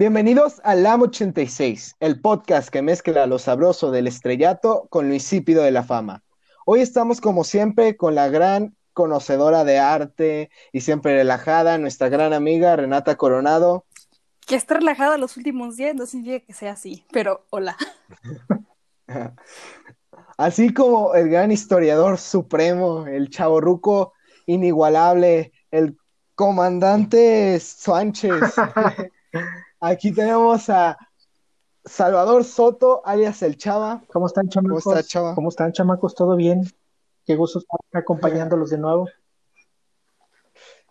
Bienvenidos 0.00 0.62
al 0.64 0.82
LAM 0.82 1.02
86, 1.02 1.96
el 2.00 2.22
podcast 2.22 2.70
que 2.70 2.80
mezcla 2.80 3.26
lo 3.26 3.38
sabroso 3.38 3.90
del 3.90 4.06
estrellato 4.06 4.86
con 4.88 5.08
lo 5.08 5.14
insípido 5.14 5.62
de 5.62 5.72
la 5.72 5.82
fama. 5.82 6.22
Hoy 6.64 6.80
estamos 6.80 7.20
como 7.20 7.44
siempre 7.44 7.98
con 7.98 8.14
la 8.14 8.28
gran 8.28 8.74
conocedora 8.94 9.62
de 9.62 9.78
arte 9.78 10.50
y 10.72 10.80
siempre 10.80 11.16
relajada, 11.16 11.76
nuestra 11.76 12.08
gran 12.08 12.32
amiga 12.32 12.74
Renata 12.76 13.16
Coronado. 13.16 13.84
Que 14.46 14.54
esté 14.54 14.72
relajada 14.72 15.18
los 15.18 15.36
últimos 15.36 15.76
días 15.76 15.94
no 15.94 16.06
significa 16.06 16.46
que 16.46 16.54
sea 16.54 16.72
así, 16.72 17.04
pero 17.12 17.44
hola. 17.50 17.76
Así 20.38 20.72
como 20.72 21.14
el 21.14 21.28
gran 21.28 21.52
historiador 21.52 22.16
supremo, 22.16 23.06
el 23.06 23.28
chavorruco 23.28 24.14
inigualable, 24.46 25.52
el 25.70 25.98
comandante 26.34 27.60
Sánchez. 27.60 28.40
Aquí 29.80 30.12
tenemos 30.12 30.68
a 30.68 30.98
Salvador 31.86 32.44
Soto, 32.44 33.00
alias 33.06 33.42
el 33.42 33.56
Chava. 33.56 34.02
¿Cómo 34.08 34.26
están, 34.26 34.50
chamacos? 34.50 34.84
¿Cómo 34.84 34.96
está, 34.96 35.08
Chava? 35.08 35.34
¿Cómo 35.34 35.48
están, 35.48 35.72
chamacos? 35.72 36.14
¿Todo 36.14 36.36
bien? 36.36 36.70
Qué 37.24 37.34
gusto 37.34 37.60
estar 37.60 37.80
acompañándolos 37.94 38.68
de 38.68 38.76
nuevo. 38.76 39.08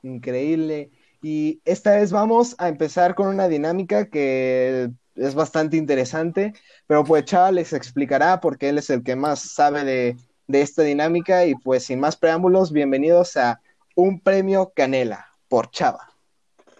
Increíble. 0.02 0.89
Y 1.21 1.61
esta 1.66 1.97
vez 1.97 2.11
vamos 2.11 2.55
a 2.57 2.67
empezar 2.67 3.13
con 3.13 3.27
una 3.27 3.47
dinámica 3.47 4.09
que 4.09 4.89
es 5.16 5.35
bastante 5.35 5.77
interesante, 5.77 6.53
pero 6.88 7.03
pues 7.03 7.25
Chava 7.25 7.52
les 7.52 7.73
explicará 7.73 8.39
porque 8.39 8.69
él 8.69 8.80
es 8.80 8.89
el 8.89 9.03
que 9.03 9.16
más 9.16 9.41
sabe 9.41 9.83
de, 9.83 10.17
de 10.47 10.61
esta 10.61 10.81
dinámica 10.81 11.45
y 11.45 11.53
pues 11.53 11.83
sin 11.83 11.99
más 11.99 12.16
preámbulos, 12.16 12.71
bienvenidos 12.71 13.38
a 13.38 13.61
Un 13.95 14.19
Premio 14.19 14.71
Canela 14.75 15.27
por 15.47 15.69
Chava. 15.69 16.09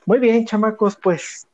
Muy 0.06 0.18
bien, 0.18 0.46
chamacos, 0.46 0.96
pues 0.96 1.46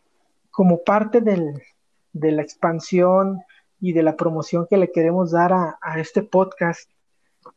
como 0.55 0.85
parte 0.85 1.19
de 1.19 2.31
la 2.31 2.41
expansión 2.41 3.41
y 3.81 3.91
de 3.91 4.03
la 4.03 4.15
promoción 4.15 4.65
que 4.69 4.77
le 4.77 4.89
queremos 4.89 5.31
dar 5.31 5.51
a, 5.51 5.99
este 5.99 6.23
podcast, 6.23 6.89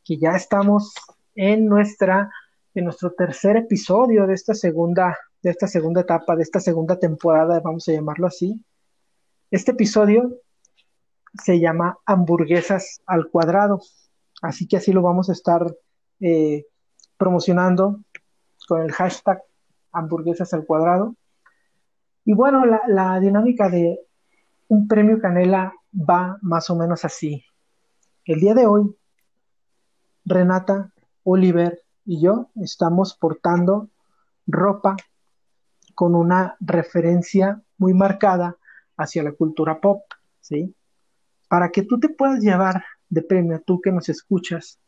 que 0.04 0.18
ya 0.18 0.32
estamos 0.32 0.92
en 1.36 1.66
nuestro 1.66 3.12
tercer 3.16 3.56
episodio 3.56 4.26
de 4.26 4.34
esta 4.34 4.52
segunda 4.52 5.16
de 5.40 5.50
esta 5.50 5.68
segunda 5.68 6.00
etapa 6.00 6.34
de 6.34 6.42
esta 6.42 6.58
segunda 6.58 6.98
temporada 6.98 7.60
vamos 7.60 7.88
a 7.88 7.92
llamarlo 7.92 8.26
así. 8.26 8.64
Este 9.52 9.70
episodio 9.70 10.34
se 11.44 11.60
llama 11.60 11.98
hamburguesas 12.04 13.00
al 13.06 13.28
cuadrado. 13.28 13.80
Así 14.42 14.66
que 14.66 14.78
así 14.78 14.92
lo 14.92 15.02
vamos 15.02 15.28
a 15.28 15.32
estar 15.34 15.72
eh, 16.18 16.66
promocionando 17.16 18.00
con 18.66 18.82
el 18.82 18.90
hashtag 18.90 19.40
hamburguesas 19.92 20.52
al 20.52 20.66
cuadrado 20.66 21.14
y 22.28 22.34
bueno 22.34 22.62
la, 22.66 23.18
dinámica 23.20 23.70
de 23.70 24.06
un 24.68 24.86
premio 24.86 25.18
canela 25.18 25.72
va 25.94 26.36
más 26.42 26.68
o 26.68 26.76
menos 26.76 27.06
así 27.06 27.42
el 28.26 28.38
día 28.38 28.52
de 28.52 28.66
hoy 28.66 28.94
Renata, 30.26 30.92
Oliver 31.24 31.80
y 32.04 32.20
yo 32.20 32.50
estamos 32.56 33.14
portando 33.14 33.88
ropa 34.46 34.94
con 35.94 36.14
una 36.14 36.54
referencia 36.60 37.62
muy 37.78 37.94
marcada 37.94 38.58
hacia 38.98 39.22
la 39.22 39.32
cultura 39.32 39.80
pop, 39.80 40.02
¿sí? 40.40 40.74
Para 41.48 41.70
que 41.70 41.82
tú 41.82 41.98
te 41.98 42.10
puedas 42.10 42.40
llevar 42.40 42.84
de 43.08 43.22
premio, 43.22 43.62
tú 43.64 43.80
que 43.80 43.90
nos 43.90 44.10
escuchas, 44.10 44.78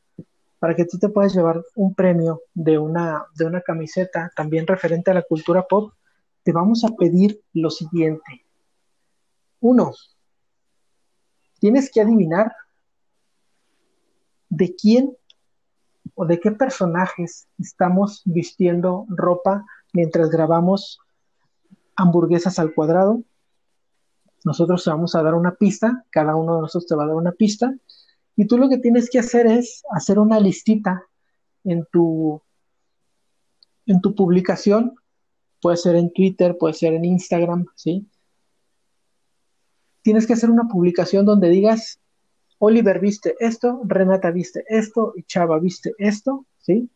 para 0.58 0.76
que 0.76 0.84
tú 0.84 0.98
te 0.98 1.08
puedas 1.08 1.34
llevar 1.34 1.62
un 1.74 1.94
premio 1.94 2.42
de 2.52 2.76
una, 2.76 3.24
de 3.34 3.46
una 3.46 3.62
camiseta 3.62 4.30
también 4.36 4.66
referente 4.66 5.10
a 5.10 5.14
la 5.14 5.22
cultura 5.22 5.66
pop, 5.66 5.94
te 6.42 6.52
vamos 6.52 6.84
a 6.84 6.88
pedir 6.96 7.40
lo 7.52 7.70
siguiente. 7.70 8.46
Uno, 9.60 9.92
tienes 11.58 11.90
que 11.90 12.00
adivinar 12.00 12.54
de 14.48 14.74
quién 14.74 15.16
o 16.14 16.26
de 16.26 16.40
qué 16.40 16.50
personajes 16.50 17.48
estamos 17.58 18.22
vistiendo 18.24 19.06
ropa 19.08 19.64
mientras 19.92 20.30
grabamos 20.30 21.00
hamburguesas 21.96 22.58
al 22.58 22.74
cuadrado. 22.74 23.22
Nosotros 24.44 24.82
te 24.82 24.90
vamos 24.90 25.14
a 25.14 25.22
dar 25.22 25.34
una 25.34 25.54
pista, 25.54 26.04
cada 26.10 26.34
uno 26.34 26.56
de 26.56 26.62
nosotros 26.62 26.86
te 26.86 26.94
va 26.94 27.04
a 27.04 27.06
dar 27.06 27.16
una 27.16 27.32
pista, 27.32 27.74
y 28.36 28.46
tú 28.46 28.56
lo 28.56 28.68
que 28.70 28.78
tienes 28.78 29.10
que 29.10 29.18
hacer 29.18 29.46
es 29.46 29.82
hacer 29.90 30.18
una 30.18 30.40
listita 30.40 31.04
en 31.64 31.86
tu, 31.92 32.40
en 33.84 34.00
tu 34.00 34.14
publicación, 34.14 34.94
puede 35.60 35.76
ser 35.76 35.96
en 35.96 36.12
Twitter, 36.12 36.56
puede 36.58 36.74
ser 36.74 36.94
en 36.94 37.04
Instagram, 37.04 37.66
¿sí? 37.74 38.06
Tienes 40.02 40.26
que 40.26 40.32
hacer 40.32 40.50
una 40.50 40.68
publicación 40.68 41.26
donde 41.26 41.48
digas 41.50 42.00
Oliver 42.58 43.00
viste 43.00 43.34
esto, 43.40 43.80
Renata 43.84 44.30
viste 44.30 44.64
esto 44.68 45.14
y 45.16 45.22
Chava 45.22 45.58
viste 45.58 45.94
esto, 45.98 46.44
¿sí? 46.58 46.90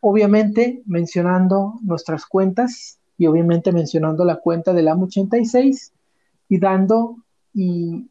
Obviamente 0.00 0.82
mencionando 0.86 1.74
nuestras 1.82 2.24
cuentas 2.24 2.98
y 3.18 3.26
obviamente 3.26 3.72
mencionando 3.72 4.24
la 4.24 4.36
cuenta 4.36 4.72
del 4.72 4.88
AM86 4.88 5.92
y 6.48 6.58
dando 6.58 7.16
y, 7.52 8.08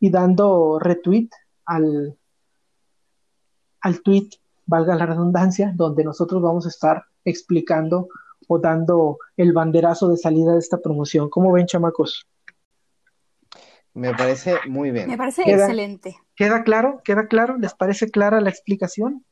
y 0.00 0.10
dando 0.10 0.78
retweet 0.80 1.28
al, 1.64 2.16
al 3.80 4.02
tweet, 4.02 4.30
valga 4.66 4.96
la 4.96 5.06
redundancia, 5.06 5.72
donde 5.76 6.02
nosotros 6.02 6.42
vamos 6.42 6.66
a 6.66 6.70
estar 6.70 7.04
explicando 7.24 8.08
o 8.46 8.58
dando 8.58 9.18
el 9.36 9.52
banderazo 9.52 10.08
de 10.08 10.16
salida 10.16 10.52
de 10.52 10.58
esta 10.58 10.78
promoción. 10.78 11.28
¿Cómo 11.30 11.52
ven, 11.52 11.66
chamacos? 11.66 12.26
Me 13.94 14.14
parece 14.14 14.56
muy 14.68 14.90
bien. 14.90 15.08
Me 15.08 15.16
parece 15.16 15.42
Queda- 15.44 15.64
excelente. 15.64 16.16
¿Queda 16.34 16.62
claro? 16.64 17.00
¿Queda 17.02 17.26
claro? 17.28 17.56
¿Les 17.58 17.74
parece 17.74 18.10
clara 18.10 18.40
la 18.40 18.50
explicación? 18.50 19.24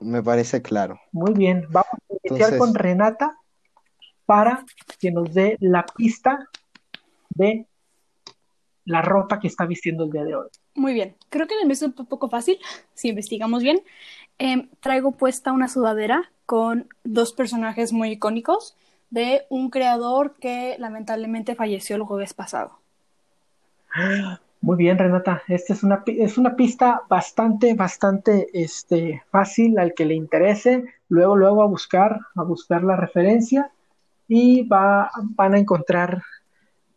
Me 0.00 0.22
parece 0.22 0.60
claro. 0.60 1.00
Muy 1.12 1.32
bien, 1.32 1.66
vamos 1.70 1.86
a 1.92 2.12
iniciar 2.24 2.52
Entonces- 2.52 2.58
con 2.58 2.74
Renata 2.74 3.38
para 4.26 4.64
que 4.98 5.10
nos 5.10 5.32
dé 5.32 5.56
la 5.60 5.84
pista 5.86 6.48
de 7.30 7.66
la 8.84 9.00
ropa 9.00 9.38
que 9.40 9.46
está 9.48 9.64
vistiendo 9.64 10.04
el 10.04 10.10
día 10.10 10.24
de 10.24 10.34
hoy. 10.34 10.48
Muy 10.74 10.92
bien. 10.92 11.16
Creo 11.28 11.46
que 11.46 11.54
me 11.64 11.72
es 11.72 11.82
un 11.82 11.92
poco 11.92 12.28
fácil, 12.28 12.58
si 12.94 13.08
investigamos 13.10 13.62
bien. 13.62 13.82
Em, 14.38 14.68
traigo 14.80 15.12
puesta 15.12 15.52
una 15.52 15.68
sudadera 15.68 16.32
con 16.52 16.86
dos 17.02 17.32
personajes 17.32 17.94
muy 17.94 18.10
icónicos 18.10 18.76
de 19.08 19.46
un 19.48 19.70
creador 19.70 20.34
que 20.38 20.76
lamentablemente 20.78 21.54
falleció 21.54 21.96
el 21.96 22.02
jueves 22.02 22.34
pasado. 22.34 22.78
Muy 24.60 24.76
bien, 24.76 24.98
Renata. 24.98 25.40
Esta 25.48 25.72
es 25.72 25.82
una, 25.82 26.02
es 26.06 26.36
una 26.36 26.54
pista 26.54 27.04
bastante, 27.08 27.72
bastante 27.72 28.48
este, 28.52 29.22
fácil 29.30 29.78
al 29.78 29.94
que 29.94 30.04
le 30.04 30.12
interese. 30.12 30.84
Luego, 31.08 31.36
luego 31.36 31.62
a 31.62 31.66
buscar, 31.66 32.20
a 32.36 32.42
buscar 32.42 32.84
la 32.84 32.96
referencia 32.96 33.72
y 34.28 34.68
va, 34.68 35.10
van 35.34 35.54
a 35.54 35.58
encontrar 35.58 36.20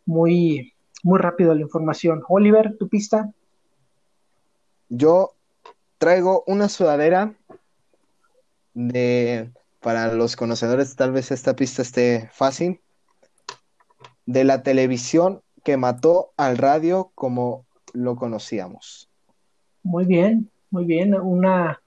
muy, 0.04 0.74
muy 1.02 1.18
rápido 1.18 1.54
la 1.54 1.62
información. 1.62 2.22
Oliver, 2.28 2.76
tu 2.76 2.88
pista. 2.88 3.32
Yo 4.90 5.32
traigo 5.96 6.44
una 6.46 6.68
sudadera 6.68 7.32
de, 8.76 9.50
para 9.80 10.12
los 10.12 10.36
conocedores, 10.36 10.96
tal 10.96 11.10
vez 11.10 11.32
esta 11.32 11.56
pista 11.56 11.80
esté 11.80 12.28
fácil, 12.32 12.80
de 14.26 14.44
la 14.44 14.62
televisión 14.62 15.40
que 15.64 15.78
mató 15.78 16.32
al 16.36 16.58
radio 16.58 17.10
como 17.14 17.64
lo 17.94 18.16
conocíamos. 18.16 19.08
Muy 19.82 20.04
bien, 20.04 20.50
muy 20.70 20.84
bien. 20.84 21.14
Una, 21.14 21.80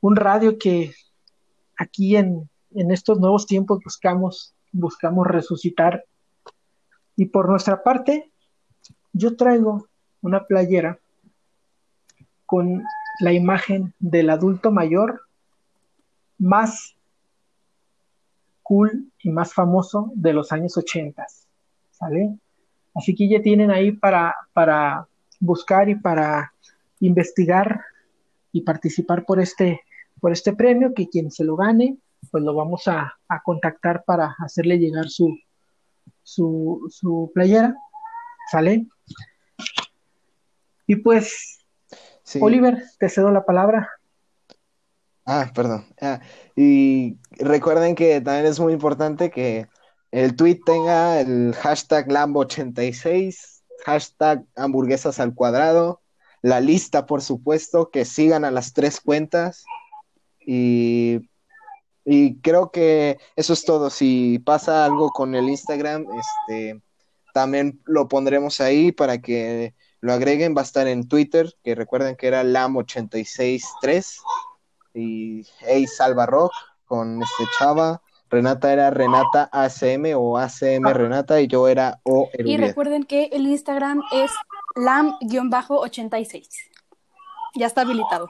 un 0.00 0.14
radio 0.14 0.58
que 0.58 0.94
aquí 1.76 2.14
en, 2.16 2.48
en 2.70 2.92
estos 2.92 3.18
nuevos 3.18 3.46
tiempos 3.46 3.80
buscamos, 3.84 4.54
buscamos 4.70 5.26
resucitar. 5.26 6.04
Y 7.16 7.26
por 7.26 7.48
nuestra 7.48 7.82
parte, 7.82 8.30
yo 9.12 9.36
traigo 9.36 9.88
una 10.20 10.46
playera 10.46 11.00
con 12.46 12.84
la 13.20 13.32
imagen 13.32 13.92
del 13.98 14.30
adulto 14.30 14.70
mayor 14.70 15.22
más 16.38 16.96
cool 18.62 19.10
y 19.22 19.30
más 19.30 19.54
famoso 19.54 20.12
de 20.14 20.32
los 20.32 20.52
años 20.52 20.76
80. 20.76 21.26
¿Sale? 21.90 22.38
Así 22.94 23.14
que 23.14 23.28
ya 23.28 23.40
tienen 23.40 23.70
ahí 23.70 23.92
para, 23.92 24.34
para 24.52 25.06
buscar 25.40 25.88
y 25.88 25.94
para 25.94 26.52
investigar 27.00 27.80
y 28.52 28.62
participar 28.62 29.24
por 29.24 29.40
este, 29.40 29.80
por 30.20 30.32
este 30.32 30.52
premio, 30.52 30.92
que 30.94 31.08
quien 31.08 31.30
se 31.30 31.44
lo 31.44 31.56
gane, 31.56 31.96
pues 32.30 32.44
lo 32.44 32.54
vamos 32.54 32.86
a, 32.88 33.14
a 33.28 33.42
contactar 33.42 34.04
para 34.04 34.36
hacerle 34.38 34.78
llegar 34.78 35.08
su, 35.08 35.38
su, 36.22 36.86
su 36.90 37.30
playera, 37.34 37.74
¿sale? 38.50 38.86
Y 40.86 40.96
pues, 40.96 41.62
Sí. 42.24 42.38
Oliver, 42.40 42.82
te 42.98 43.08
cedo 43.08 43.30
la 43.30 43.44
palabra. 43.44 43.90
Ah, 45.24 45.50
perdón. 45.54 45.86
Ah, 46.00 46.20
y 46.56 47.18
recuerden 47.32 47.94
que 47.94 48.20
también 48.20 48.46
es 48.46 48.58
muy 48.58 48.72
importante 48.72 49.30
que 49.30 49.68
el 50.10 50.34
tweet 50.36 50.60
tenga 50.66 51.20
el 51.20 51.54
hashtag 51.54 52.08
Lambo86, 52.08 53.62
hashtag 53.84 54.44
hamburguesas 54.56 55.20
al 55.20 55.34
cuadrado, 55.34 56.00
la 56.42 56.60
lista, 56.60 57.06
por 57.06 57.22
supuesto, 57.22 57.90
que 57.90 58.04
sigan 58.04 58.44
a 58.44 58.50
las 58.50 58.72
tres 58.72 59.00
cuentas 59.00 59.64
y, 60.40 61.20
y 62.04 62.40
creo 62.40 62.72
que 62.72 63.18
eso 63.36 63.52
es 63.52 63.64
todo. 63.64 63.90
Si 63.90 64.40
pasa 64.40 64.84
algo 64.84 65.10
con 65.10 65.36
el 65.36 65.48
Instagram, 65.48 66.04
este, 66.18 66.82
también 67.32 67.80
lo 67.84 68.08
pondremos 68.08 68.60
ahí 68.60 68.90
para 68.90 69.18
que 69.18 69.74
lo 70.00 70.12
agreguen. 70.12 70.54
Va 70.56 70.62
a 70.62 70.64
estar 70.64 70.88
en 70.88 71.06
Twitter, 71.06 71.54
que 71.62 71.76
recuerden 71.76 72.16
que 72.16 72.26
era 72.26 72.42
LAM863 72.42 74.16
y 74.94 75.46
Hey 75.60 75.86
Salva 75.86 76.26
Rock 76.26 76.52
con 76.84 77.22
este 77.22 77.44
chava. 77.58 78.02
Renata 78.30 78.72
era 78.72 78.90
Renata 78.90 79.50
ACM 79.52 80.14
o 80.16 80.38
ACM. 80.38 80.86
Renata 80.92 81.40
y 81.40 81.46
yo 81.46 81.68
era 81.68 82.00
O 82.02 82.30
Y 82.32 82.56
recuerden 82.56 83.04
que 83.04 83.24
el 83.26 83.46
Instagram 83.46 84.00
es 84.10 84.30
lam-86. 84.74 86.48
Ya 87.54 87.66
está 87.66 87.82
habilitado. 87.82 88.28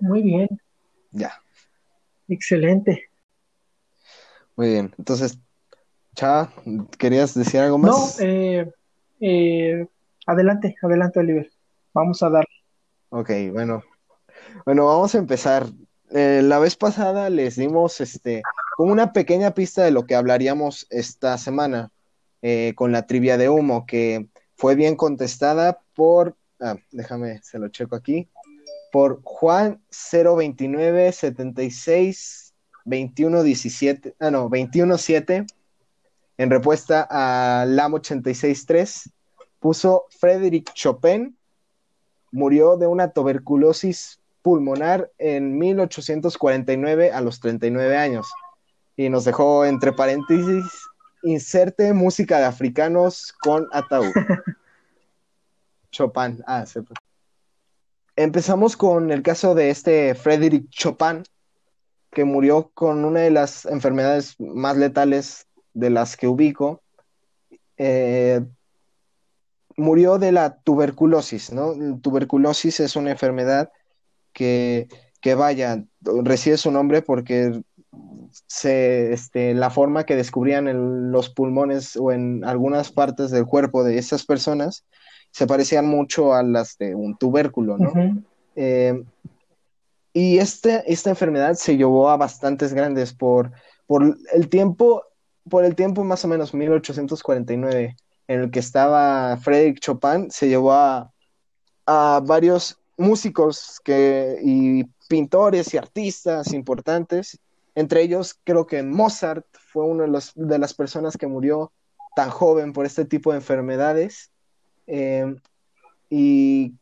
Muy 0.00 0.22
bien. 0.22 0.48
Ya. 1.12 1.40
Excelente. 2.28 3.08
Muy 4.56 4.70
bien. 4.70 4.92
Entonces, 4.98 5.38
Chava, 6.14 6.50
¿querías 6.98 7.34
decir 7.34 7.60
algo 7.60 7.78
más? 7.78 8.18
No, 8.18 8.24
eh, 8.24 8.72
eh, 9.20 9.86
adelante, 10.26 10.74
adelante, 10.82 11.20
Oliver. 11.20 11.50
Vamos 11.92 12.22
a 12.22 12.30
dar. 12.30 12.46
Ok, 13.10 13.30
bueno. 13.52 13.82
Bueno, 14.64 14.86
vamos 14.86 15.14
a 15.14 15.18
empezar. 15.18 15.66
Eh, 16.10 16.40
la 16.42 16.58
vez 16.58 16.76
pasada 16.76 17.30
les 17.30 17.56
dimos 17.56 18.00
este 18.00 18.42
como 18.76 18.92
una 18.92 19.12
pequeña 19.12 19.52
pista 19.52 19.84
de 19.84 19.90
lo 19.90 20.06
que 20.06 20.14
hablaríamos 20.14 20.86
esta 20.90 21.36
semana 21.38 21.90
con 22.76 22.92
la 22.92 23.08
trivia 23.08 23.36
de 23.38 23.48
humo, 23.48 23.86
que 23.86 24.28
fue 24.56 24.76
bien 24.76 24.94
contestada 24.94 25.80
por, 25.96 26.36
ah, 26.60 26.76
déjame, 26.92 27.42
se 27.42 27.58
lo 27.58 27.68
checo 27.70 27.96
aquí, 27.96 28.28
por 28.92 29.20
Juan 29.24 29.82
029 29.90 31.10
76 31.10 32.54
21 32.84 33.42
17, 33.42 34.14
ah 34.20 34.30
no, 34.30 34.48
21 34.48 34.96
7 34.96 35.46
en 36.38 36.50
respuesta 36.50 37.06
a 37.10 37.64
LAM 37.66 37.94
86.3, 37.94 39.10
puso 39.58 40.04
Frédéric 40.10 40.72
Chopin, 40.74 41.36
murió 42.30 42.76
de 42.76 42.86
una 42.86 43.10
tuberculosis 43.10 44.20
pulmonar 44.46 45.10
en 45.18 45.58
1849 45.58 47.10
a 47.10 47.20
los 47.20 47.40
39 47.40 47.96
años. 47.96 48.32
Y 48.96 49.08
nos 49.08 49.24
dejó 49.24 49.64
entre 49.64 49.92
paréntesis, 49.92 50.64
inserte 51.24 51.92
música 51.92 52.38
de 52.38 52.44
africanos 52.44 53.34
con 53.40 53.66
ataúd. 53.72 54.12
Chopin. 55.90 56.44
Ah, 56.46 56.64
Empezamos 58.14 58.76
con 58.76 59.10
el 59.10 59.24
caso 59.24 59.56
de 59.56 59.70
este 59.70 60.14
Frédéric 60.14 60.70
Chopin, 60.70 61.24
que 62.12 62.24
murió 62.24 62.70
con 62.72 63.04
una 63.04 63.22
de 63.22 63.32
las 63.32 63.64
enfermedades 63.64 64.36
más 64.38 64.76
letales 64.76 65.48
de 65.74 65.90
las 65.90 66.16
que 66.16 66.28
ubico, 66.28 66.84
eh, 67.78 68.42
murió 69.76 70.18
de 70.18 70.30
la 70.30 70.60
tuberculosis, 70.60 71.50
¿no? 71.50 71.74
Tuberculosis 72.00 72.78
es 72.78 72.94
una 72.94 73.10
enfermedad 73.10 73.72
que, 74.36 74.88
que 75.22 75.34
vaya, 75.34 75.82
recibe 76.02 76.58
su 76.58 76.70
nombre 76.70 77.00
porque 77.00 77.62
se, 78.46 79.14
este, 79.14 79.54
la 79.54 79.70
forma 79.70 80.04
que 80.04 80.14
descubrían 80.14 80.68
en 80.68 81.10
los 81.10 81.30
pulmones 81.30 81.96
o 81.96 82.12
en 82.12 82.44
algunas 82.44 82.92
partes 82.92 83.30
del 83.30 83.46
cuerpo 83.46 83.82
de 83.82 83.96
esas 83.96 84.26
personas 84.26 84.84
se 85.30 85.46
parecían 85.46 85.86
mucho 85.86 86.34
a 86.34 86.42
las 86.42 86.76
de 86.76 86.94
un 86.94 87.16
tubérculo, 87.16 87.78
¿no? 87.78 87.92
Eh, 88.54 89.02
y 90.12 90.38
este, 90.38 90.82
esta 90.86 91.10
enfermedad 91.10 91.54
se 91.54 91.76
llevó 91.76 92.10
a 92.10 92.16
bastantes 92.16 92.74
grandes 92.74 93.14
por, 93.14 93.52
por 93.86 94.16
el 94.32 94.48
tiempo 94.48 95.02
por 95.48 95.64
el 95.64 95.74
tiempo 95.74 96.04
más 96.04 96.24
o 96.24 96.28
menos 96.28 96.54
1849 96.54 97.96
en 98.28 98.40
el 98.40 98.50
que 98.50 98.58
estaba 98.58 99.36
Frédéric 99.36 99.80
Chopin, 99.80 100.30
se 100.30 100.48
llevó 100.48 100.72
a, 100.72 101.12
varios 102.24 102.80
músicos 102.96 103.80
que, 103.84 104.38
y 104.42 104.84
pintores 105.08 105.72
y 105.74 105.78
artistas 105.78 106.52
importantes. 106.52 107.38
Entre 107.74 108.02
ellos, 108.02 108.38
creo 108.44 108.66
que 108.66 108.82
Mozart 108.82 109.44
fue 109.72 109.84
una 109.84 110.06
de, 110.06 110.24
de 110.34 110.58
las 110.58 110.74
personas 110.74 111.16
que 111.16 111.26
murió 111.26 111.72
tan 112.16 112.30
joven 112.30 112.72
por 112.72 112.86
este 112.86 113.04
tipo 113.04 113.30
de 113.30 113.38
enfermedades. 113.38 114.30
Em, 114.86 115.36
y 116.08 116.74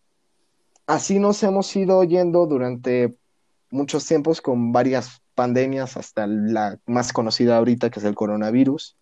así 0.86 1.18
nos 1.18 1.42
hemos 1.42 1.74
ido 1.74 2.04
yendo 2.04 2.46
durante 2.46 3.16
muchos 3.70 4.06
tiempos 4.06 4.40
con 4.40 4.72
varias 4.72 5.20
pandemias 5.34 5.96
hasta 5.96 6.26
la 6.28 6.78
más 6.86 7.12
conocida 7.12 7.56
ahorita, 7.56 7.90
que 7.90 7.98
es 7.98 8.04
el 8.04 8.14
coronavirus. 8.14 8.96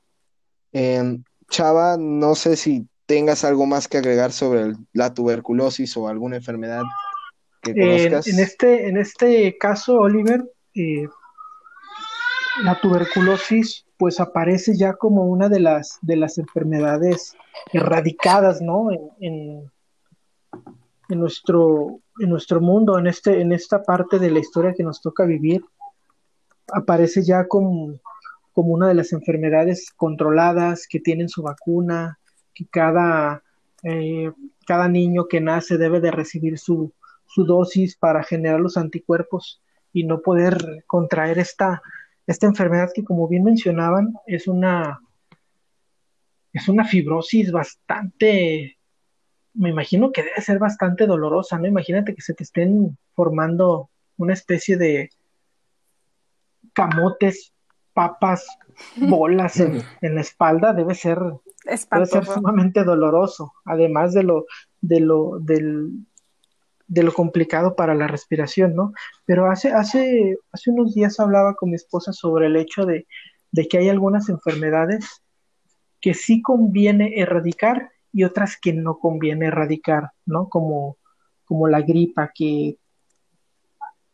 Em, 0.72 1.22
Chava, 1.50 1.98
no 1.98 2.34
sé 2.34 2.56
si 2.56 2.88
tengas 3.06 3.44
algo 3.44 3.66
más 3.66 3.88
que 3.88 3.98
agregar 3.98 4.32
sobre 4.32 4.74
la 4.92 5.14
tuberculosis 5.14 5.96
o 5.96 6.08
alguna 6.08 6.36
enfermedad 6.36 6.82
que 7.60 7.74
conozcas. 7.74 8.26
en, 8.26 8.40
este, 8.40 8.88
en 8.88 8.96
este 8.96 9.56
caso, 9.58 10.00
Oliver, 10.00 10.44
eh, 10.74 11.06
la 12.62 12.80
tuberculosis 12.80 13.86
pues 13.96 14.20
aparece 14.20 14.76
ya 14.76 14.94
como 14.94 15.26
una 15.26 15.48
de 15.48 15.60
las, 15.60 15.98
de 16.02 16.16
las 16.16 16.38
enfermedades 16.38 17.36
erradicadas, 17.72 18.60
¿no? 18.60 18.88
En, 19.20 19.70
en, 21.08 21.20
nuestro, 21.20 22.00
en 22.18 22.30
nuestro 22.30 22.60
mundo, 22.60 22.98
en, 22.98 23.06
este, 23.06 23.40
en 23.40 23.52
esta 23.52 23.82
parte 23.82 24.18
de 24.18 24.30
la 24.30 24.40
historia 24.40 24.74
que 24.74 24.82
nos 24.82 25.00
toca 25.00 25.24
vivir 25.24 25.62
aparece 26.72 27.22
ya 27.22 27.46
como, 27.46 28.00
como 28.52 28.72
una 28.74 28.88
de 28.88 28.94
las 28.94 29.12
enfermedades 29.12 29.92
controladas 29.94 30.86
que 30.88 31.00
tienen 31.00 31.28
su 31.28 31.42
vacuna, 31.42 32.18
que 32.54 32.66
cada, 32.66 33.42
eh, 33.82 34.32
cada 34.66 34.88
niño 34.88 35.26
que 35.28 35.40
nace 35.40 35.78
debe 35.78 36.00
de 36.00 36.10
recibir 36.10 36.58
su, 36.58 36.92
su 37.26 37.44
dosis 37.44 37.96
para 37.96 38.22
generar 38.22 38.60
los 38.60 38.76
anticuerpos 38.76 39.62
y 39.92 40.04
no 40.04 40.20
poder 40.20 40.84
contraer 40.86 41.38
esta, 41.38 41.82
esta 42.26 42.46
enfermedad 42.46 42.90
que 42.94 43.04
como 43.04 43.28
bien 43.28 43.44
mencionaban 43.44 44.14
es 44.26 44.46
una 44.46 45.00
es 46.52 46.68
una 46.68 46.84
fibrosis 46.84 47.50
bastante 47.50 48.76
me 49.54 49.70
imagino 49.70 50.12
que 50.12 50.22
debe 50.22 50.40
ser 50.40 50.58
bastante 50.58 51.06
dolorosa, 51.06 51.58
¿no? 51.58 51.66
Imagínate 51.66 52.14
que 52.14 52.22
se 52.22 52.34
te 52.34 52.42
estén 52.42 52.96
formando 53.14 53.90
una 54.16 54.32
especie 54.32 54.76
de 54.76 55.10
camotes, 56.72 57.52
papas, 57.92 58.46
bolas 58.96 59.60
en, 59.60 59.82
la 60.00 60.20
espalda 60.20 60.72
debe 60.72 60.94
ser, 60.94 61.18
debe 61.64 62.06
ser 62.06 62.24
sumamente 62.24 62.84
doloroso, 62.84 63.52
además 63.64 64.12
de 64.12 64.22
lo, 64.22 64.46
de 64.80 65.00
lo, 65.00 65.38
del, 65.40 65.90
de 66.86 67.02
lo 67.02 67.12
complicado 67.12 67.76
para 67.76 67.94
la 67.94 68.06
respiración, 68.06 68.74
¿no? 68.74 68.92
Pero 69.24 69.50
hace, 69.50 69.72
hace, 69.72 70.38
hace 70.52 70.70
unos 70.70 70.94
días 70.94 71.20
hablaba 71.20 71.54
con 71.54 71.70
mi 71.70 71.76
esposa 71.76 72.12
sobre 72.12 72.46
el 72.46 72.56
hecho 72.56 72.84
de, 72.84 73.06
de 73.50 73.68
que 73.68 73.78
hay 73.78 73.88
algunas 73.88 74.28
enfermedades 74.28 75.22
que 76.00 76.14
sí 76.14 76.42
conviene 76.42 77.14
erradicar 77.20 77.90
y 78.12 78.24
otras 78.24 78.58
que 78.60 78.72
no 78.72 78.98
conviene 78.98 79.46
erradicar, 79.46 80.10
¿no? 80.26 80.48
Como, 80.48 80.98
como 81.44 81.68
la 81.68 81.80
gripa, 81.80 82.32
que 82.34 82.76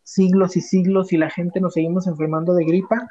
siglos 0.02 0.56
y 0.56 0.60
siglos 0.60 1.12
y 1.12 1.16
la 1.16 1.30
gente 1.30 1.60
nos 1.60 1.74
seguimos 1.74 2.06
enfermando 2.06 2.54
de 2.54 2.64
gripa. 2.64 3.08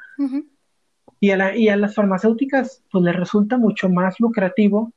Y, 1.20 1.32
a 1.32 1.56
y 1.56 1.70
a 1.70 1.78
las 1.78 1.96
farmacéuticas 1.96 2.84
pues 2.92 3.04
les 3.04 3.16
resulta 3.16 3.58
mucho 3.58 3.90
más 3.90 4.20
lucrativo 4.20 4.94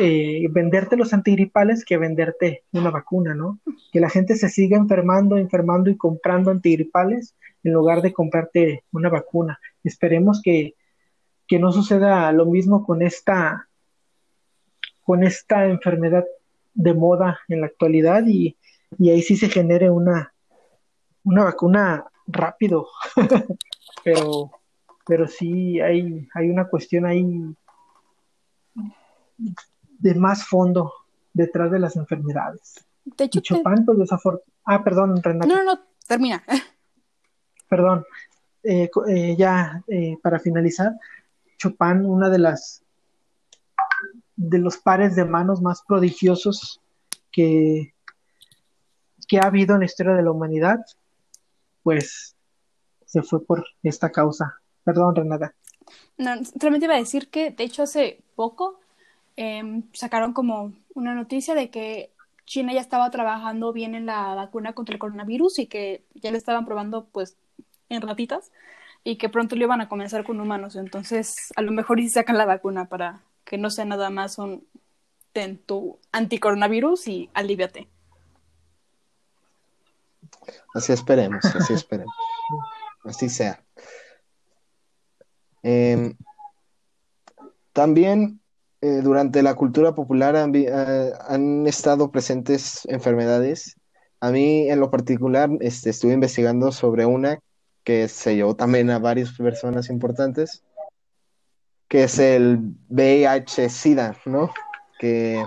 eh, 0.00 0.48
venderte 0.50 0.96
los 0.96 1.12
antigripales 1.14 1.84
que 1.84 1.96
venderte 1.96 2.64
una 2.72 2.90
vacuna, 2.90 3.34
¿no? 3.34 3.60
Que 3.92 4.00
la 4.00 4.10
gente 4.10 4.34
se 4.34 4.48
siga 4.48 4.76
enfermando, 4.76 5.38
enfermando 5.38 5.90
y 5.90 5.96
comprando 5.96 6.50
antigripales 6.50 7.36
en 7.62 7.72
lugar 7.72 8.02
de 8.02 8.12
comprarte 8.12 8.84
una 8.90 9.08
vacuna. 9.08 9.60
Esperemos 9.84 10.42
que, 10.42 10.74
que 11.46 11.60
no 11.60 11.70
suceda 11.70 12.32
lo 12.32 12.46
mismo 12.46 12.84
con 12.84 13.02
esta 13.02 13.68
con 15.02 15.22
esta 15.22 15.66
enfermedad 15.66 16.24
de 16.72 16.94
moda 16.94 17.38
en 17.48 17.60
la 17.60 17.66
actualidad 17.66 18.24
y, 18.26 18.56
y 18.98 19.10
ahí 19.10 19.22
sí 19.22 19.36
se 19.36 19.50
genere 19.50 19.90
una, 19.90 20.32
una 21.22 21.44
vacuna 21.44 22.06
rápido, 22.26 22.88
pero, 24.04 24.50
pero 25.06 25.26
sí 25.26 25.80
hay, 25.80 26.28
hay 26.34 26.50
una 26.50 26.68
cuestión 26.68 27.06
ahí 27.06 27.24
de 29.98 30.14
más 30.14 30.46
fondo 30.46 30.92
detrás 31.32 31.70
de 31.70 31.78
las 31.78 31.96
enfermedades. 31.96 32.84
De 33.04 33.24
hecho, 33.24 33.40
pues, 33.62 34.10
Ah, 34.64 34.82
perdón, 34.82 35.22
Renata. 35.22 35.46
No, 35.46 35.56
no, 35.56 35.74
no, 35.74 35.80
termina. 36.06 36.42
Perdón. 37.68 38.04
eh, 38.62 38.90
eh, 39.08 39.36
ya 39.36 39.82
para 40.22 40.38
finalizar, 40.38 40.92
Chopin, 41.58 42.04
una 42.06 42.30
de 42.30 42.38
las 42.38 42.82
de 44.36 44.58
los 44.58 44.78
pares 44.78 45.14
de 45.16 45.24
manos 45.24 45.60
más 45.62 45.82
prodigiosos 45.82 46.80
que, 47.30 47.94
que 49.28 49.38
ha 49.38 49.46
habido 49.46 49.74
en 49.74 49.80
la 49.80 49.86
historia 49.86 50.14
de 50.14 50.22
la 50.22 50.30
humanidad, 50.30 50.80
pues 51.82 52.33
se 53.14 53.22
fue 53.22 53.44
por 53.44 53.64
esta 53.84 54.10
causa. 54.10 54.60
Perdón, 54.82 55.14
Renata. 55.14 55.54
No, 56.18 56.32
realmente 56.56 56.86
iba 56.86 56.96
a 56.96 56.98
decir 56.98 57.30
que, 57.30 57.52
de 57.52 57.62
hecho, 57.62 57.84
hace 57.84 58.18
poco 58.34 58.80
em, 59.36 59.84
sacaron 59.92 60.32
como 60.32 60.72
una 60.94 61.14
noticia 61.14 61.54
de 61.54 61.70
que 61.70 62.10
China 62.44 62.72
ya 62.72 62.80
estaba 62.80 63.08
trabajando 63.10 63.72
bien 63.72 63.94
en 63.94 64.06
la 64.06 64.34
vacuna 64.34 64.72
contra 64.72 64.94
el 64.94 64.98
coronavirus 64.98 65.60
y 65.60 65.66
que 65.66 66.02
ya 66.14 66.32
le 66.32 66.38
estaban 66.38 66.66
probando, 66.66 67.04
pues, 67.04 67.36
en 67.88 68.02
ratitas 68.02 68.50
y 69.04 69.16
que 69.16 69.28
pronto 69.28 69.54
lo 69.54 69.62
iban 69.62 69.80
a 69.80 69.88
comenzar 69.88 70.24
con 70.24 70.40
humanos. 70.40 70.74
Entonces, 70.74 71.52
a 71.54 71.62
lo 71.62 71.70
mejor 71.70 72.00
y 72.00 72.08
sacan 72.08 72.36
la 72.36 72.46
vacuna 72.46 72.86
para 72.88 73.20
que 73.44 73.58
no 73.58 73.70
sea 73.70 73.84
nada 73.84 74.10
más 74.10 74.38
un 74.38 74.66
ten 75.32 75.58
tu 75.58 76.00
anticoronavirus 76.10 77.06
y 77.06 77.30
aliviate. 77.32 77.86
Así 80.74 80.92
esperemos, 80.92 81.44
así 81.44 81.74
esperemos. 81.74 82.12
Así 83.04 83.28
sea. 83.28 83.62
Em, 85.62 86.14
también 87.72 88.40
eh, 88.80 89.00
durante 89.02 89.42
la 89.42 89.54
cultura 89.54 89.94
popular 89.94 90.36
eh, 90.54 91.12
han, 91.26 91.66
estado 91.66 92.10
presentes 92.10 92.84
enfermedades. 92.86 93.76
A 94.20 94.30
mí 94.30 94.68
en 94.70 94.80
lo 94.80 94.90
particular 94.90 95.50
este, 95.60 95.90
estuve 95.90 96.12
investigando 96.12 96.72
sobre 96.72 97.06
una 97.06 97.40
que 97.82 98.08
se 98.08 98.36
llevó 98.36 98.56
también 98.56 98.90
a 98.90 98.98
varias 98.98 99.32
personas 99.32 99.90
importantes, 99.90 100.64
que 101.88 102.04
es 102.04 102.18
el 102.18 102.74
VIH-Sida, 102.88 104.16
¿no? 104.26 104.50
Que, 104.98 105.42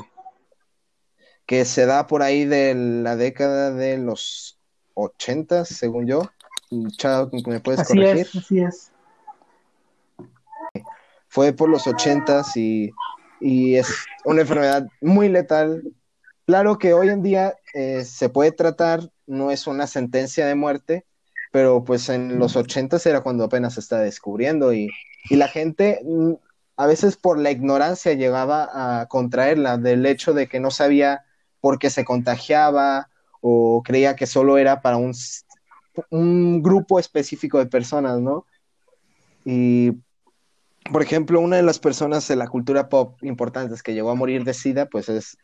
que 1.46 1.66
se 1.66 1.86
da 1.86 2.08
por 2.08 2.22
ahí 2.22 2.46
de 2.46 2.76
la 2.76 3.16
década 3.16 3.72
de 3.72 3.98
los 3.98 4.60
80, 4.96 5.66
según 5.66 6.08
yo. 6.08 6.22
Chao, 6.98 7.30
¿me 7.46 7.60
puedes 7.60 7.82
así 7.82 7.94
corregir? 7.94 8.28
Es, 8.28 8.36
así 8.36 8.60
es. 8.60 8.92
Fue 11.28 11.54
por 11.54 11.70
los 11.70 11.88
80 11.88 12.44
y, 12.56 12.92
y 13.40 13.76
es 13.76 13.88
una 14.26 14.42
enfermedad 14.42 14.88
muy 15.02 15.30
letal. 15.30 15.84
Claro 16.46 16.78
que 16.78 16.94
hoy 16.94 17.10
en 17.10 17.22
día 17.22 17.56
eh, 17.74 18.04
se 18.04 18.30
puede 18.30 18.52
tratar, 18.52 19.12
no 19.26 19.52
es 19.52 19.68
una 19.68 19.88
sentencia 19.88 20.46
de 20.46 20.56
muerte, 20.56 21.06
pero 21.52 21.84
pues 21.84 22.10
en 22.10 22.40
los 22.40 22.56
80 22.56 22.98
era 23.06 23.22
cuando 23.22 23.46
apenas 23.46 23.76
se 23.76 23.82
está 23.82 24.00
descubriendo 24.00 24.74
y, 24.74 24.90
y 25.30 25.36
la 25.36 25.48
gente 25.48 26.02
mm, 26.04 26.34
a 26.78 26.86
veces 26.86 27.18
por 27.18 27.40
la 27.40 27.52
ignorancia 27.52 28.14
llegaba 28.14 29.02
a 29.02 29.08
contraerla 29.08 29.78
del 29.78 30.06
hecho 30.06 30.34
de 30.34 30.48
que 30.48 30.60
no 30.60 30.72
sabía 30.72 31.26
por 31.60 31.80
qué 31.80 31.90
se 31.90 32.06
contagiaba 32.06 33.10
o 33.42 33.82
creía 33.84 34.16
que 34.16 34.28
solo 34.28 34.58
era 34.58 34.82
para 34.82 34.98
un, 34.98 35.14
un 36.10 36.62
grupo 36.62 37.00
específico 37.00 37.58
de 37.60 37.68
personas, 37.68 38.20
¿no? 38.20 38.46
Y, 39.46 39.92
por 40.92 41.02
ejemplo, 41.02 41.40
una 41.40 41.58
de 41.58 41.64
las 41.64 41.80
personas 41.80 42.28
de 42.28 42.36
la 42.36 42.48
cultura 42.48 42.90
pop 42.90 43.22
importantes 43.24 43.84
que 43.84 43.94
llegó 43.94 44.10
a 44.12 44.16
morir 44.16 44.44
de 44.44 44.54
SIDA, 44.54 44.88
pues 44.88 45.10
es 45.10 45.38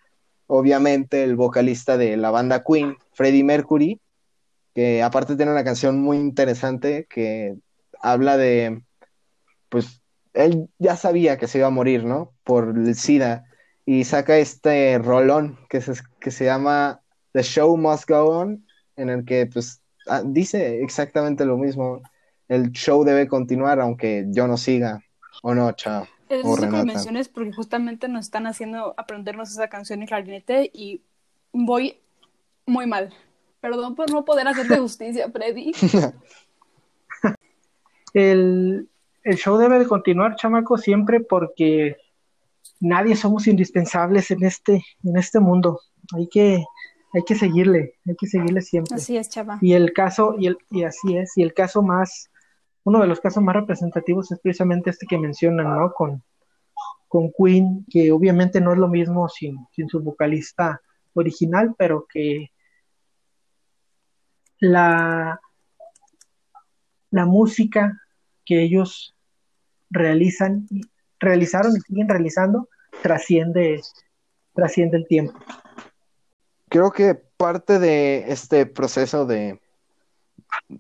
obviamente 0.48 1.24
el 1.24 1.36
vocalista 1.36 1.98
de 1.98 2.18
la 2.18 2.32
banda 2.32 2.64
Queen, 2.64 2.98
Freddie 3.14 3.44
Mercury, 3.44 4.00
que 4.74 5.04
aparte 5.04 5.36
tiene 5.36 5.52
una 5.52 5.64
canción 5.64 6.02
muy 6.02 6.18
interesante 6.18 7.08
que 7.10 7.56
habla 8.02 8.38
de, 8.38 8.84
pues, 9.70 10.02
él 10.34 10.68
ya 10.80 10.96
sabía 10.96 11.38
que 11.38 11.48
se 11.48 11.60
iba 11.60 11.68
a 11.68 11.72
morir, 11.72 12.04
¿no? 12.06 12.34
Por 12.44 12.74
el 12.76 12.96
SIDA, 12.96 13.46
y 13.86 14.04
saca 14.06 14.38
este 14.38 14.98
rolón 14.98 15.60
que 15.70 15.82
se, 15.82 15.94
que 16.20 16.32
se 16.32 16.46
llama 16.46 17.02
The 17.34 17.44
Show 17.44 17.78
Must 17.78 18.10
Go 18.10 18.26
On, 18.26 18.66
en 18.96 19.10
el 19.10 19.26
que, 19.26 19.46
pues, 19.46 19.83
dice 20.26 20.84
exactamente 20.84 21.46
lo 21.46 21.58
mismo. 21.58 22.02
El 22.48 22.72
show 22.72 23.04
debe 23.04 23.28
continuar 23.28 23.80
aunque 23.80 24.26
yo 24.30 24.48
no 24.48 24.58
siga, 24.58 25.02
o 25.42 25.54
no, 25.54 25.72
chao. 25.74 26.08
Es 26.30 26.42
o 26.44 26.56
que 26.56 26.68
menciones 26.68 27.30
porque 27.30 27.52
justamente 27.52 28.08
nos 28.08 28.26
están 28.26 28.48
haciendo 28.48 28.94
aprendernos 28.98 29.52
esa 29.52 29.68
canción 29.68 30.02
en 30.02 30.08
clarinete 30.08 30.70
y 30.74 31.02
voy 31.52 32.00
muy 32.66 32.88
mal. 32.88 33.14
Perdón 33.62 33.96
por 33.96 34.12
no 34.12 34.26
poder 34.26 34.48
hacerte 34.48 34.78
justicia, 34.78 35.30
Freddy. 35.32 35.72
el, 38.14 38.90
el 39.24 39.38
show 39.38 39.58
debe 39.58 39.80
de 39.80 39.88
continuar, 39.88 40.36
chamaco, 40.36 40.78
siempre 40.78 41.22
porque 41.22 41.98
nadie 42.80 43.16
somos 43.16 43.48
indispensables 43.48 44.32
en 44.32 44.44
este, 44.44 44.84
en 45.04 45.18
este 45.18 45.40
mundo. 45.40 45.80
Hay 46.16 46.28
que, 46.28 46.64
hay 47.14 47.24
que 47.24 47.36
seguirle, 47.36 47.96
hay 48.08 48.16
que 48.16 48.28
seguirle 48.28 48.62
siempre. 48.62 48.96
Así 48.96 49.18
es, 49.18 49.30
chava. 49.30 49.60
Y 49.62 49.74
el 49.74 49.94
caso, 49.94 50.36
y, 50.38 50.48
el, 50.48 50.58
y 50.72 50.84
así 50.84 51.16
es, 51.16 51.38
y 51.38 51.44
el 51.44 51.54
caso 51.54 51.84
más, 51.84 52.32
uno 52.84 53.00
de 53.00 53.08
los 53.08 53.20
casos 53.20 53.44
más 53.44 53.56
representativos 53.56 54.32
es 54.32 54.40
precisamente 54.40 54.90
este 54.90 55.06
que 55.06 55.20
mencionan, 55.20 55.78
¿no? 55.78 55.94
Con, 55.94 56.24
con 57.08 57.32
Queen, 57.32 57.86
que 57.90 58.12
obviamente 58.12 58.60
no 58.60 58.74
es 58.74 58.80
lo 58.80 58.88
mismo 58.88 59.30
sin, 59.30 59.58
sin 59.72 59.88
su 59.88 60.02
vocalista 60.02 60.82
original, 61.14 61.76
pero 61.78 62.08
que 62.12 62.52
la, 64.60 65.40
la 67.12 67.26
música 67.26 68.02
que 68.44 68.64
ellos 68.64 69.16
realizan, 69.92 70.68
realizaron 71.20 71.78
y 71.78 71.82
siguen 71.82 72.10
realizando 72.10 72.70
trasciende, 73.04 73.82
trasciende 74.56 74.98
el 74.98 75.08
tiempo. 75.08 75.38
Creo 76.74 76.92
que 76.92 77.14
parte 77.14 77.78
de 77.78 78.32
este 78.32 78.66
proceso 78.66 79.28
de 79.28 79.62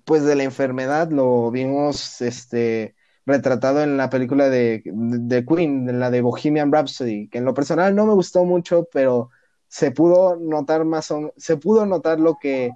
pues 0.05 0.23
de 0.23 0.35
la 0.35 0.41
enfermedad 0.41 1.11
lo 1.11 1.51
vimos 1.51 2.19
este 2.19 2.95
retratado 3.27 3.83
en 3.83 3.95
la 3.95 4.09
película 4.09 4.49
de, 4.49 4.81
de 4.85 5.45
Queen, 5.45 5.87
en 5.87 5.99
la 5.99 6.09
de 6.09 6.21
Bohemian 6.21 6.71
Rhapsody, 6.71 7.27
que 7.27 7.37
en 7.37 7.45
lo 7.45 7.53
personal 7.53 7.93
no 7.93 8.07
me 8.07 8.15
gustó 8.15 8.43
mucho, 8.43 8.87
pero 8.91 9.29
se 9.67 9.91
pudo 9.91 10.35
notar 10.35 10.83
más 10.83 11.11
o, 11.11 11.31
se 11.37 11.57
pudo 11.57 11.85
notar 11.85 12.19
lo 12.19 12.39
que 12.41 12.71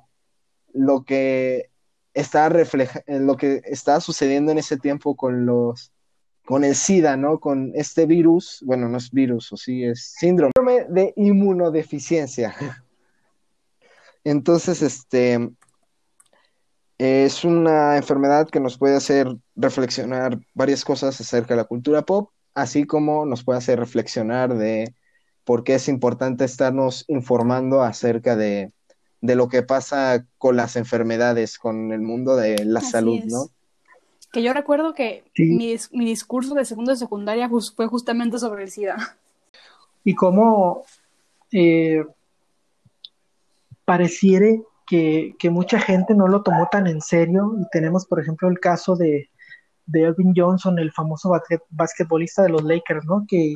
lo 0.72 1.04
que 1.04 1.72
está 2.14 2.50
refleja, 2.50 3.02
lo 3.08 3.36
que 3.36 3.62
está 3.66 4.00
sucediendo 4.00 4.52
en 4.52 4.60
ese 4.60 4.78
tiempo 4.78 5.16
con 5.16 5.48
los 5.48 5.92
con 6.46 6.64
el 6.64 6.76
SIDA, 6.76 7.18
¿no? 7.18 7.40
Con 7.40 7.72
este 7.74 8.06
virus, 8.06 8.62
bueno, 8.64 8.88
no 8.88 8.98
es 9.00 9.10
virus, 9.10 9.52
o 9.54 9.58
sí, 9.58 9.84
es 9.84 10.14
síndrome 10.20 10.86
de 10.88 11.14
inmunodeficiencia. 11.16 12.54
Entonces, 14.30 14.82
este 14.82 15.52
es 16.98 17.46
una 17.46 17.96
enfermedad 17.96 18.50
que 18.50 18.60
nos 18.60 18.78
puede 18.78 18.98
hacer 18.98 19.34
reflexionar 19.56 20.38
varias 20.54 20.84
cosas 20.84 21.22
acerca 21.22 21.54
de 21.54 21.62
la 21.62 21.64
cultura 21.64 22.02
pop, 22.02 22.32
así 22.54 22.84
como 22.84 23.26
nos 23.26 23.46
puede 23.46 23.60
hacer 23.60 23.80
reflexionar 23.80 24.54
de 24.54 24.94
por 25.46 25.64
qué 25.64 25.76
es 25.76 25.88
importante 25.88 26.44
estarnos 26.44 27.06
informando 27.08 27.84
acerca 27.84 28.36
de, 28.36 28.74
de 29.22 29.36
lo 29.38 29.48
que 29.48 29.64
pasa 29.64 30.26
con 30.38 30.58
las 30.58 30.76
enfermedades, 30.76 31.58
con 31.58 31.94
el 31.94 32.02
mundo 32.02 32.36
de 32.36 32.66
la 32.66 32.82
salud, 32.82 33.22
¿no? 33.28 33.50
Que 34.34 34.44
yo 34.44 34.52
recuerdo 34.52 34.94
que 34.94 35.24
mi, 35.38 35.74
mi, 35.94 36.06
discurso 36.06 36.54
de 36.54 36.66
segundo 36.66 36.92
de 36.92 36.98
secundaria 36.98 37.50
fue 37.78 37.88
justamente 37.88 38.40
sobre 38.40 38.64
el 38.64 38.72
SIDA. 38.72 39.18
Y 40.04 40.16
cómo 40.16 40.84
eh, 41.54 42.04
pareciere 43.88 44.62
que, 44.86 45.34
que, 45.40 45.50
mucha 45.50 45.80
gente 45.80 46.14
no 46.14 46.28
lo 46.28 46.44
tomó 46.44 46.68
tan 46.70 46.88
en 46.88 47.00
serio. 47.00 47.56
Y 47.58 47.70
tenemos, 47.72 48.06
por 48.06 48.20
ejemplo, 48.20 48.50
el 48.50 48.60
caso 48.60 48.98
de, 48.98 49.30
de 49.86 50.04
Elvin 50.04 50.34
Johnson, 50.36 50.78
el 50.78 50.92
famoso 50.92 51.32
basquetbolista 51.70 52.44
de 52.44 52.50
los 52.50 52.64
Lakers, 52.64 53.06
¿no? 53.06 53.24
Que 53.26 53.56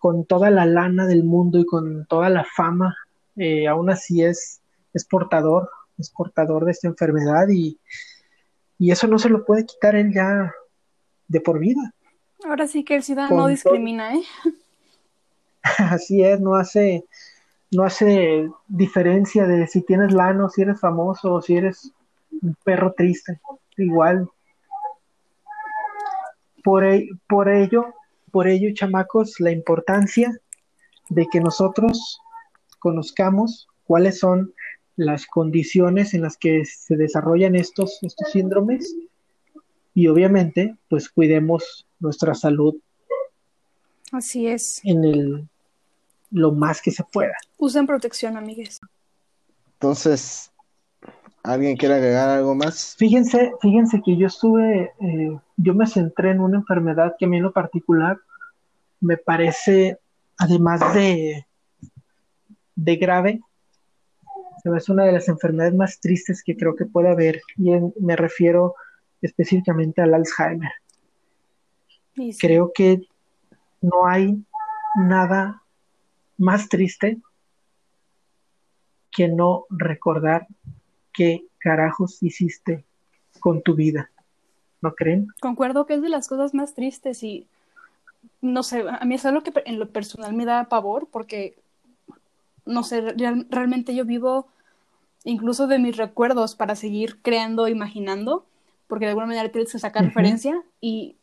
con 0.00 0.24
toda 0.24 0.50
la 0.50 0.64
lana 0.64 1.06
del 1.06 1.24
mundo 1.24 1.58
y 1.58 1.66
con 1.66 2.06
toda 2.06 2.30
la 2.30 2.44
fama, 2.56 2.96
eh, 3.36 3.68
aún 3.68 3.90
así 3.90 4.24
es, 4.24 4.62
es 4.94 5.04
portador, 5.04 5.68
es 5.98 6.10
portador 6.10 6.64
de 6.64 6.70
esta 6.70 6.88
enfermedad 6.88 7.46
y, 7.50 7.78
y 8.78 8.90
eso 8.90 9.06
no 9.06 9.18
se 9.18 9.28
lo 9.28 9.44
puede 9.44 9.66
quitar 9.66 9.94
él 9.94 10.12
ya 10.14 10.52
de 11.28 11.40
por 11.40 11.58
vida. 11.58 11.92
Ahora 12.46 12.66
sí 12.66 12.82
que 12.82 12.96
el 12.96 13.02
SIDA 13.02 13.28
no 13.28 13.46
discrimina, 13.46 14.14
¿eh? 14.14 14.22
Así 15.78 16.22
es, 16.22 16.40
no 16.40 16.54
hace, 16.54 17.04
no 17.74 17.84
hace 17.84 18.48
diferencia 18.68 19.46
de 19.46 19.66
si 19.66 19.82
tienes 19.82 20.12
lano, 20.12 20.48
si 20.48 20.62
eres 20.62 20.80
famoso 20.80 21.34
o 21.34 21.42
si 21.42 21.56
eres 21.56 21.92
un 22.42 22.56
perro 22.64 22.94
triste. 22.96 23.40
Igual. 23.76 24.28
Por, 26.62 26.84
e, 26.84 27.08
por 27.28 27.48
ello, 27.48 27.94
por 28.30 28.48
ello, 28.48 28.72
chamacos, 28.72 29.40
la 29.40 29.50
importancia 29.50 30.32
de 31.08 31.26
que 31.30 31.40
nosotros 31.40 32.20
conozcamos 32.78 33.68
cuáles 33.84 34.18
son 34.18 34.54
las 34.96 35.26
condiciones 35.26 36.14
en 36.14 36.22
las 36.22 36.36
que 36.36 36.64
se 36.64 36.96
desarrollan 36.96 37.56
estos, 37.56 37.98
estos 38.02 38.30
síndromes 38.30 38.94
y 39.92 40.06
obviamente 40.06 40.76
pues 40.88 41.08
cuidemos 41.08 41.86
nuestra 41.98 42.34
salud 42.34 42.76
Así 44.12 44.46
es. 44.46 44.80
en 44.84 45.04
el 45.04 45.48
lo 46.34 46.50
más 46.52 46.82
que 46.82 46.90
se 46.90 47.04
pueda. 47.04 47.34
Usen 47.58 47.86
protección, 47.86 48.36
amigues. 48.36 48.80
Entonces, 49.74 50.50
¿alguien 51.44 51.76
quiere 51.76 51.94
agregar 51.94 52.28
algo 52.28 52.54
más? 52.56 52.96
Fíjense, 52.98 53.52
fíjense 53.60 54.02
que 54.04 54.16
yo 54.16 54.26
estuve, 54.26 54.92
eh, 55.00 55.38
yo 55.56 55.74
me 55.74 55.86
centré 55.86 56.32
en 56.32 56.40
una 56.40 56.58
enfermedad 56.58 57.14
que 57.18 57.26
a 57.26 57.28
mí 57.28 57.36
en 57.36 57.44
lo 57.44 57.52
particular 57.52 58.18
me 59.00 59.16
parece, 59.16 59.98
además 60.36 60.80
de, 60.94 61.46
de 62.74 62.96
grave, 62.96 63.40
hace 64.74 64.92
una 64.92 65.04
de 65.04 65.12
las 65.12 65.28
enfermedades 65.28 65.74
más 65.74 66.00
tristes 66.00 66.42
que 66.42 66.56
creo 66.56 66.74
que 66.74 66.86
puede 66.86 67.10
haber, 67.10 67.40
y 67.56 67.72
en- 67.72 67.92
me 68.00 68.16
refiero 68.16 68.74
específicamente 69.22 70.02
al 70.02 70.14
Alzheimer. 70.14 70.72
Sí, 72.16 72.36
Creo 72.40 72.72
que 72.74 73.06
no 73.82 74.06
hay 74.06 74.42
nada 74.96 75.60
más 76.44 76.68
triste 76.68 77.18
que 79.10 79.28
no 79.28 79.64
recordar 79.70 80.46
qué 81.12 81.46
carajos 81.58 82.22
hiciste 82.22 82.84
con 83.40 83.62
tu 83.62 83.74
vida. 83.74 84.10
¿No 84.82 84.94
creen? 84.94 85.28
Concuerdo 85.40 85.86
que 85.86 85.94
es 85.94 86.02
de 86.02 86.10
las 86.10 86.28
cosas 86.28 86.52
más 86.52 86.74
tristes 86.74 87.22
y 87.22 87.46
no 88.42 88.62
sé, 88.62 88.84
a 88.88 89.04
mí 89.06 89.14
es 89.14 89.24
algo 89.24 89.42
que 89.42 89.52
en 89.64 89.78
lo 89.78 89.88
personal 89.88 90.34
me 90.34 90.44
da 90.44 90.64
pavor 90.68 91.08
porque, 91.10 91.56
no 92.66 92.82
sé, 92.82 93.00
real- 93.12 93.46
realmente 93.48 93.94
yo 93.94 94.04
vivo 94.04 94.46
incluso 95.24 95.66
de 95.66 95.78
mis 95.78 95.96
recuerdos 95.96 96.54
para 96.54 96.76
seguir 96.76 97.22
creando, 97.22 97.66
imaginando, 97.68 98.44
porque 98.86 99.06
de 99.06 99.10
alguna 99.12 99.26
manera 99.28 99.48
tienes 99.50 99.72
que 99.72 99.78
sacar 99.78 100.04
referencia 100.04 100.62
y 100.82 101.16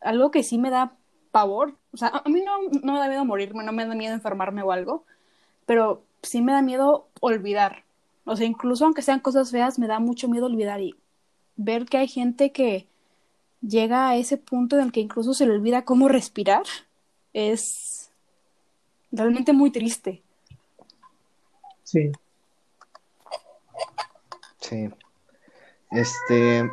algo 0.00 0.30
que 0.30 0.44
sí 0.44 0.58
me 0.58 0.70
da 0.70 0.92
pavor, 1.32 1.74
o 1.92 1.96
sea, 1.96 2.08
a 2.08 2.28
mí 2.28 2.42
no, 2.42 2.62
no 2.82 2.92
me 2.92 2.98
da 2.98 3.08
miedo 3.08 3.24
morirme, 3.24 3.64
no 3.64 3.72
me 3.72 3.86
da 3.86 3.94
miedo 3.94 4.14
enfermarme 4.14 4.62
o 4.62 4.72
algo, 4.72 5.04
pero 5.66 6.02
sí 6.22 6.42
me 6.42 6.52
da 6.52 6.62
miedo 6.62 7.08
olvidar. 7.20 7.84
O 8.24 8.36
sea, 8.36 8.46
incluso 8.46 8.84
aunque 8.84 9.02
sean 9.02 9.20
cosas 9.20 9.50
feas, 9.50 9.78
me 9.78 9.86
da 9.86 10.00
mucho 10.00 10.28
miedo 10.28 10.46
olvidar 10.46 10.80
y 10.80 10.94
ver 11.56 11.86
que 11.86 11.98
hay 11.98 12.08
gente 12.08 12.52
que 12.52 12.86
llega 13.60 14.08
a 14.08 14.16
ese 14.16 14.36
punto 14.36 14.76
en 14.76 14.84
el 14.84 14.92
que 14.92 15.00
incluso 15.00 15.34
se 15.34 15.46
le 15.46 15.52
olvida 15.52 15.84
cómo 15.84 16.08
respirar 16.08 16.64
es 17.32 18.10
realmente 19.10 19.52
muy 19.52 19.70
triste. 19.70 20.22
Sí. 21.84 22.12
Sí. 24.60 24.90
Este, 25.90 26.70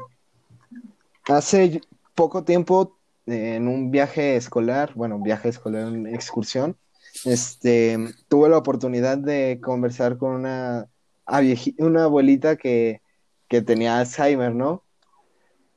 hace 1.27 1.81
poco 2.13 2.43
tiempo, 2.43 2.97
en 3.25 3.67
un 3.67 3.91
viaje 3.91 4.35
escolar, 4.35 4.93
bueno, 4.95 5.19
viaje 5.19 5.49
escolar, 5.49 5.85
una 5.87 6.11
excursión, 6.11 6.77
este, 7.23 7.97
tuve 8.27 8.49
la 8.49 8.57
oportunidad 8.57 9.17
de 9.17 9.59
conversar 9.63 10.17
con 10.17 10.31
una, 10.31 10.87
a 11.25 11.41
vieji- 11.41 11.75
una 11.79 12.03
abuelita 12.03 12.55
que, 12.55 13.01
que 13.47 13.61
tenía 13.61 13.97
Alzheimer, 13.97 14.53
¿no? 14.53 14.83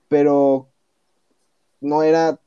Pero 0.09 0.71
no 1.81 2.03
era 2.03 2.41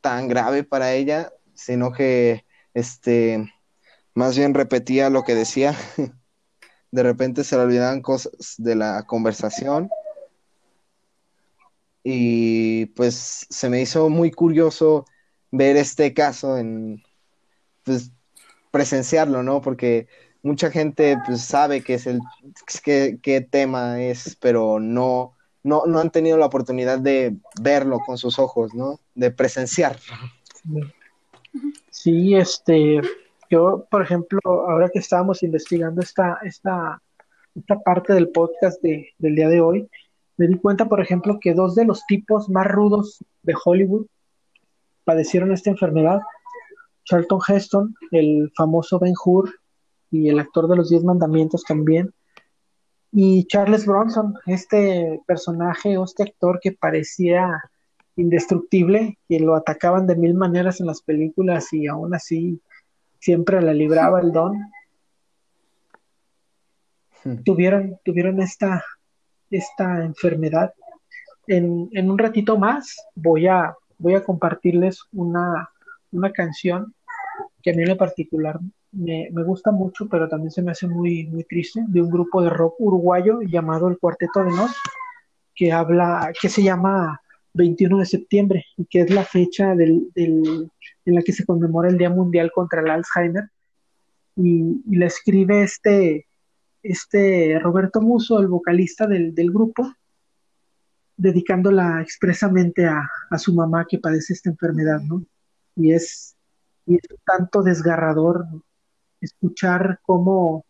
tan 0.00 0.28
grave 0.28 0.64
para 0.64 0.92
ella, 0.92 1.32
sino 1.54 1.92
que, 1.92 2.44
este, 2.74 3.52
más 4.14 4.36
bien 4.36 4.54
repetía 4.54 5.10
lo 5.10 5.22
que 5.22 5.34
decía. 5.34 5.74
De 6.90 7.02
repente 7.02 7.42
se 7.42 7.56
le 7.56 7.62
olvidaban 7.62 8.02
cosas 8.02 8.54
de 8.58 8.76
la 8.76 9.04
conversación 9.04 9.90
y 12.04 12.86
pues 12.86 13.46
se 13.48 13.70
me 13.70 13.80
hizo 13.80 14.10
muy 14.10 14.30
curioso 14.30 15.06
ver 15.50 15.76
este 15.76 16.12
caso 16.12 16.58
en, 16.58 17.02
pues, 17.82 18.12
presenciarlo, 18.70 19.42
¿no? 19.42 19.62
Porque 19.62 20.06
mucha 20.42 20.70
gente 20.70 21.16
pues 21.24 21.40
sabe 21.40 21.80
qué 21.80 21.94
es 21.94 22.06
el, 22.06 22.20
qué, 22.84 23.18
qué 23.22 23.40
tema 23.40 24.02
es, 24.02 24.36
pero 24.40 24.78
no, 24.80 25.32
no, 25.62 25.84
no 25.86 25.98
han 25.98 26.10
tenido 26.10 26.36
la 26.36 26.46
oportunidad 26.46 26.98
de 26.98 27.36
verlo 27.62 28.00
con 28.04 28.18
sus 28.18 28.38
ojos, 28.38 28.74
¿no? 28.74 29.00
De 29.14 29.30
presenciar. 29.30 29.96
Sí, 31.90 32.34
este, 32.34 33.00
yo, 33.48 33.86
por 33.90 34.02
ejemplo, 34.02 34.40
ahora 34.44 34.90
que 34.90 34.98
estábamos 34.98 35.42
investigando 35.42 36.02
esta, 36.02 36.38
esta, 36.44 37.00
esta 37.54 37.78
parte 37.80 38.12
del 38.12 38.28
podcast 38.28 38.82
de- 38.82 39.08
del 39.18 39.36
día 39.36 39.48
de 39.48 39.60
hoy, 39.60 39.88
me 40.36 40.48
di 40.48 40.58
cuenta, 40.58 40.86
por 40.88 41.00
ejemplo, 41.00 41.38
que 41.40 41.54
dos 41.54 41.74
de 41.74 41.84
los 41.84 42.04
tipos 42.06 42.48
más 42.48 42.66
rudos 42.66 43.24
de 43.42 43.54
Hollywood 43.64 44.06
padecieron 45.04 45.52
esta 45.52 45.70
enfermedad. 45.70 46.20
Charlton 47.04 47.40
Heston, 47.46 47.94
el 48.10 48.50
famoso 48.56 48.98
Ben 48.98 49.14
Hur 49.24 49.50
y 50.10 50.28
el 50.28 50.38
actor 50.38 50.68
de 50.68 50.76
los 50.76 50.90
Diez 50.90 51.04
Mandamientos 51.04 51.64
también. 51.64 52.12
Y 53.12 53.44
Charles 53.46 53.86
Bronson, 53.86 54.34
este 54.46 55.20
personaje 55.26 55.96
o 55.98 56.04
este 56.04 56.24
actor 56.24 56.58
que 56.60 56.72
parecía 56.72 57.62
indestructible, 58.16 59.18
que 59.28 59.38
lo 59.40 59.54
atacaban 59.54 60.06
de 60.06 60.16
mil 60.16 60.34
maneras 60.34 60.80
en 60.80 60.86
las 60.86 61.02
películas 61.02 61.72
y 61.72 61.86
aún 61.86 62.14
así 62.14 62.60
siempre 63.20 63.60
la 63.62 63.72
libraba 63.72 64.20
el 64.20 64.32
don. 64.32 64.58
Tuvieron, 67.44 67.98
tuvieron 68.04 68.40
esta, 68.40 68.84
esta 69.50 70.04
enfermedad. 70.04 70.72
En, 71.46 71.88
en 71.92 72.10
un 72.10 72.18
ratito 72.18 72.58
más 72.58 72.96
voy 73.14 73.46
a, 73.46 73.74
voy 73.98 74.14
a 74.14 74.24
compartirles 74.24 75.00
una, 75.12 75.68
una 76.12 76.32
canción 76.32 76.94
que 77.62 77.70
a 77.70 77.74
mí 77.74 77.82
en 77.82 77.96
particular 77.96 78.58
me, 78.92 79.28
me 79.32 79.42
gusta 79.42 79.70
mucho, 79.70 80.08
pero 80.08 80.28
también 80.28 80.50
se 80.50 80.62
me 80.62 80.70
hace 80.72 80.86
muy, 80.86 81.26
muy 81.26 81.44
triste, 81.44 81.82
de 81.88 82.00
un 82.00 82.10
grupo 82.10 82.42
de 82.42 82.50
rock 82.50 82.74
uruguayo 82.78 83.40
llamado 83.42 83.88
el 83.88 83.98
Cuarteto 83.98 84.40
de 84.44 84.50
Nos, 84.50 84.74
que 85.54 85.72
habla, 85.72 86.32
que 86.40 86.48
se 86.48 86.62
llama 86.62 87.20
21 87.54 87.98
de 87.98 88.06
septiembre, 88.06 88.64
y 88.76 88.84
que 88.86 89.00
es 89.00 89.10
la 89.10 89.24
fecha 89.24 89.74
del, 89.74 90.08
del- 90.14 90.70
en 91.06 91.14
la 91.14 91.22
que 91.22 91.32
se 91.32 91.44
conmemora 91.44 91.88
el 91.88 91.98
Día 91.98 92.10
Mundial 92.10 92.50
contra 92.52 92.80
el 92.80 92.90
Alzheimer. 92.90 93.50
Y, 94.36 94.82
y 94.90 94.96
la 94.96 95.06
escribe 95.06 95.62
este, 95.62 96.26
este 96.84 97.58
Roberto 97.58 98.00
Muso, 98.00 98.38
el 98.38 98.46
vocalista 98.46 99.06
del, 99.06 99.34
del 99.34 99.50
grupo, 99.50 99.90
dedicándola 101.16 102.02
expresamente 102.02 102.86
a, 102.86 103.10
a 103.30 103.38
su 103.38 103.54
mamá 103.54 103.86
que 103.88 103.98
padece 103.98 104.34
esta 104.34 104.50
enfermedad, 104.50 105.00
¿no? 105.00 105.24
Y 105.76 105.92
es, 105.92 106.36
y 106.86 106.96
es 106.96 107.02
tanto 107.24 107.62
desgarrador 107.62 108.46
escuchar 109.20 109.98
cómo, 110.02 110.66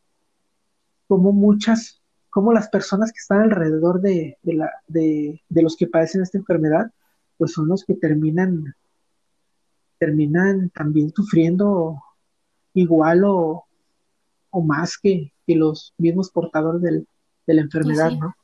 cómo 1.08 1.32
muchas, 1.32 2.00
cómo 2.30 2.52
las 2.52 2.68
personas 2.68 3.10
que 3.10 3.18
están 3.18 3.40
alrededor 3.40 4.00
de, 4.00 4.38
de, 4.42 4.54
la, 4.54 4.70
de, 4.86 5.42
de 5.48 5.62
los 5.62 5.76
que 5.76 5.88
padecen 5.88 6.22
esta 6.22 6.38
enfermedad, 6.38 6.92
pues 7.36 7.52
son 7.52 7.66
los 7.66 7.84
que 7.84 7.94
terminan, 7.94 8.74
terminan 9.98 10.70
también 10.70 11.12
sufriendo 11.12 12.00
igual 12.72 13.24
o, 13.24 13.64
o 14.50 14.62
más 14.62 14.96
que, 14.96 15.33
que 15.46 15.56
los 15.56 15.92
mismos 15.98 16.30
portadores 16.30 16.80
del- 16.82 17.08
de 17.46 17.54
la 17.54 17.62
enfermedad, 17.62 18.10
sí. 18.10 18.18
¿no? 18.18 18.28
O 18.28 18.34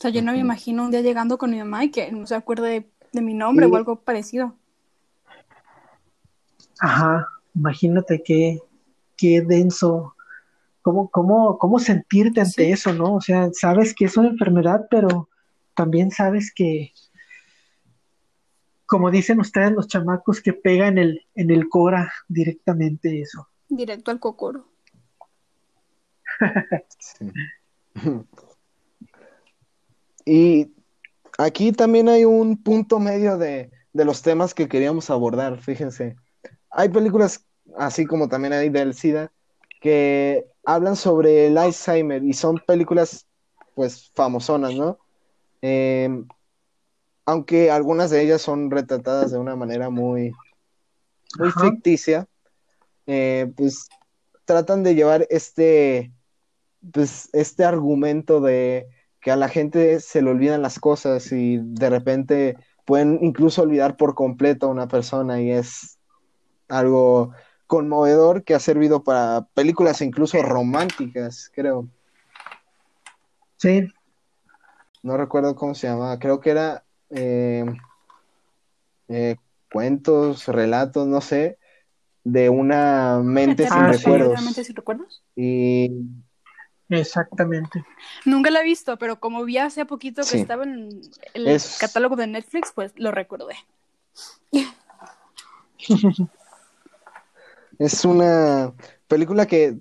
sea, 0.00 0.10
yo 0.10 0.22
no 0.22 0.32
me 0.32 0.38
imagino 0.38 0.84
un 0.84 0.90
día 0.92 1.00
llegando 1.00 1.38
con 1.38 1.50
mi 1.50 1.58
mamá 1.58 1.84
y 1.84 1.90
que 1.90 2.12
no 2.12 2.24
se 2.26 2.36
acuerde 2.36 2.88
de 3.12 3.20
mi 3.20 3.34
nombre 3.34 3.66
Sí. 3.66 3.72
o 3.72 3.76
algo 3.76 3.96
parecido. 4.00 4.54
Ajá, 6.80 7.26
imagínate 7.54 8.22
qué, 8.24 8.60
qué 9.16 9.40
denso, 9.40 10.14
cómo, 10.82 11.08
cómo, 11.10 11.58
cómo 11.58 11.80
sentirte 11.80 12.40
ante 12.40 12.66
Sí. 12.66 12.70
eso, 12.72 12.92
¿no? 12.92 13.14
O 13.14 13.20
sea, 13.20 13.48
sabes 13.52 13.92
que 13.94 14.04
es 14.04 14.16
una 14.16 14.28
enfermedad, 14.28 14.86
pero 14.88 15.28
también 15.74 16.12
sabes 16.12 16.52
que, 16.54 16.92
como 18.86 19.10
dicen 19.10 19.40
ustedes 19.40 19.72
los 19.72 19.88
chamacos, 19.88 20.40
que 20.40 20.52
pega 20.52 20.86
en 20.86 20.98
el, 20.98 21.26
en 21.34 21.50
el 21.50 21.68
cora 21.68 22.12
directamente 22.28 23.20
eso. 23.20 23.48
Directo 23.68 24.10
al 24.10 24.20
cocoro. 24.20 24.66
Sí. 26.98 27.30
Y 30.30 30.74
aquí 31.38 31.72
también 31.72 32.06
hay 32.10 32.26
un 32.26 32.62
punto 32.62 32.98
medio 32.98 33.38
de, 33.38 33.70
de 33.94 34.04
los 34.04 34.20
temas 34.20 34.52
que 34.52 34.68
queríamos 34.68 35.08
abordar, 35.08 35.58
fíjense. 35.58 36.16
Hay 36.68 36.90
películas, 36.90 37.46
así 37.78 38.04
como 38.04 38.28
también 38.28 38.52
hay 38.52 38.68
del 38.68 38.92
SIDA, 38.92 39.32
que 39.80 40.44
hablan 40.64 40.96
sobre 40.96 41.46
el 41.46 41.56
Alzheimer 41.56 42.22
y 42.22 42.34
son 42.34 42.58
películas, 42.66 43.26
pues, 43.74 44.10
famosonas, 44.14 44.74
¿no? 44.74 44.98
Eh, 45.62 46.10
aunque 47.24 47.70
algunas 47.70 48.10
de 48.10 48.22
ellas 48.22 48.42
son 48.42 48.70
retratadas 48.70 49.30
de 49.32 49.38
una 49.38 49.56
manera 49.56 49.88
muy, 49.88 50.34
muy 51.38 51.48
Ajá. 51.48 51.70
ficticia, 51.70 52.28
eh, 53.08 53.50
pues 53.56 53.88
tratan 54.44 54.82
de 54.82 54.94
llevar 54.94 55.26
este, 55.30 56.12
pues, 56.92 57.30
este 57.32 57.64
argumento 57.64 58.40
de 58.40 58.86
que 59.20 59.30
a 59.30 59.36
la 59.36 59.48
gente 59.48 59.98
se 60.00 60.22
le 60.22 60.30
olvidan 60.30 60.62
las 60.62 60.78
cosas 60.78 61.32
y 61.32 61.58
de 61.58 61.90
repente 61.90 62.56
pueden 62.84 63.18
incluso 63.22 63.62
olvidar 63.62 63.96
por 63.96 64.14
completo 64.14 64.66
a 64.66 64.70
una 64.70 64.88
persona 64.88 65.40
y 65.40 65.50
es 65.50 65.98
algo 66.68 67.32
conmovedor 67.66 68.44
que 68.44 68.54
ha 68.54 68.60
servido 68.60 69.02
para 69.02 69.48
películas 69.54 70.02
incluso 70.02 70.42
románticas, 70.42 71.50
creo. 71.54 71.88
Sí. 73.56 73.88
No 75.02 75.16
recuerdo 75.16 75.56
cómo 75.56 75.74
se 75.74 75.88
llamaba, 75.88 76.18
creo 76.18 76.40
que 76.40 76.50
era 76.50 76.84
eh, 77.10 77.64
eh, 79.08 79.36
cuentos, 79.72 80.46
relatos, 80.46 81.06
no 81.06 81.20
sé, 81.20 81.57
de 82.32 82.50
una 82.50 83.20
mente 83.22 83.64
sin 83.64 83.72
Ah, 83.72 83.92
sí. 83.92 83.98
recuerdos. 84.04 84.42
¿Mente 84.42 84.64
sin 84.64 84.76
recuerdos? 84.76 85.22
Y 85.36 85.90
Exactamente. 86.90 87.84
Nunca 88.24 88.50
la 88.50 88.60
he 88.60 88.64
visto, 88.64 88.96
pero 88.98 89.20
como 89.20 89.44
vi 89.44 89.58
hace 89.58 89.84
poquito 89.84 90.22
que 90.22 90.28
Sí. 90.28 90.38
estaba 90.38 90.64
en 90.64 90.88
el 91.34 91.46
Es- 91.46 91.76
catálogo 91.78 92.16
de 92.16 92.26
Netflix, 92.26 92.72
pues 92.74 92.92
lo 92.96 93.10
recordé. 93.10 93.54
es 97.78 98.04
una 98.04 98.72
película 99.06 99.46
que 99.46 99.78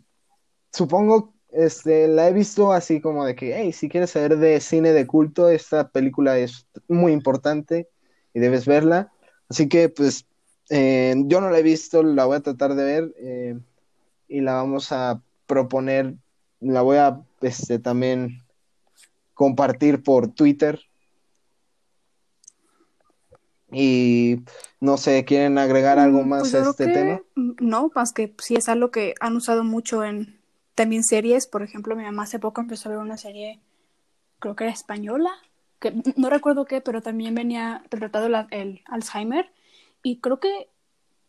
supongo 0.71 1.33
este, 1.49 2.07
la 2.09 2.27
he 2.27 2.33
visto 2.33 2.73
así 2.73 2.99
como 2.99 3.25
de 3.25 3.35
que, 3.35 3.55
hey, 3.57 3.71
si 3.71 3.87
quieres 3.89 4.11
saber 4.11 4.37
de 4.37 4.59
cine 4.59 4.91
de 4.91 5.07
culto, 5.07 5.49
esta 5.49 5.87
película 5.89 6.37
es 6.37 6.67
muy 6.89 7.13
importante 7.13 7.87
y 8.33 8.39
debes 8.41 8.65
verla. 8.65 9.11
Así 9.49 9.69
que, 9.69 9.87
pues, 9.89 10.25
eh, 10.69 11.15
yo 11.25 11.41
no 11.41 11.49
la 11.49 11.59
he 11.59 11.63
visto, 11.63 12.03
la 12.03 12.25
voy 12.25 12.37
a 12.37 12.41
tratar 12.41 12.75
de 12.75 12.83
ver 12.83 13.13
eh, 13.17 13.59
y 14.27 14.41
la 14.41 14.53
vamos 14.53 14.91
a 14.91 15.21
proponer, 15.45 16.15
la 16.59 16.81
voy 16.81 16.97
a 16.97 17.21
este, 17.41 17.79
también 17.79 18.43
compartir 19.33 20.03
por 20.03 20.29
Twitter. 20.29 20.79
Y 23.71 24.37
no 24.79 24.97
sé, 24.97 25.25
¿quieren 25.25 25.57
agregar 25.57 25.99
algo 25.99 26.23
Mm, 26.23 26.29
más 26.29 26.53
pues 26.53 26.55
a 26.55 26.69
este 26.71 26.85
que, 26.85 26.93
tema? 26.93 27.21
mm, 27.35 27.51
No, 27.59 27.91
más 27.95 28.13
que 28.13 28.33
sí 28.39 28.55
es 28.55 28.69
algo 28.69 28.91
que 28.91 29.13
han 29.19 29.35
usado 29.35 29.63
mucho 29.63 30.03
en 30.03 30.39
también 30.75 31.03
series. 31.03 31.47
Por 31.47 31.63
ejemplo, 31.63 31.95
mi 31.95 32.03
mamá 32.03 32.23
hace 32.23 32.39
poco 32.39 32.61
empezó 32.61 32.89
a 32.89 32.93
ver 32.93 32.99
una 33.01 33.17
serie, 33.17 33.59
creo 34.39 34.55
que 34.55 34.65
era 34.65 34.73
española, 34.73 35.31
que 35.79 35.93
no 36.15 36.29
recuerdo 36.29 36.65
qué, 36.65 36.81
pero 36.81 37.01
también 37.01 37.35
venía 37.35 37.83
retratado 37.91 38.29
la- 38.29 38.47
el 38.51 38.81
Alzheimer. 38.85 39.51
Y 40.07 40.19
creo 40.21 40.39
que, 40.39 40.69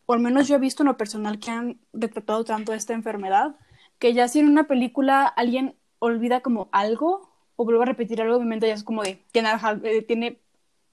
o 0.05 0.13
al 0.13 0.19
menos 0.21 0.47
yo 0.47 0.55
he 0.55 0.59
visto 0.59 0.83
en 0.83 0.87
lo 0.87 0.95
personal 0.97 1.37
que 1.39 1.51
han 1.51 1.79
retratado 1.91 2.45
tanto 2.45 2.73
esta 2.73 2.93
enfermedad, 2.93 3.57
que 3.99 4.13
ya 4.13 4.27
si 4.29 4.39
en 4.39 4.47
una 4.47 4.67
película 4.67 5.25
alguien 5.27 5.75
olvida 5.99 6.39
como 6.39 6.69
algo 6.71 7.29
o 7.57 7.65
vuelve 7.65 7.81
a 7.81 7.85
repetir 7.85 8.21
algo, 8.21 8.39
mi 8.39 8.45
mente 8.45 8.67
ya 8.69 8.73
es 8.73 8.85
como 8.85 9.03
de, 9.03 9.21
tiene, 9.33 9.49
Alzheimer- 9.49 9.85
eh, 9.85 10.01
tiene 10.03 10.39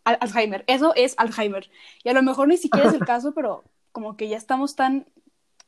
Al- 0.03 0.19
Alzheimer. 0.21 0.65
Eso 0.67 0.95
es 0.97 1.15
Alzheimer. 1.17 1.71
Y 2.03 2.09
a 2.09 2.13
lo 2.13 2.23
mejor 2.25 2.49
ni 2.49 2.57
siquiera 2.57 2.89
es 2.89 2.95
el 2.95 3.05
caso, 3.13 3.33
pero 3.35 3.63
como 3.93 4.17
que 4.17 4.29
ya 4.29 4.37
estamos 4.37 4.75
tan, 4.75 5.07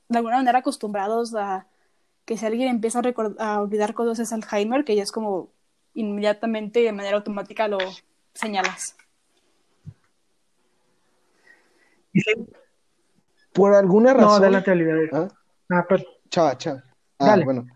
de 0.09 0.19
alguna 0.19 0.39
manera, 0.39 0.59
acostumbrados 0.59 1.37
a 1.37 1.67
que 2.25 2.37
si 2.37 2.45
alguien 2.47 2.69
empieza 2.69 3.01
a, 3.01 3.45
a 3.55 3.61
olvidar 3.63 3.95
cosas 3.95 4.19
es 4.19 4.33
Alzheimer, 4.33 4.85
que 4.85 4.97
ya 4.97 5.05
es 5.05 5.13
como 5.13 5.51
inmediatamente, 5.95 6.81
de 6.81 6.93
manera 6.93 7.17
automática, 7.17 7.69
lo 7.69 7.79
señalas. 8.35 8.97
Y 12.13 12.21
sí, 12.21 12.33
Por 13.53 13.75
alguna 13.75 14.13
No, 14.15 14.21
razón. 14.21 14.43
adelante, 14.43 14.71
Oliver. 14.71 15.11
¿Ah? 15.13 15.29
Ah, 15.71 15.87
pero 15.89 16.05
Chava, 16.31 16.57
chava. 16.59 16.83
Ah, 17.19 17.27
Dale. 17.27 17.45
bueno. 17.45 17.67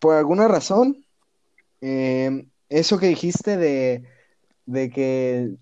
Por 0.00 0.14
alguna 0.14 0.48
razón, 0.48 1.04
eh, 1.80 2.46
eso 2.68 2.98
que 2.98 3.06
dijiste 3.08 3.56
de, 3.56 4.04
de 4.66 4.90
que 4.90 5.54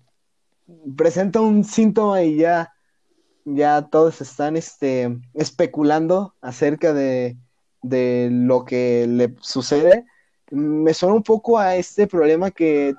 presenta 0.95 1.41
un 1.41 1.63
síntoma 1.63 2.23
y 2.23 2.37
ya, 2.37 2.73
ya 3.45 3.81
todos 3.89 4.21
están 4.21 4.57
este, 4.57 5.17
especulando 5.33 6.35
acerca 6.41 6.93
de, 6.93 7.37
de 7.81 8.29
lo 8.31 8.65
que 8.65 9.05
le 9.07 9.35
sucede, 9.41 10.05
me 10.51 10.93
suena 10.93 11.15
un 11.15 11.23
poco 11.23 11.57
a 11.59 11.75
este 11.75 12.07
problema 12.07 12.51
que, 12.51 12.95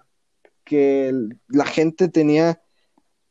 que 0.64 1.12
la 1.49 1.64
gente 1.67 2.09
tenía 2.09 2.61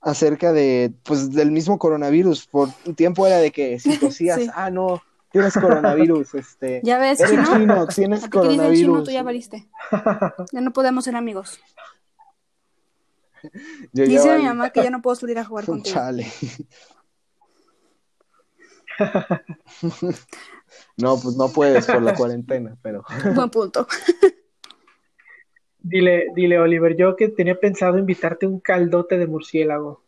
acerca 0.03 0.51
de, 0.53 0.93
pues, 1.03 1.31
del 1.31 1.51
mismo 1.51 1.79
coronavirus. 1.79 2.47
Por 2.47 2.69
un 2.85 2.95
tiempo 2.95 3.25
era 3.25 3.37
de 3.37 3.51
que 3.51 3.79
si 3.79 3.97
tosías, 3.99 4.39
Sí. 4.41 4.49
ah, 4.53 4.69
no, 4.69 5.01
tienes 5.31 5.53
coronavirus, 5.53 6.35
este, 6.35 6.81
Ya 6.83 6.97
ves, 6.99 7.19
eres 7.19 7.31
chino. 7.47 7.57
chino, 7.59 7.73
A 7.81 7.87
tienes 7.87 8.21
ti 8.23 8.29
que 8.29 8.39
dicen 8.39 8.49
chino, 8.51 8.57
coronavirus. 8.63 9.03
tú 9.05 9.11
ya 9.11 9.23
valiste. 9.23 9.67
Ya 10.51 10.61
no 10.61 10.71
podemos 10.73 11.03
ser 11.05 11.15
amigos. 11.15 11.59
Yo 13.91 14.05
ya 14.05 14.05
Dice 14.05 14.37
mi 14.37 14.43
mamá 14.45 14.69
que 14.69 14.81
ya 14.83 14.89
no 14.89 15.01
puedo 15.01 15.15
salir 15.15 15.37
a 15.37 15.43
jugar 15.43 15.65
contigo. 15.65 15.93
Chale. 15.93 16.27
No, 20.97 21.17
pues 21.17 21.35
no 21.35 21.49
puedes 21.49 21.85
por 21.85 22.01
la 22.01 22.13
cuarentena, 22.15 22.77
pero 22.81 23.03
Buen 23.35 23.49
punto. 23.49 23.87
Dile, 25.83 26.27
dile, 26.33 26.57
Oliver, 26.59 26.95
yo 26.95 27.15
que 27.15 27.29
tenía 27.29 27.59
pensado 27.59 27.99
invitarte 27.99 28.47
un 28.47 28.59
caldote 28.59 29.19
de 29.19 29.27
murciélago. 29.27 30.01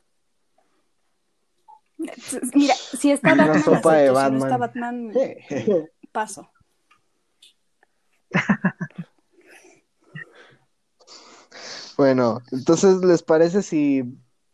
Mira, 2.53 2.73
si 2.75 3.11
está 3.11 3.33
Una 3.33 3.47
Batman, 3.47 3.63
sopa 3.63 3.95
de 3.95 4.09
acepto. 4.09 4.25
Si 4.25 4.31
no 4.31 4.38
está 4.45 4.57
Batman. 4.57 5.07
Batman, 5.13 5.89
paso. 6.11 6.49
bueno, 11.97 12.41
entonces 12.51 12.97
¿les 12.97 13.23
parece 13.23 13.61
si 13.61 14.03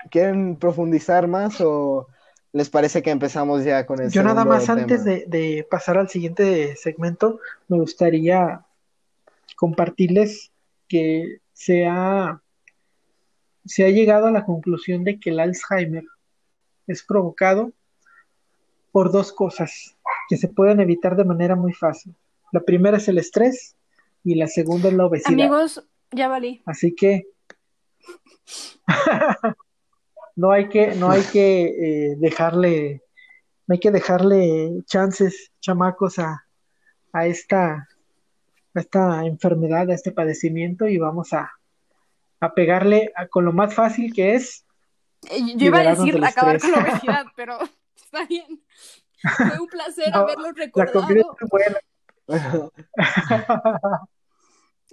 quieren 0.09 0.55
profundizar 0.57 1.27
más 1.27 1.61
o 1.61 2.07
les 2.53 2.69
parece 2.69 3.01
que 3.01 3.09
empezamos 3.11 3.63
ya 3.63 3.85
con 3.85 4.01
el 4.01 4.11
Yo 4.11 4.21
nada 4.23 4.43
más 4.45 4.69
antes 4.69 5.03
de 5.05 5.67
pasar 5.69 5.97
al 5.97 6.09
siguiente 6.09 6.75
segmento, 6.75 7.39
me 7.67 7.79
gustaría 7.79 8.65
compartirles 9.55 10.50
que 10.91 11.37
se 11.53 11.85
ha, 11.85 12.41
se 13.63 13.85
ha 13.85 13.89
llegado 13.89 14.27
a 14.27 14.31
la 14.31 14.43
conclusión 14.43 15.05
de 15.05 15.21
que 15.21 15.29
el 15.29 15.39
Alzheimer 15.39 16.03
es 16.85 17.01
provocado 17.01 17.71
por 18.91 19.09
dos 19.09 19.31
cosas 19.31 19.95
que 20.27 20.35
se 20.35 20.49
pueden 20.49 20.81
evitar 20.81 21.15
de 21.15 21.23
manera 21.23 21.55
muy 21.55 21.71
fácil. 21.71 22.13
La 22.51 22.59
primera 22.59 22.97
es 22.97 23.07
el 23.07 23.19
estrés 23.19 23.77
y 24.25 24.35
la 24.35 24.47
segunda 24.47 24.89
es 24.89 24.95
la 24.95 25.05
obesidad. 25.05 25.31
Amigos, 25.31 25.87
ya 26.11 26.27
valí. 26.27 26.61
Así 26.65 26.93
que 26.93 27.23
no 30.35 30.51
hay 30.51 30.67
que, 30.67 30.93
no 30.95 31.09
hay 31.09 31.21
que 31.23 31.61
eh, 31.63 32.15
dejarle, 32.17 33.01
no 33.65 33.73
hay 33.73 33.79
que 33.79 33.91
dejarle 33.91 34.83
chances, 34.87 35.53
chamacos, 35.61 36.19
a, 36.19 36.45
a 37.13 37.27
esta, 37.27 37.87
a 38.73 38.79
esta 38.79 39.25
enfermedad, 39.25 39.89
a 39.89 39.93
este 39.93 40.11
padecimiento, 40.11 40.87
y 40.87 40.97
vamos 40.97 41.33
a, 41.33 41.51
a 42.39 42.53
pegarle 42.53 43.11
a- 43.15 43.27
con 43.27 43.45
lo 43.45 43.51
más 43.53 43.73
fácil 43.73 44.13
que 44.13 44.35
es. 44.35 44.65
Eh, 45.29 45.39
Yo 45.55 45.67
iba 45.67 45.79
a 45.79 45.95
decir 45.95 46.23
acabar 46.23 46.59
con 46.59 46.71
la 46.71 46.79
obesidad, 46.79 47.25
pero 47.35 47.57
está 47.95 48.25
bien. 48.25 48.63
Fue 49.37 49.59
un 49.59 49.67
placer 49.67 50.09
No, 50.11 50.19
haberlo 50.21 50.47
La 50.47 50.53
recordado. 50.53 51.37
Bueno, 51.51 51.77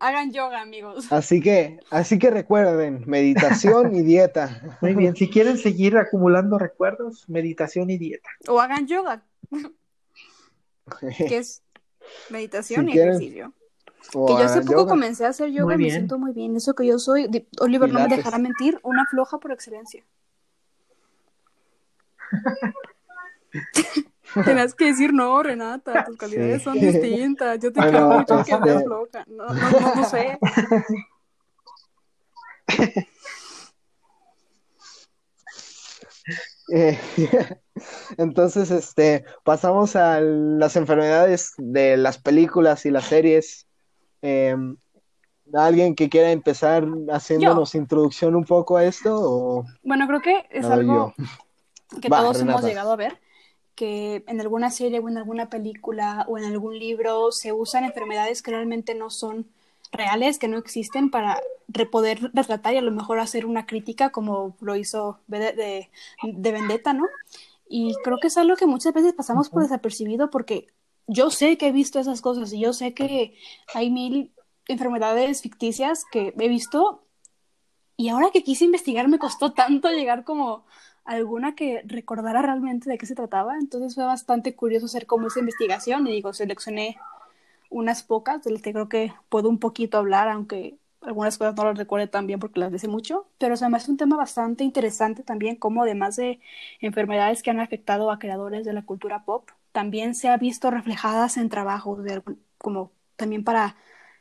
Hagan 0.01 0.33
yoga, 0.33 0.61
amigos. 0.61 1.11
así 1.11 1.41
que, 1.41 1.81
así 1.91 2.21
que 2.21 2.31
recuerden, 2.31 3.03
meditación 3.07 3.97
y 3.97 4.03
dieta. 4.03 4.79
Muy 4.81 4.95
bien, 4.95 5.17
si 5.17 5.29
quieren 5.29 5.59
seguir 5.59 5.97
acumulando 5.97 6.57
recuerdos, 6.57 7.29
meditación 7.29 7.91
y 7.91 7.99
dieta. 7.99 8.29
O 8.47 8.61
hagan 8.61 8.87
yoga, 8.87 9.25
que 11.27 11.39
es 11.39 11.65
meditación 12.31 12.85
Si 12.85 12.91
y 12.91 12.93
quieren, 12.93 13.15
ejercicio. 13.15 13.53
Que 14.11 14.33
yo 14.33 14.39
hace 14.39 14.61
poco 14.63 14.73
yoga. 14.73 14.89
comencé 14.91 15.27
a 15.27 15.29
hacer 15.29 15.51
yoga 15.51 15.75
y 15.75 15.79
me 15.79 15.91
siento 15.91 16.19
muy 16.19 16.33
bien. 16.33 16.57
Eso 16.57 16.75
que 16.75 16.87
yo 16.87 16.99
soy, 16.99 17.29
Oliver 17.61 17.93
no 17.93 18.01
me 18.01 18.09
dejará 18.17 18.39
mentir, 18.39 18.81
una 18.83 19.05
floja 19.07 19.39
por 19.39 19.53
excelencia. 19.53 20.03
Tenías 24.45 24.75
que 24.75 24.87
decir, 24.87 25.13
no, 25.15 25.43
Renata, 25.43 26.05
tus 26.05 26.17
calidades 26.17 26.59
Sí. 26.59 26.65
son 26.65 26.75
distintas. 26.75 27.59
Yo 27.61 27.73
te 27.73 27.81
Bueno, 27.81 27.91
quiero 27.91 28.09
mucho 28.09 28.45
que 28.45 28.53
este- 28.53 28.69
seas 28.69 28.85
floja. 28.85 29.25
No, 29.27 29.47
no, 29.47 29.71
no, 29.71 29.95
no 29.95 30.05
sé. 30.05 30.39
Eh, 36.75 36.99
Entonces, 38.19 38.71
este, 38.71 39.25
pasamos 39.45 39.97
a 39.97 40.21
las 40.21 40.77
enfermedades 40.77 41.53
de 41.57 41.97
las 41.97 42.19
películas 42.19 42.85
y 42.87 42.91
las 42.91 43.05
series. 43.07 43.67
Eh, 44.23 44.57
¿alguien 45.55 45.95
que 45.95 46.09
quiera 46.09 46.31
empezar 46.31 46.87
haciéndonos 47.11 47.75
introducción 47.75 48.35
un 48.35 48.45
poco 48.45 48.77
a 48.77 48.85
esto? 48.85 49.17
O... 49.19 49.65
Bueno, 49.83 50.07
creo 50.07 50.21
que 50.21 50.47
es 50.51 50.67
No, 50.67 50.75
algo 50.75 51.15
que 52.01 52.09
Va, 52.09 52.21
todos 52.21 52.41
hemos 52.41 52.63
llegado 52.63 52.93
a 52.93 52.97
ver, 52.97 53.19
que 53.75 54.25
en 54.27 54.41
alguna 54.41 54.71
serie 54.71 54.99
o 54.99 55.09
en 55.09 55.19
alguna 55.19 55.49
película 55.49 56.27
o 56.29 56.39
en 56.39 56.45
algún 56.45 56.79
libro 56.79 57.33
se 57.33 57.53
usan 57.53 57.85
enfermedades 57.85 58.43
que 58.43 58.51
realmente 58.51 58.95
no 58.95 59.11
son 59.11 59.47
reales 59.91 60.39
que 60.39 60.49
no 60.49 60.59
existen 60.59 61.11
para 61.11 61.41
poder 61.91 62.31
retratar 62.35 62.75
y 62.75 62.79
a 62.79 62.83
lo 62.83 62.91
mejor 62.91 63.21
hacer 63.21 63.47
una 63.47 63.67
crítica 63.67 64.11
como 64.11 64.57
lo 64.61 64.77
hizo 64.77 65.19
de, 65.27 65.89
de, 66.23 66.53
Vendetta, 66.53 66.93
¿no? 66.93 67.07
Y 67.69 67.95
creo 68.03 68.19
que 68.21 68.29
es 68.29 68.37
algo 68.37 68.57
que 68.57 68.67
muchas 68.67 68.93
veces 68.93 69.13
pasamos 69.13 69.49
por 69.49 69.63
desapercibido 69.63 70.31
porque 70.31 70.69
yo 71.09 71.31
sé 71.31 71.57
que 71.59 71.69
he 71.69 71.73
visto 71.73 71.99
esas 71.99 72.21
cosas 72.21 72.53
y 72.53 72.61
yo 72.61 72.73
sé 72.73 72.95
que 72.95 73.35
hay 73.75 73.91
mil 73.91 74.33
enfermedades 74.69 75.43
ficticias 75.43 76.05
que 76.13 76.35
he 76.39 76.49
visto 76.49 77.03
y 77.97 78.11
ahora 78.11 78.31
que 78.33 78.45
quise 78.45 78.65
investigar 78.65 79.09
me 79.09 79.19
costó 79.19 79.53
tanto 79.53 79.91
llegar 79.91 80.23
como 80.25 80.65
alguna 81.05 81.55
que 81.55 81.83
recordara 81.87 82.43
realmente 82.43 82.91
de 82.91 82.99
qué 82.99 83.07
se 83.07 83.15
trataba, 83.15 83.57
entonces 83.59 83.95
fue 83.95 84.05
bastante 84.05 84.55
curioso 84.55 84.87
hacer 84.87 85.07
como 85.07 85.29
esa 85.29 85.41
investigación 85.41 86.07
y 86.07 86.13
digo, 86.13 86.35
seleccioné 86.35 86.99
unas 87.71 88.03
pocas 88.03 88.45
de 88.45 88.51
las 88.53 88.63
que 88.63 88.73
creo 88.73 88.89
que 88.91 89.15
puedo 89.31 89.49
un 89.49 89.59
poquito 89.59 89.97
hablar, 89.99 90.29
aunque 90.29 90.77
algunas 91.01 91.39
cosas 91.39 91.55
no 91.57 91.65
las 91.65 91.79
recuerde 91.79 92.09
tan 92.09 92.27
bien 92.27 92.41
porque 92.41 92.61
las 92.61 92.73
dice 92.73 92.89
mucho, 92.89 93.27
pero 93.39 93.57
se 93.57 93.69
me 93.69 93.79
hace 93.79 93.91
un 93.91 93.97
tema 93.97 94.17
bastante 94.17 94.65
interesante 94.65 95.23
también 95.23 95.57
como 95.57 95.83
además 95.83 96.17
de 96.17 96.41
enfermedades 96.81 97.43
que 97.43 97.51
han 97.51 97.61
afectado 97.61 98.11
a 98.11 98.19
creadores 98.19 98.67
de 98.67 98.75
la 98.75 98.85
cultura 98.85 99.25
pop, 99.25 99.49
también 99.73 100.15
se 100.15 100.29
ha 100.29 100.37
visto 100.37 100.71
reflejadas 100.71 101.37
en 101.37 101.49
trabajos 101.49 102.03
de, 102.03 102.23
como 102.59 102.93
también 103.17 103.45
para 103.45 103.77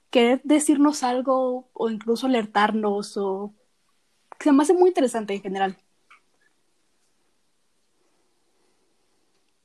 querer 0.10 0.42
decirnos 0.44 1.04
algo 1.04 1.70
o 1.74 1.90
incluso 1.90 2.28
alertarnos 2.28 3.18
o 3.18 3.54
se 4.40 4.52
me 4.52 4.64
hace 4.64 4.74
muy 4.74 4.90
interesante 4.90 5.34
en 5.34 5.42
general. 5.42 5.78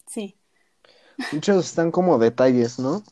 Sí. 0.06 0.36
Muchos 1.32 1.66
están 1.66 1.90
como 1.90 2.18
detalles, 2.18 2.78
¿no? 2.78 3.02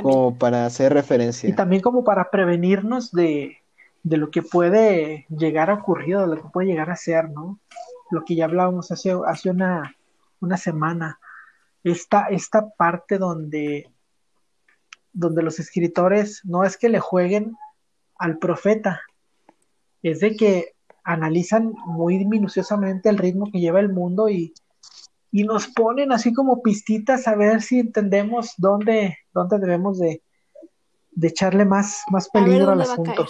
Como 0.00 0.38
para 0.38 0.66
hacer 0.66 0.92
referencia. 0.92 1.48
Y 1.48 1.52
también 1.54 1.82
como 1.82 2.04
para 2.04 2.30
prevenirnos 2.30 3.10
de, 3.10 3.58
de 4.02 4.16
lo 4.16 4.30
que 4.30 4.42
puede 4.42 5.26
llegar 5.28 5.70
a 5.70 5.74
ocurrir, 5.74 6.18
de 6.18 6.26
lo 6.26 6.36
que 6.36 6.48
puede 6.48 6.68
llegar 6.68 6.90
a 6.90 6.96
ser, 6.96 7.30
¿no? 7.30 7.58
Lo 8.10 8.24
que 8.24 8.36
ya 8.36 8.44
hablábamos 8.44 8.90
hace, 8.90 9.12
hace 9.26 9.50
una, 9.50 9.96
una 10.40 10.56
semana. 10.56 11.18
Esta, 11.84 12.26
esta 12.28 12.70
parte 12.70 13.18
donde, 13.18 13.90
donde 15.12 15.42
los 15.42 15.58
escritores 15.58 16.40
no 16.44 16.64
es 16.64 16.76
que 16.76 16.88
le 16.88 17.00
jueguen 17.00 17.56
al 18.18 18.38
profeta, 18.38 19.02
es 20.02 20.20
de 20.20 20.36
que 20.36 20.74
analizan 21.04 21.72
muy 21.86 22.24
minuciosamente 22.24 23.08
el 23.08 23.18
ritmo 23.18 23.50
que 23.50 23.60
lleva 23.60 23.80
el 23.80 23.88
mundo 23.88 24.28
y, 24.28 24.52
y 25.30 25.44
nos 25.44 25.66
ponen 25.68 26.12
así 26.12 26.32
como 26.32 26.62
pistitas 26.62 27.26
a 27.28 27.34
ver 27.34 27.62
si 27.62 27.80
entendemos 27.80 28.54
dónde, 28.58 29.18
dónde 29.32 29.58
debemos 29.58 29.98
de, 29.98 30.22
de 31.12 31.28
echarle 31.28 31.64
más, 31.64 32.02
más 32.10 32.28
peligro 32.28 32.72
al 32.72 32.82
asunto. 32.82 33.26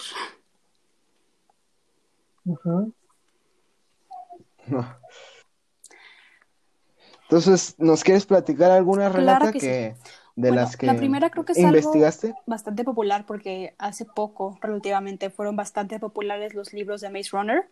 Entonces, 7.28 7.74
¿nos 7.76 8.04
quieres 8.04 8.24
platicar 8.24 8.70
alguna 8.70 9.10
relata 9.10 9.52
que, 9.52 9.94
de 10.34 10.50
las 10.50 10.78
que 10.78 10.86
la 10.86 10.96
primera 10.96 11.28
creo 11.28 11.44
que 11.44 11.52
es 11.52 11.58
investigaste? 11.58 12.34
bastante 12.46 12.84
popular 12.84 13.26
porque 13.26 13.74
hace 13.76 14.06
poco, 14.06 14.58
relativamente, 14.62 15.28
fueron 15.28 15.54
bastante 15.54 16.00
populares 16.00 16.54
los 16.54 16.72
libros 16.72 17.02
de 17.02 17.10
Maze 17.10 17.28
Runner, 17.32 17.68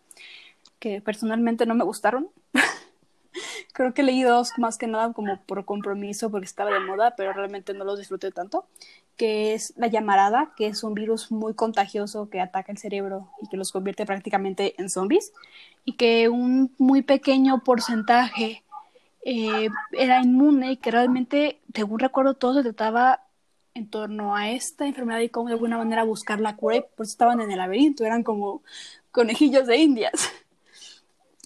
que 0.77 1.01
personalmente 1.01 1.65
no 1.65 1.73
me 1.73 1.83
gustaron. 1.83 2.29
Creo 3.73 3.93
que 3.93 4.03
leí 4.03 4.21
dos 4.23 4.53
más 4.57 4.77
que 4.77 4.87
nada 4.87 5.13
como 5.13 5.41
por 5.41 5.65
compromiso 5.65 6.29
porque 6.29 6.45
estaba 6.45 6.71
de 6.71 6.79
moda, 6.79 7.15
pero 7.15 7.33
realmente 7.33 7.73
no 7.73 7.83
los 7.83 7.97
disfruté 7.99 8.31
tanto, 8.31 8.65
que 9.15 9.53
es 9.55 9.73
la 9.75 9.87
llamarada, 9.87 10.53
que 10.55 10.67
es 10.67 10.83
un 10.83 10.93
virus 10.93 11.31
muy 11.31 11.53
contagioso 11.55 12.29
que 12.29 12.41
ataca 12.41 12.71
el 12.71 12.77
cerebro 12.77 13.29
y 13.41 13.49
que 13.49 13.57
los 13.57 13.71
convierte 13.71 14.05
prácticamente 14.05 14.75
en 14.79 14.89
zombies, 14.89 15.33
y 15.83 15.93
que 15.93 16.29
un 16.29 16.73
muy 16.77 17.01
pequeño 17.01 17.63
porcentaje 17.63 18.63
eh, 19.23 19.69
era 19.91 20.21
inmune 20.21 20.73
y 20.73 20.77
que 20.77 20.91
realmente, 20.91 21.59
según 21.73 21.99
recuerdo, 21.99 22.33
todo 22.33 22.55
se 22.55 22.63
trataba 22.63 23.21
en 23.73 23.89
torno 23.89 24.35
a 24.35 24.49
esta 24.49 24.87
enfermedad 24.87 25.19
y 25.19 25.29
cómo 25.29 25.47
de 25.47 25.53
alguna 25.53 25.77
manera 25.77 26.03
buscar 26.03 26.39
la 26.39 26.55
cura, 26.55 26.81
por 26.81 27.05
eso 27.05 27.11
estaban 27.11 27.41
en 27.41 27.51
el 27.51 27.57
laberinto, 27.59 28.05
eran 28.05 28.23
como 28.23 28.63
conejillos 29.11 29.67
de 29.67 29.77
indias. 29.77 30.13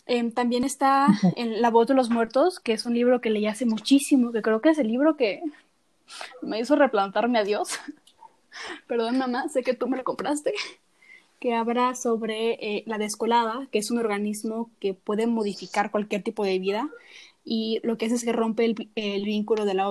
Em, 0.07 0.31
también 0.31 0.65
está 0.65 1.07
en 1.37 1.61
La 1.61 1.69
voz 1.69 1.87
de 1.87 1.93
los 1.93 2.09
muertos, 2.09 2.59
que 2.59 2.73
es 2.73 2.85
un 2.85 2.95
libro 2.95 3.21
que 3.21 3.29
leí 3.29 3.47
hace 3.47 3.65
muchísimo, 3.65 4.33
que 4.33 4.41
creo 4.41 4.59
que 4.59 4.71
es 4.71 4.77
el 4.77 4.87
libro 4.87 5.15
que 5.15 5.41
me 6.41 6.59
hizo 6.59 6.75
replantarme 6.75 7.39
a 7.39 7.43
Dios. 7.43 7.79
Perdón, 8.87 9.17
mamá, 9.17 9.47
sé 9.47 9.63
que 9.63 9.73
tú 9.73 9.87
me 9.87 9.97
lo 9.97 10.03
compraste. 10.03 10.53
Que 11.39 11.53
habla 11.53 11.95
sobre 11.95 12.53
eh, 12.53 12.83
la 12.87 12.97
descolada, 12.97 13.67
que 13.71 13.79
es 13.79 13.89
un 13.89 13.99
organismo 13.99 14.69
que 14.79 14.93
puede 14.93 15.27
modificar 15.27 15.91
cualquier 15.91 16.23
tipo 16.23 16.43
de 16.43 16.59
vida. 16.59 16.89
Y 17.43 17.79
lo 17.83 17.97
que 17.97 18.05
hace 18.05 18.15
es 18.15 18.23
que 18.23 18.33
rompe 18.33 18.65
el, 18.65 19.23
vínculo 19.23 19.65
de 19.65 19.73
la 19.73 19.85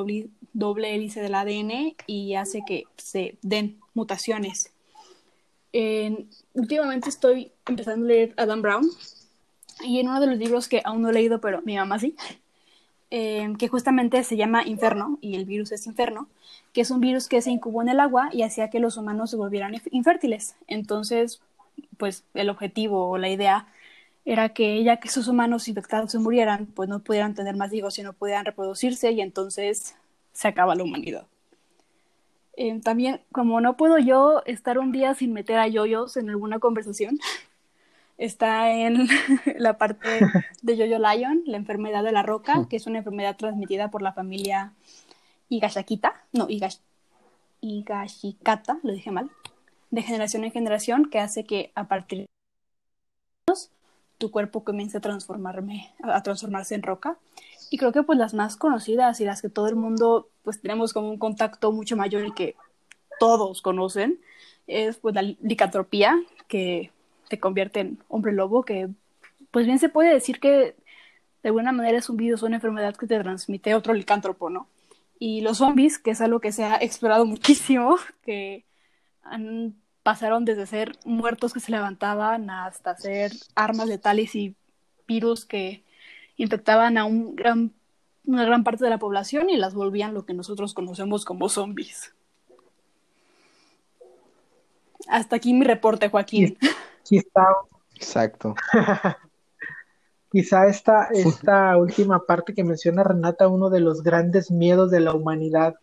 doble 0.53 0.95
hélice 0.95 1.21
del 1.21 1.35
ADN 1.35 1.95
y 2.07 2.35
hace 2.35 2.63
que 2.67 2.85
se 2.97 3.37
den 3.43 3.79
mutaciones. 3.95 4.73
últimamente 6.55 7.09
estoy 7.09 7.53
empezando 7.67 8.07
a 8.07 8.09
leer 8.09 8.35
Adam 8.37 8.63
Brown, 8.63 8.89
y 9.83 9.99
en 9.99 10.09
uno 10.09 10.21
de 10.21 10.27
los 10.27 10.39
libros 10.39 10.69
que 10.69 10.83
aún 10.85 11.03
no 11.03 11.11
he 11.11 11.13
leído, 11.13 11.41
pero 11.41 11.63
mi 11.63 11.77
mamá 11.77 11.99
sí, 11.99 12.15
eh, 13.11 13.53
que 13.59 13.69
justamente 13.69 14.23
se 14.25 14.37
llama 14.37 14.67
Inferno, 14.67 15.19
y 15.21 15.35
el 15.35 15.45
virus 15.45 15.73
es 15.73 15.87
Inferno, 15.87 16.29
que 16.73 16.83
es 16.83 16.91
un 16.91 17.01
virus 17.01 17.29
que 17.29 17.43
se 17.43 17.51
incubó 17.51 17.83
en 17.83 17.89
el 17.89 18.01
agua 18.01 18.31
y 18.33 18.43
hacía 18.43 18.71
que 18.71 18.81
los 18.81 18.97
humanos 18.97 19.31
se 19.31 19.37
volvieran 19.37 19.75
infértiles. 19.91 20.55
Entonces, 20.67 21.41
pues 21.97 22.25
el 22.35 22.51
objetivo 22.51 23.09
o 23.09 23.19
la 23.19 23.29
idea 23.29 23.67
era 24.25 24.51
que 24.51 24.83
ya 24.85 24.99
que 24.99 25.09
esos 25.09 25.29
humanos 25.29 25.69
infectados 25.69 26.13
se 26.13 26.19
murieran, 26.19 26.67
pues 26.67 26.89
no 26.89 27.01
pudieran 27.01 27.35
tener 27.35 27.57
más 27.57 27.73
hijos 27.73 27.99
y 27.99 28.03
no 28.03 28.13
pudieran 28.13 28.45
reproducirse 28.45 29.11
y 29.13 29.21
entonces 29.21 29.95
se 30.33 30.49
acaba 30.49 30.75
la 30.75 30.85
humanidad. 30.85 31.27
Eh, 32.57 32.79
también, 32.81 33.23
como 33.33 33.61
no 33.61 33.77
puedo 33.77 33.99
yo 33.99 34.43
estar 34.45 34.79
un 34.79 34.93
día 34.93 35.15
sin 35.15 35.33
meter 35.33 35.59
a 35.59 35.69
yoyos 35.69 36.17
en 36.17 36.29
alguna 36.29 36.59
conversación, 36.59 37.19
está 38.19 38.71
en 38.71 39.09
la 39.57 39.79
parte 39.79 40.21
de 40.63 40.77
Yoyo 40.77 40.99
Lion, 40.99 41.43
la 41.47 41.57
enfermedad 41.57 42.05
de 42.05 42.13
la 42.13 42.23
roca, 42.23 42.67
que 42.69 42.77
es 42.77 42.87
una 42.87 42.99
enfermedad 42.99 43.37
transmitida 43.37 43.91
por 43.91 44.03
la 44.03 44.13
familia 44.13 44.75
Higashikata, 45.49 46.23
no, 46.33 46.49
Higash, 46.49 46.77
Higashikata, 47.63 48.79
lo 48.83 48.93
dije 48.93 49.11
mal, 49.11 49.31
de 49.91 50.03
generación 50.03 50.45
en 50.45 50.53
generación, 50.53 51.11
que 51.11 51.19
hace 51.19 51.45
que 51.45 51.73
a 51.75 51.89
partir 51.89 52.21
de 52.21 52.27
tu 54.21 54.31
cuerpo 54.31 54.63
comience 54.63 54.99
a 54.99 55.01
transformarme, 55.01 55.91
a 56.03 56.23
transformarse 56.23 56.75
en 56.75 56.83
roca. 56.83 57.17
Y 57.71 57.79
creo 57.79 57.91
que 57.91 58.03
pues 58.03 58.19
las 58.19 58.35
más 58.35 58.57
conocidas 58.57 59.21
y 59.21 59.25
las 59.25 59.41
que 59.41 59.49
todo 59.49 59.67
el 59.67 59.77
mundo 59.77 60.29
pues 60.45 60.61
tenemos 60.61 60.93
como 60.93 61.11
un 61.11 61.19
contacto 61.19 61.73
mucho 61.73 61.97
mayor 61.97 62.27
y 62.27 62.33
que 62.33 62.55
todos 63.19 63.63
conocen 63.63 64.21
es 64.67 64.99
pues 64.99 65.15
la 65.15 65.23
licantropía, 65.23 66.21
que 66.49 66.93
te 67.29 67.41
convierte 67.41 67.81
en 67.81 67.99
hombre 68.09 68.33
lobo, 68.33 68.63
que 68.63 68.89
pues 69.51 69.67
bien 69.67 69.79
se 69.79 69.89
puede 69.89 70.13
decir 70.13 70.39
que 70.39 70.77
de 71.43 71.49
alguna 71.49 71.73
manera 71.73 71.97
es 71.97 72.11
un 72.11 72.19
virus 72.19 72.43
o 72.43 72.47
una 72.47 72.57
enfermedad 72.57 72.95
que 72.95 73.07
te 73.07 73.19
transmite 73.19 73.75
otro 73.75 73.95
licántropo, 73.95 74.51
¿no? 74.51 74.69
Y 75.19 75.41
los 75.41 75.59
zombies, 75.59 75.99
que 75.99 76.11
es 76.11 76.21
algo 76.21 76.41
que 76.41 76.53
se 76.53 76.65
ha 76.65 76.77
explorado 76.77 77.25
muchísimo, 77.35 77.97
que 78.23 78.67
han, 79.23 79.77
pasaron 80.03 80.45
desde 80.45 80.67
ser 80.67 80.93
muertos 81.05 81.53
que 81.53 81.61
se 81.61 81.73
levantaban 81.73 82.51
hasta 82.51 82.97
ser 82.97 83.33
armas 83.55 83.87
letales 83.87 84.35
y 84.35 84.57
virus 85.07 85.45
que 85.45 85.85
infectaban 86.37 86.97
a 86.97 87.05
un 87.05 87.37
gran, 87.37 87.73
una 88.25 88.45
gran 88.45 88.65
parte 88.65 88.85
de 88.85 88.91
la 88.91 88.99
población 88.99 89.51
y 89.51 89.57
las 89.57 89.75
volvían 89.75 90.15
lo 90.15 90.25
que 90.25 90.35
nosotros 90.35 90.75
conocemos 90.75 91.25
como 91.25 91.49
zombies. 91.49 92.15
Hasta 95.09 95.37
aquí 95.37 95.53
mi 95.53 95.65
reporte, 95.65 96.09
Joaquín. 96.09 96.57
Quizá, 97.03 97.47
Exacto. 98.01 98.55
quizá 100.33 100.67
esta, 100.67 101.09
esta 101.13 101.77
última 101.77 102.25
parte 102.25 102.55
que 102.55 102.65
menciona 102.65 103.05
Renata, 103.05 103.49
uno 103.49 103.69
de 103.69 103.81
los 103.81 104.03
grandes 104.03 104.51
miedos 104.51 104.91
de 104.91 105.01
la 105.01 105.13
humanidad 105.13 105.75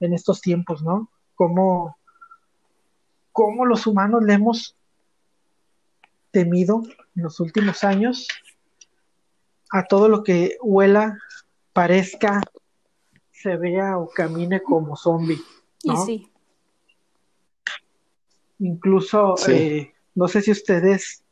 en 0.00 0.14
estos 0.14 0.40
tiempos, 0.40 0.82
¿no? 0.82 1.10
Cómo, 1.34 1.97
cómo 3.38 3.66
los 3.66 3.86
humanos 3.86 4.24
le 4.24 4.32
hemos 4.32 4.74
temido 6.32 6.82
en 7.14 7.22
los 7.22 7.38
últimos 7.38 7.84
años 7.84 8.26
a 9.70 9.84
todo 9.84 10.08
lo 10.08 10.24
que 10.24 10.56
huela, 10.60 11.16
parezca, 11.72 12.40
se 13.30 13.56
vea 13.56 13.96
o 13.96 14.08
camine 14.08 14.60
como 14.60 14.96
zombie. 14.96 15.38
¿no? 15.84 15.92
Y 15.92 15.96
sí. 16.04 16.32
Incluso 18.58 19.36
eh, 19.46 19.92
no 20.16 20.26
sé 20.26 20.42
si 20.42 20.50
ustedes 20.50 21.22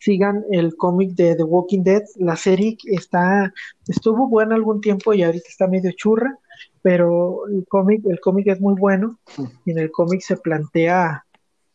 sigan 0.00 0.44
el 0.50 0.76
cómic 0.76 1.12
de 1.12 1.34
The 1.34 1.44
Walking 1.44 1.82
Dead, 1.82 2.02
la 2.16 2.36
serie 2.36 2.76
está, 2.84 3.54
estuvo 3.86 4.28
buena 4.28 4.54
algún 4.54 4.82
tiempo 4.82 5.14
y 5.14 5.22
ahorita 5.22 5.48
está 5.48 5.66
medio 5.66 5.92
churra, 5.92 6.38
pero 6.82 7.46
el 7.48 7.66
cómic, 7.66 8.04
el 8.04 8.20
cómic 8.20 8.48
es 8.48 8.60
muy 8.60 8.74
bueno 8.74 9.18
y 9.64 9.70
en 9.70 9.78
el 9.78 9.90
cómic 9.90 10.20
se 10.20 10.36
plantea 10.36 11.24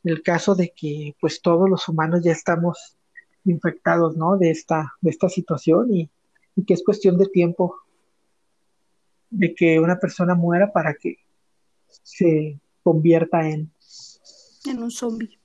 el 0.04 0.22
caso 0.22 0.56
de 0.56 0.74
que 0.76 1.16
pues 1.20 1.42
todos 1.42 1.70
los 1.70 1.88
humanos 1.88 2.22
ya 2.24 2.32
estamos 2.32 2.98
infectados, 3.46 4.16
¿no? 4.16 4.38
De 4.38 4.50
esta, 4.52 4.94
de 5.02 5.10
esta 5.10 5.30
situación 5.30 5.94
y, 5.94 6.10
y 6.56 6.66
que 6.66 6.74
es 6.74 6.84
cuestión 6.84 7.18
de 7.18 7.28
tiempo 7.28 7.76
de 9.30 9.56
que 9.56 9.80
una 9.80 10.00
persona 10.00 10.36
muera 10.36 10.72
para 10.72 10.94
que 10.94 11.18
se 11.88 12.60
convierta 12.84 13.48
en 13.48 13.72
en 14.66 14.82
un 14.82 14.92
zombie. 14.92 15.40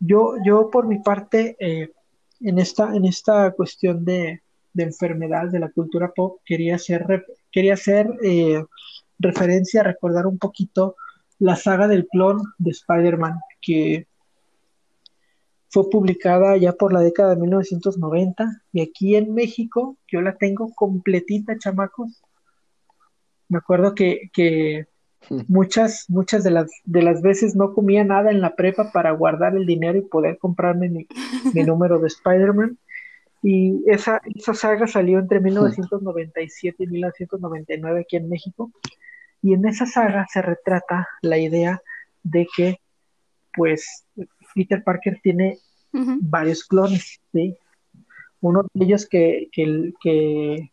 Yo, 0.00 0.34
yo 0.44 0.70
por 0.70 0.86
mi 0.86 1.00
parte, 1.00 1.56
eh, 1.58 1.92
en, 2.40 2.58
esta, 2.58 2.94
en 2.94 3.04
esta 3.04 3.50
cuestión 3.52 4.04
de, 4.04 4.42
de 4.72 4.82
enfermedad 4.84 5.48
de 5.50 5.58
la 5.58 5.70
cultura 5.70 6.12
pop, 6.14 6.40
quería 6.44 6.76
hacer, 6.76 7.26
quería 7.50 7.74
hacer 7.74 8.08
eh, 8.22 8.64
referencia, 9.18 9.82
recordar 9.82 10.26
un 10.26 10.38
poquito 10.38 10.96
la 11.38 11.56
saga 11.56 11.88
del 11.88 12.06
clon 12.08 12.42
de 12.58 12.70
Spider-Man, 12.70 13.38
que 13.60 14.06
fue 15.70 15.90
publicada 15.90 16.56
ya 16.56 16.72
por 16.72 16.92
la 16.92 17.00
década 17.00 17.34
de 17.34 17.40
1990 17.40 18.62
y 18.72 18.80
aquí 18.80 19.16
en 19.16 19.34
México 19.34 19.96
yo 20.10 20.22
la 20.22 20.36
tengo 20.36 20.72
completita, 20.74 21.58
chamacos. 21.58 22.22
Me 23.48 23.58
acuerdo 23.58 23.94
que, 23.94 24.30
que 24.32 24.86
muchas, 25.48 26.06
muchas 26.08 26.42
de 26.42 26.50
las, 26.50 26.70
de 26.84 27.02
las 27.02 27.22
veces 27.22 27.54
no 27.54 27.74
comía 27.74 28.04
nada 28.04 28.30
en 28.30 28.40
la 28.40 28.56
prepa 28.56 28.92
para 28.92 29.10
guardar 29.12 29.56
el 29.56 29.66
dinero 29.66 29.98
y 29.98 30.02
poder 30.02 30.38
comprarme 30.38 30.88
mi, 30.88 31.06
mi 31.54 31.62
número 31.64 31.98
de 31.98 32.08
Spider-Man. 32.08 32.78
Y 33.40 33.84
esa, 33.86 34.20
esa 34.34 34.52
saga 34.52 34.88
salió 34.88 35.18
entre 35.20 35.38
1997 35.38 36.82
y 36.82 36.86
1999 36.88 38.00
aquí 38.00 38.16
en 38.16 38.28
México. 38.28 38.72
Y 39.42 39.54
en 39.54 39.66
esa 39.66 39.86
saga 39.86 40.26
se 40.30 40.42
retrata 40.42 41.08
la 41.22 41.38
idea 41.38 41.80
de 42.22 42.46
que, 42.56 42.80
pues, 43.54 44.06
Peter 44.54 44.82
Parker 44.82 45.20
tiene 45.22 45.58
varios 45.92 46.64
clones, 46.64 47.20
¿sí? 47.32 47.56
Uno 48.40 48.62
de 48.72 48.84
ellos 48.84 49.06
que, 49.06 49.48
que, 49.52 49.92
que, 50.00 50.70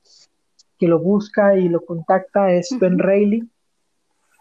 que, 0.78 0.88
lo 0.88 1.00
busca 1.00 1.58
y 1.58 1.68
lo 1.70 1.84
contacta 1.84 2.52
es 2.52 2.76
Ben 2.80 3.00
Reilly. 3.00 3.48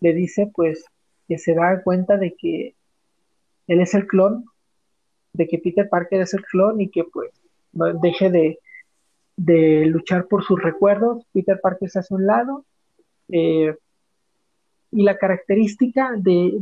Le 0.01 0.13
dice, 0.13 0.51
pues, 0.55 0.85
que 1.27 1.39
se 1.39 1.55
da 1.55 1.83
cuenta 1.83 2.17
de 2.17 2.35
que 2.35 2.75
él 3.67 3.81
es 3.81 3.95
el 3.95 4.07
clon, 4.07 4.45
de 5.33 5.47
que 5.49 5.59
Peter 5.59 5.89
Parker 5.89 6.21
es 6.21 6.35
el 6.35 6.45
clon 6.45 6.81
y 6.81 6.91
que, 6.91 7.05
pues, 7.05 7.31
deje 8.03 8.31
de, 8.31 8.59
de 9.37 9.87
luchar 9.87 10.27
por 10.27 10.45
sus 10.45 10.63
recuerdos. 10.63 11.27
Peter 11.33 11.61
Parker 11.61 11.91
se 11.91 12.01
hace 12.01 12.15
a 12.15 12.17
un 12.17 12.27
lado. 12.27 12.65
Eh, 13.29 13.75
y 14.95 15.03
la 15.03 15.19
característica 15.19 16.13
de, 16.17 16.57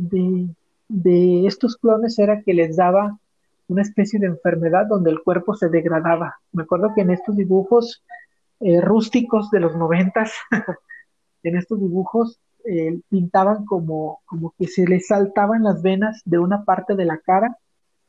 de, 0.89 1.45
estos 1.45 1.77
clones 1.77 2.17
era 2.17 2.41
que 2.41 2.53
les 2.53 2.75
daba 2.75 3.19
una 3.67 3.83
especie 3.83 4.19
de 4.19 4.25
enfermedad 4.25 4.87
donde 4.87 5.11
el 5.11 5.21
cuerpo 5.21 5.55
se 5.55 5.69
degradaba. 5.69 6.39
Me 6.51 6.63
acuerdo 6.63 6.93
que 6.95 7.01
en 7.01 7.11
estos 7.11 7.35
dibujos 7.37 8.03
eh, 8.59 8.81
rústicos 8.81 9.51
de 9.51 9.59
los 9.59 9.75
noventas, 9.75 10.33
en 11.43 11.57
estos 11.57 11.79
dibujos 11.79 12.39
eh, 12.65 12.99
pintaban 13.07 13.65
como, 13.65 14.21
como 14.25 14.53
que 14.57 14.67
se 14.67 14.87
les 14.87 15.07
saltaban 15.07 15.63
las 15.63 15.83
venas 15.83 16.23
de 16.25 16.39
una 16.39 16.63
parte 16.65 16.95
de 16.95 17.05
la 17.05 17.19
cara 17.19 17.57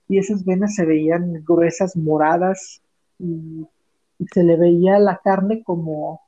y 0.08 0.18
esas 0.18 0.44
venas 0.44 0.74
se 0.74 0.86
veían 0.86 1.44
gruesas, 1.44 1.96
moradas 1.96 2.80
y 3.18 3.66
se 4.32 4.42
le 4.42 4.56
veía 4.56 4.98
la 4.98 5.20
carne 5.22 5.62
como, 5.62 6.23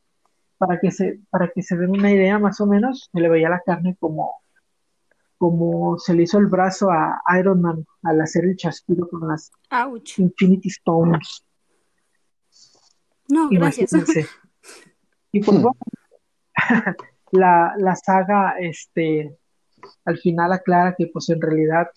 para 0.59 0.79
que 0.81 0.90
se, 0.90 1.21
para 1.31 1.51
que 1.55 1.62
se 1.62 1.77
den 1.77 1.90
una 1.90 2.11
idea 2.11 2.38
más 2.38 2.61
o 2.61 2.66
menos, 2.66 3.09
se 3.12 3.21
le 3.21 3.29
veía 3.29 3.49
la 3.49 3.61
carne 3.61 3.97
como, 3.99 4.35
como 5.38 5.99
se 5.99 6.14
le 6.14 6.23
hizo 6.23 6.38
el 6.38 6.47
brazo 6.47 6.90
a 6.90 7.21
Iron 7.38 7.61
Man 7.61 7.87
al 8.03 8.21
hacer 8.21 8.45
el 8.45 8.57
chasquido 8.57 9.09
con 9.09 9.29
las 9.29 9.51
Infinity 10.16 10.69
Stones. 10.69 11.45
No, 13.29 13.49
gracias. 13.51 13.90
Y 15.33 15.40
pues 15.40 15.61
bueno, 15.61 15.79
la, 17.33 17.75
la 17.77 17.97
saga, 17.97 18.55
este, 18.59 19.37
al 20.05 20.19
final 20.19 20.53
aclara 20.53 20.95
que 20.97 21.09
pues 21.09 21.29
en 21.29 21.40
realidad 21.40 21.88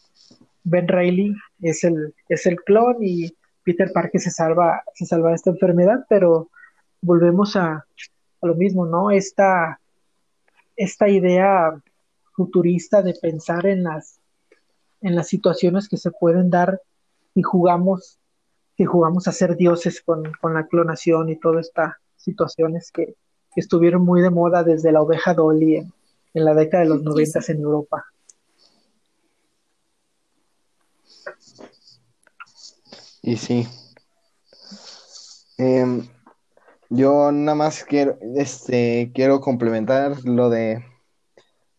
Ben 0.63 0.87
Reilly 0.87 1.33
es 1.61 1.83
el, 1.83 2.13
es 2.27 2.45
el 2.45 2.57
clon 2.57 2.97
y 3.01 3.31
Peter 3.63 3.91
Parker 3.93 4.19
se 4.19 4.31
salva, 4.31 4.83
se 4.93 5.05
salva 5.05 5.29
de 5.29 5.35
esta 5.35 5.51
enfermedad, 5.51 6.05
pero 6.09 6.49
volvemos 7.01 7.55
a, 7.55 7.85
a 8.41 8.47
lo 8.47 8.55
mismo, 8.55 8.85
¿no? 8.85 9.11
Esta, 9.11 9.79
esta 10.75 11.09
idea 11.09 11.81
futurista 12.33 13.01
de 13.01 13.13
pensar 13.13 13.65
en 13.65 13.83
las, 13.83 14.19
en 15.01 15.15
las 15.15 15.27
situaciones 15.27 15.89
que 15.89 15.97
se 15.97 16.11
pueden 16.11 16.49
dar 16.49 16.81
y 17.35 17.41
jugamos, 17.41 18.17
que 18.75 18.85
jugamos 18.85 19.27
a 19.27 19.31
ser 19.31 19.57
dioses 19.57 20.01
con, 20.01 20.23
la 20.53 20.67
clonación 20.67 21.29
y 21.29 21.35
todas 21.35 21.67
estas 21.67 21.95
situaciones 22.15 22.91
que, 22.91 23.15
estuvieron 23.55 24.03
muy 24.03 24.21
de 24.21 24.29
moda 24.29 24.63
desde 24.63 24.91
la 24.93 25.01
oveja 25.01 25.33
Dolly 25.33 25.77
en, 25.77 25.91
la 26.33 26.53
década 26.53 26.83
de 26.83 26.89
los 26.89 27.01
noventas 27.03 27.49
en 27.49 27.59
Europa. 27.59 28.05
Y 33.21 33.35
sí. 33.35 33.67
Em, 35.57 36.07
yo 36.89 37.31
nada 37.31 37.55
más 37.55 37.83
quiero, 37.83 38.17
este, 38.35 39.11
quiero 39.13 39.41
complementar 39.41 40.17
lo 40.25 40.49
de 40.49 40.83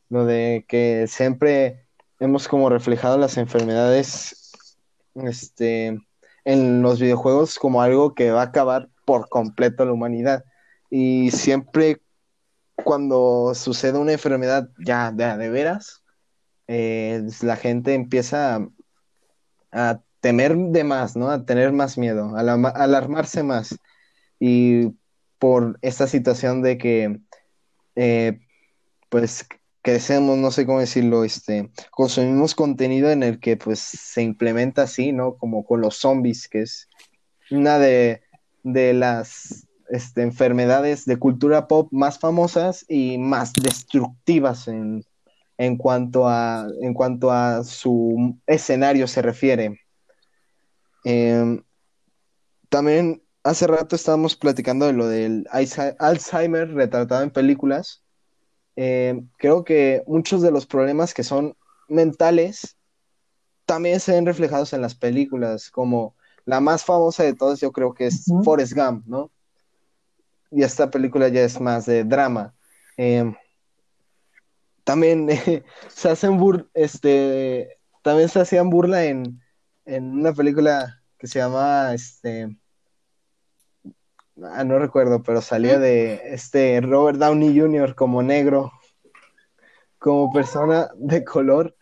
lo 0.08 0.26
de 0.26 0.64
que 0.68 1.06
siempre 1.08 1.86
hemos 2.18 2.48
como 2.48 2.68
reflejado 2.68 3.16
las 3.16 3.36
enfermedades 3.38 4.52
este, 5.14 5.98
en 6.44 6.82
los 6.82 7.00
videojuegos 7.00 7.58
como 7.58 7.80
algo 7.80 8.14
que 8.14 8.30
va 8.32 8.42
a 8.42 8.46
acabar 8.46 8.88
por 9.04 9.28
completo 9.28 9.84
la 9.84 9.92
humanidad. 9.92 10.44
Y 10.90 11.30
siempre 11.30 12.02
cuando 12.74 13.52
sucede 13.54 13.98
una 13.98 14.12
enfermedad 14.12 14.68
ya 14.84 15.12
de, 15.12 15.36
de 15.36 15.48
veras, 15.48 16.02
eh, 16.66 17.22
la 17.42 17.56
gente 17.56 17.94
empieza 17.94 18.66
a, 19.72 20.00
temer 20.20 20.54
de 20.56 20.84
más, 20.84 21.16
¿no? 21.16 21.30
A 21.30 21.46
tener 21.46 21.72
más 21.72 21.96
miedo, 21.96 22.36
a 22.36 22.40
alarmarse 22.40 23.42
más. 23.42 23.78
Y 24.38 24.94
por 25.40 25.78
esta 25.82 26.06
situación 26.06 26.62
de 26.62 26.78
que, 26.78 27.20
eh, 27.96 28.40
pues, 29.08 29.46
crecemos, 29.82 30.38
no 30.38 30.50
sé 30.50 30.66
cómo 30.66 30.80
decirlo, 30.80 31.24
este, 31.24 31.70
consumimos 31.90 32.54
contenido 32.54 33.10
en 33.10 33.22
el 33.22 33.40
que, 33.40 33.56
pues, 33.56 33.80
se 33.80 34.22
implementa 34.22 34.82
así, 34.82 35.12
¿no? 35.12 35.36
Como 35.36 35.64
con 35.64 35.80
los 35.80 35.96
zombies, 35.96 36.46
que 36.46 36.60
es 36.60 36.88
una 37.50 37.78
de, 37.78 38.22
las 38.62 39.66
este, 39.88 40.22
enfermedades 40.22 41.06
de 41.06 41.16
cultura 41.16 41.66
pop 41.66 41.88
más 41.90 42.18
famosas 42.18 42.84
y 42.86 43.16
más 43.16 43.54
destructivas 43.54 44.68
en, 44.68 45.04
en, 45.56 45.78
cuanto, 45.78 46.28
a, 46.28 46.68
en 46.82 46.92
cuanto 46.92 47.32
a 47.32 47.64
su 47.64 48.38
escenario 48.46 49.08
se 49.08 49.22
refiere. 49.22 49.80
Em, 51.04 51.62
también 52.68 53.22
hace 53.42 53.66
rato 53.66 53.96
estábamos 53.96 54.36
platicando 54.36 54.86
de 54.86 54.92
lo 54.92 55.06
del 55.08 55.46
Alzheimer 55.98 56.72
retratado 56.72 57.22
en 57.22 57.30
películas. 57.30 58.02
Eh, 58.76 59.22
creo 59.38 59.64
que 59.64 60.02
muchos 60.06 60.42
de 60.42 60.50
los 60.50 60.66
problemas 60.66 61.14
que 61.14 61.24
son 61.24 61.56
mentales 61.88 62.76
también 63.64 64.00
se 64.00 64.12
ven 64.12 64.26
reflejados 64.26 64.72
en 64.72 64.82
las 64.82 64.94
películas, 64.94 65.70
como 65.70 66.16
la 66.44 66.60
más 66.60 66.84
famosa 66.84 67.22
de 67.22 67.34
todas 67.34 67.60
yo 67.60 67.72
creo 67.72 67.94
que 67.94 68.06
es 68.06 68.24
Forrest 68.44 68.72
Gump, 68.74 69.06
¿no? 69.06 69.30
Y 70.50 70.62
esta 70.62 70.90
película 70.90 71.28
ya 71.28 71.42
es 71.42 71.60
más 71.60 71.86
de 71.86 72.04
drama. 72.04 72.54
Eh, 72.96 73.32
también 74.84 75.28
se 75.88 76.08
hacen 76.08 76.38
bur 76.38 76.68
este 76.74 77.78
también 78.02 78.28
se 78.28 78.40
hacían 78.40 78.70
burla 78.70 79.04
en, 79.04 79.40
en 79.84 80.10
una 80.18 80.32
película 80.32 81.02
que 81.18 81.26
se 81.26 81.38
llama 81.38 81.92
este 81.94 82.56
Ah, 84.44 84.64
no 84.64 84.78
recuerdo, 84.78 85.22
pero 85.22 85.40
salía 85.42 85.78
de 85.78 86.20
este 86.32 86.80
Robert 86.80 87.18
Downey 87.18 87.58
Jr. 87.58 87.94
como 87.94 88.22
negro, 88.22 88.72
como 89.98 90.32
persona 90.32 90.88
de 90.96 91.24
color, 91.24 91.76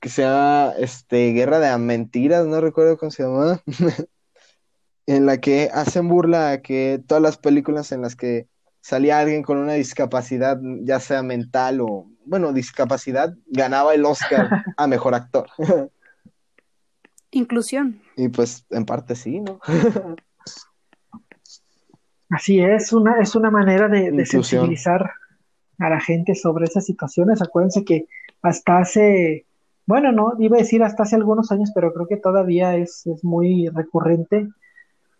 que 0.00 0.08
se 0.08 0.22
llama 0.22 0.72
este, 0.78 1.32
Guerra 1.32 1.58
de 1.58 1.76
Mentiras, 1.78 2.46
no 2.46 2.60
recuerdo 2.60 2.96
cómo 2.96 3.10
se 3.10 3.24
llama, 3.24 3.62
en 5.06 5.26
la 5.26 5.38
que 5.38 5.70
hacen 5.72 6.08
burla 6.08 6.50
a 6.50 6.62
que 6.62 7.02
todas 7.06 7.22
las 7.22 7.38
películas 7.38 7.90
en 7.92 8.02
las 8.02 8.14
que 8.14 8.46
salía 8.80 9.18
alguien 9.18 9.42
con 9.42 9.58
una 9.58 9.72
discapacidad, 9.72 10.60
ya 10.82 11.00
sea 11.00 11.22
mental 11.22 11.80
o, 11.80 12.06
bueno, 12.24 12.52
discapacidad, 12.52 13.34
ganaba 13.46 13.94
el 13.94 14.04
Oscar 14.04 14.48
a 14.76 14.86
Mejor 14.86 15.14
Actor. 15.14 15.48
Inclusión. 17.30 18.00
Y 18.16 18.28
pues 18.28 18.64
en 18.70 18.84
parte 18.84 19.16
sí, 19.16 19.40
¿no? 19.40 19.58
Así 22.34 22.58
es, 22.60 22.92
una, 22.92 23.20
es 23.20 23.36
una 23.36 23.48
manera 23.48 23.86
de, 23.86 24.10
de 24.10 24.26
sensibilizar 24.26 25.08
a 25.78 25.88
la 25.88 26.00
gente 26.00 26.34
sobre 26.34 26.64
esas 26.64 26.84
situaciones. 26.84 27.40
Acuérdense 27.40 27.84
que 27.84 28.08
hasta 28.42 28.78
hace, 28.78 29.46
bueno, 29.86 30.10
no, 30.10 30.32
iba 30.40 30.56
a 30.56 30.58
decir 30.58 30.82
hasta 30.82 31.04
hace 31.04 31.14
algunos 31.14 31.52
años, 31.52 31.70
pero 31.72 31.94
creo 31.94 32.08
que 32.08 32.16
todavía 32.16 32.74
es, 32.74 33.06
es 33.06 33.22
muy 33.22 33.68
recurrente 33.68 34.48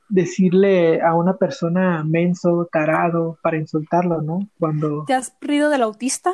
decirle 0.09 1.03
a 1.03 1.15
una 1.15 1.37
persona 1.37 2.03
menso, 2.03 2.69
tarado, 2.73 3.39
para 3.45 3.59
insultarlo, 3.59 4.21
¿no? 4.21 4.49
Cuando... 4.59 5.05
¿Te 5.07 5.15
has 5.15 5.37
rido 5.41 5.71
del 5.71 5.83
autista? 5.83 6.33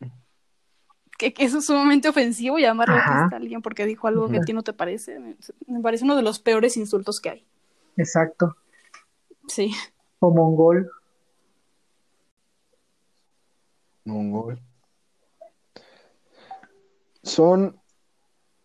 que, 1.18 1.34
que, 1.34 1.44
eso 1.44 1.58
es 1.58 1.66
sumamente 1.66 2.08
ofensivo 2.08 2.58
llamarle 2.58 2.94
autista 2.94 3.36
a 3.36 3.38
alguien 3.38 3.60
porque 3.60 3.84
dijo 3.84 4.08
algo 4.08 4.30
que 4.30 4.38
a 4.38 4.40
ti 4.40 4.54
no 4.54 4.62
te 4.62 4.72
parece. 4.72 5.36
Me 5.66 5.82
parece 5.82 6.04
uno 6.04 6.16
de 6.16 6.22
los 6.22 6.38
peores 6.38 6.78
insultos 6.78 7.20
que 7.20 7.28
hay. 7.28 7.46
Exacto. 7.98 8.56
Sí. 9.46 9.72
O 10.20 10.30
mongol. 10.30 10.90
Mongol. 14.04 14.60
Son, 17.22 17.80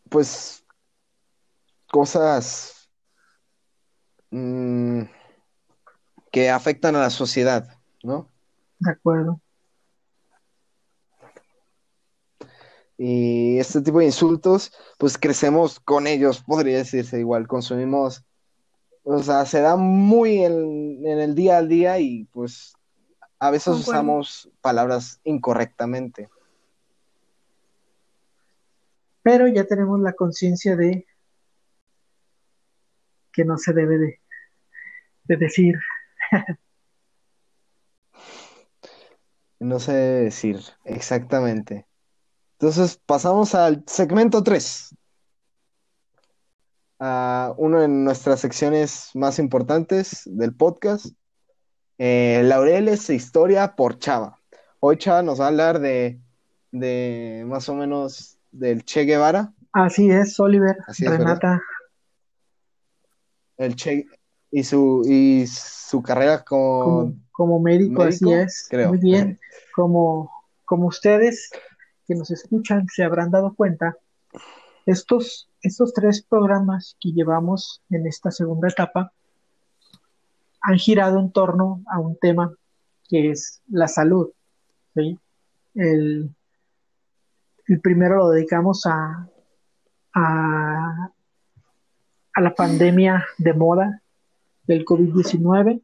pues, 0.10 0.64
cosas 1.92 2.90
mmm, 4.30 5.04
que 6.32 6.50
afectan 6.50 6.96
a 6.96 7.02
la 7.02 7.10
sociedad, 7.10 7.68
¿no? 8.04 8.30
De 8.80 8.92
acuerdo. 8.92 9.42
Y 12.98 13.58
este 13.58 13.82
tipo 13.82 13.98
de 13.98 14.06
insultos, 14.06 14.72
pues 15.00 15.18
crecemos 15.18 15.80
con 15.80 16.06
ellos, 16.06 16.44
podría 16.44 16.78
decirse 16.78 17.20
igual, 17.20 17.48
consumimos 17.48 18.24
o 19.04 19.24
sea, 19.24 19.46
se 19.46 19.62
da 19.62 19.76
muy 19.76 20.44
en, 20.44 21.06
el 21.06 21.36
día 21.36 21.58
a 21.58 21.64
día 21.64 22.00
y 22.00 22.26
pues 22.26 22.74
a 23.40 23.50
veces 23.50 23.74
usamos 23.74 24.50
palabras 24.62 25.20
incorrectamente. 25.24 26.30
Pero 29.24 29.48
ya 29.48 29.66
tenemos 29.66 30.00
la 30.00 30.14
conciencia 30.14 30.76
de 30.76 31.06
que 33.32 33.46
no 33.46 33.58
se 33.58 33.74
debe 33.74 33.98
de, 33.98 34.20
de 35.24 35.38
decir. 35.38 35.76
no 39.60 39.80
se 39.80 39.94
debe 39.94 40.24
decir, 40.26 40.60
exactamente. 40.84 41.88
Entonces 42.60 43.00
pasamos 43.06 43.56
al 43.56 43.84
segmento 43.88 44.44
3 44.44 44.96
a 47.04 47.56
una 47.58 47.82
de 47.82 47.88
nuestras 47.88 48.40
secciones 48.40 49.10
más 49.16 49.40
importantes 49.40 50.22
del 50.26 50.54
podcast, 50.54 51.08
eh, 51.98 52.44
Laureles 52.46 53.10
e 53.10 53.16
Historia 53.16 53.76
por 53.76 53.98
Chava. 53.98 54.38
Hoy 54.80 54.98
Chava 54.98 55.24
nos 55.24 55.42
va 55.42 55.46
a 55.46 55.48
hablar 55.48 55.80
de, 55.80 56.22
de 56.72 57.44
más 57.48 57.68
o 57.70 57.74
menos 57.74 58.38
del 58.52 58.86
Che 58.86 59.06
Guevara. 59.06 59.52
Así 59.72 60.12
es, 60.12 60.40
Oliver, 60.40 60.78
Renata. 61.00 61.60
el 63.58 63.76
Che 63.76 64.06
y 64.52 64.64
su, 64.64 65.02
y 65.04 65.48
su 65.48 66.04
carrera 66.04 66.44
como, 66.44 67.16
como, 67.32 67.60
médico, 67.60 68.04
así 68.04 68.32
es. 68.32 68.70
Muy 68.88 69.00
bien, 69.00 69.40
como, 69.74 70.32
como 70.66 70.86
ustedes 70.86 71.50
que 72.06 72.14
nos 72.14 72.30
escuchan 72.30 72.86
se 72.94 73.04
habrán 73.04 73.32
dado 73.32 73.56
cuenta, 73.56 73.98
estos 74.86 75.51
estos 75.62 75.94
tres 75.94 76.24
programas 76.24 76.98
que 77.00 77.12
llevamos 77.12 77.84
en 77.90 78.08
esta 78.08 78.32
segunda 78.32 78.68
etapa 78.68 79.14
han 80.62 80.78
girado 80.78 81.20
en 81.20 81.32
torno 81.32 81.84
a 81.88 82.00
un 82.00 82.18
tema 82.18 82.54
que 83.08 83.32
es 83.32 83.62
la 83.68 83.88
salud. 83.88 84.32
El, 84.96 86.36
primero 87.82 88.18
lo 88.18 88.30
dedicamos 88.30 88.86
a, 88.86 89.28
a, 90.14 91.12
la 92.36 92.56
pandemia 92.56 93.26
de 93.38 93.54
moda 93.54 94.02
del 94.64 94.86
COVID-19. 94.86 95.82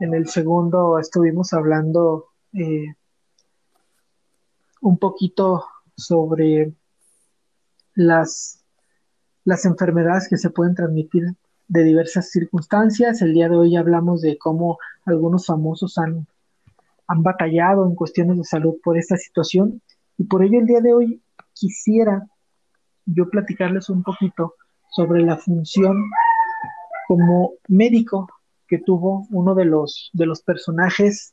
En 0.00 0.14
el 0.14 0.28
segundo 0.28 0.98
estuvimos 0.98 1.52
hablando 1.52 2.26
eh, 2.52 2.94
un 4.80 4.98
poquito 4.98 5.66
sobre 5.96 6.72
las 7.94 8.57
las 9.48 9.64
enfermedades 9.64 10.28
que 10.28 10.36
se 10.36 10.50
pueden 10.50 10.74
transmitir 10.74 11.24
de 11.68 11.82
diversas 11.82 12.30
circunstancias. 12.30 13.22
El 13.22 13.32
día 13.32 13.48
de 13.48 13.56
hoy 13.56 13.76
hablamos 13.76 14.20
de 14.20 14.36
cómo 14.36 14.76
algunos 15.06 15.46
famosos 15.46 15.96
han, 15.96 16.26
han 17.06 17.22
batallado 17.22 17.86
en 17.86 17.94
cuestiones 17.94 18.36
de 18.36 18.44
salud 18.44 18.74
por 18.84 18.98
esta 18.98 19.16
situación 19.16 19.80
y 20.18 20.24
por 20.24 20.44
ello 20.44 20.60
el 20.60 20.66
día 20.66 20.82
de 20.82 20.92
hoy 20.92 21.22
quisiera 21.54 22.26
yo 23.06 23.30
platicarles 23.30 23.88
un 23.88 24.02
poquito 24.02 24.54
sobre 24.90 25.22
la 25.22 25.38
función 25.38 25.96
como 27.06 27.52
médico 27.68 28.28
que 28.66 28.76
tuvo 28.76 29.26
uno 29.30 29.54
de 29.54 29.64
los, 29.64 30.10
de 30.12 30.26
los 30.26 30.42
personajes 30.42 31.32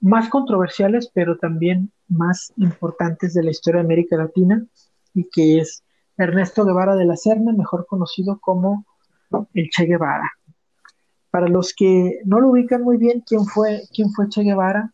más 0.00 0.30
controversiales, 0.30 1.10
pero 1.12 1.36
también 1.36 1.92
más 2.08 2.50
importantes 2.56 3.34
de 3.34 3.42
la 3.42 3.50
historia 3.50 3.80
de 3.80 3.84
América 3.84 4.16
Latina, 4.16 4.64
y 5.12 5.28
que 5.28 5.58
es 5.58 5.84
Ernesto 6.22 6.64
Guevara 6.64 6.94
de 6.96 7.04
la 7.04 7.16
Serna, 7.16 7.52
mejor 7.52 7.86
conocido 7.86 8.38
como 8.40 8.86
el 9.54 9.70
Che 9.70 9.84
Guevara. 9.84 10.30
Para 11.30 11.48
los 11.48 11.72
que 11.74 12.20
no 12.24 12.40
lo 12.40 12.50
ubican 12.50 12.82
muy 12.82 12.98
bien, 12.98 13.22
¿quién 13.26 13.44
fue, 13.46 13.82
quién 13.94 14.10
fue 14.10 14.28
Che 14.28 14.42
Guevara? 14.42 14.92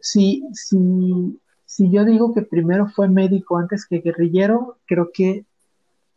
Si, 0.00 0.42
si, 0.52 1.40
si 1.64 1.90
yo 1.90 2.04
digo 2.04 2.32
que 2.32 2.42
primero 2.42 2.86
fue 2.88 3.08
médico 3.08 3.58
antes 3.58 3.86
que 3.86 4.00
guerrillero, 4.00 4.78
creo 4.86 5.10
que 5.12 5.46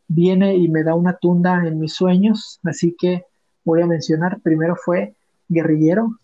viene 0.07 0.55
y 0.55 0.67
me 0.67 0.83
da 0.83 0.95
una 0.95 1.17
tunda 1.17 1.65
en 1.65 1.79
mis 1.79 1.93
sueños, 1.93 2.59
así 2.63 2.95
que 2.97 3.25
voy 3.63 3.81
a 3.81 3.87
mencionar, 3.87 4.41
primero 4.41 4.75
fue 4.75 5.15
guerrillero, 5.47 6.19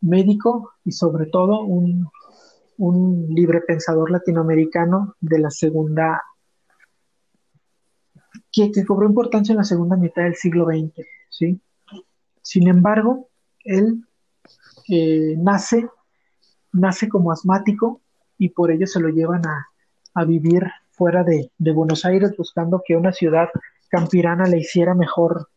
médico 0.00 0.72
y 0.84 0.92
sobre 0.92 1.26
todo 1.26 1.62
un 1.62 2.08
un 2.80 3.26
libre 3.34 3.60
pensador 3.60 4.10
latinoamericano 4.10 5.14
de 5.20 5.38
la 5.38 5.50
segunda, 5.50 6.22
que, 8.50 8.70
cobró 8.86 9.06
importancia 9.06 9.52
en 9.52 9.58
la 9.58 9.64
segunda 9.64 9.96
mitad 9.96 10.22
del 10.22 10.34
siglo 10.34 10.64
XX, 10.64 11.06
¿sí? 11.28 11.60
Sin 12.40 12.68
embargo, 12.68 13.28
él 13.64 14.02
eh, 14.88 15.34
nace, 15.36 15.90
nace 16.72 17.10
como 17.10 17.32
asmático 17.32 18.00
y 18.38 18.48
por 18.48 18.70
ello 18.70 18.86
se 18.86 19.00
lo 19.00 19.10
llevan 19.10 19.42
a, 19.46 20.24
vivir 20.24 20.64
fuera 20.90 21.22
de, 21.22 21.50
de, 21.56 21.72
Buenos 21.72 22.04
Aires 22.04 22.34
buscando 22.36 22.82
que 22.84 22.96
una 22.96 23.12
ciudad 23.12 23.48
campirana 23.88 24.44
le 24.44 24.58
hiciera 24.58 24.94
mejor, 24.94 25.48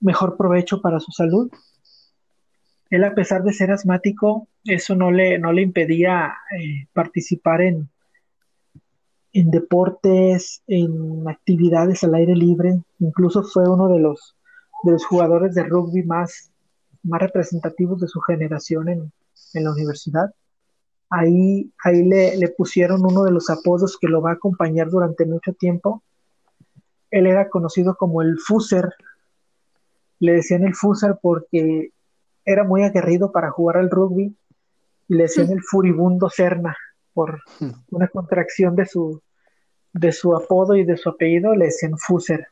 mejor 0.00 0.36
provecho 0.36 0.80
para 0.80 1.00
su 1.00 1.10
salud 1.12 1.50
él, 2.90 3.04
a 3.04 3.14
pesar 3.14 3.44
de 3.44 3.52
ser 3.52 3.70
asmático, 3.70 4.48
eso 4.64 4.96
no 4.96 5.12
le, 5.12 5.38
no 5.38 5.52
le 5.52 5.62
impedía 5.62 6.34
eh, 6.58 6.88
participar 6.92 7.62
en, 7.62 7.88
en 9.32 9.50
deportes, 9.50 10.62
en 10.66 11.28
actividades 11.28 12.02
al 12.02 12.16
aire 12.16 12.34
libre. 12.34 12.82
Incluso 12.98 13.44
fue 13.44 13.68
uno 13.68 13.88
de 13.88 14.00
los, 14.00 14.36
de 14.82 14.92
los 14.92 15.06
jugadores 15.06 15.54
de 15.54 15.62
rugby 15.62 16.02
más, 16.02 16.50
más 17.04 17.20
representativos 17.20 18.00
de 18.00 18.08
su 18.08 18.20
generación 18.20 18.88
en, 18.88 19.12
en 19.54 19.64
la 19.64 19.72
universidad. 19.72 20.34
Ahí, 21.10 21.72
ahí 21.84 22.04
le, 22.04 22.36
le, 22.36 22.48
pusieron 22.48 23.04
uno 23.04 23.22
de 23.22 23.32
los 23.32 23.50
apodos 23.50 23.98
que 24.00 24.08
lo 24.08 24.20
va 24.20 24.30
a 24.30 24.34
acompañar 24.34 24.90
durante 24.90 25.26
mucho 25.26 25.52
tiempo. 25.52 26.02
Él 27.10 27.26
era 27.26 27.48
conocido 27.48 27.96
como 27.96 28.22
el 28.22 28.38
Fuser. 28.38 28.92
Le 30.18 30.32
decían 30.32 30.64
el 30.64 30.74
Fuser 30.74 31.18
porque 31.20 31.92
era 32.44 32.64
muy 32.64 32.82
aguerrido 32.82 33.32
para 33.32 33.50
jugar 33.50 33.76
al 33.78 33.90
rugby 33.90 34.36
y 35.08 35.14
le 35.14 35.24
decían 35.24 35.50
el 35.50 35.62
furibundo 35.62 36.28
Serna 36.28 36.76
por 37.12 37.40
una 37.90 38.08
contracción 38.08 38.76
de 38.76 38.86
su, 38.86 39.20
de 39.92 40.12
su 40.12 40.34
apodo 40.34 40.76
y 40.76 40.84
de 40.84 40.96
su 40.96 41.08
apellido, 41.08 41.54
le 41.54 41.66
decían 41.66 41.98
Fuser. 41.98 42.46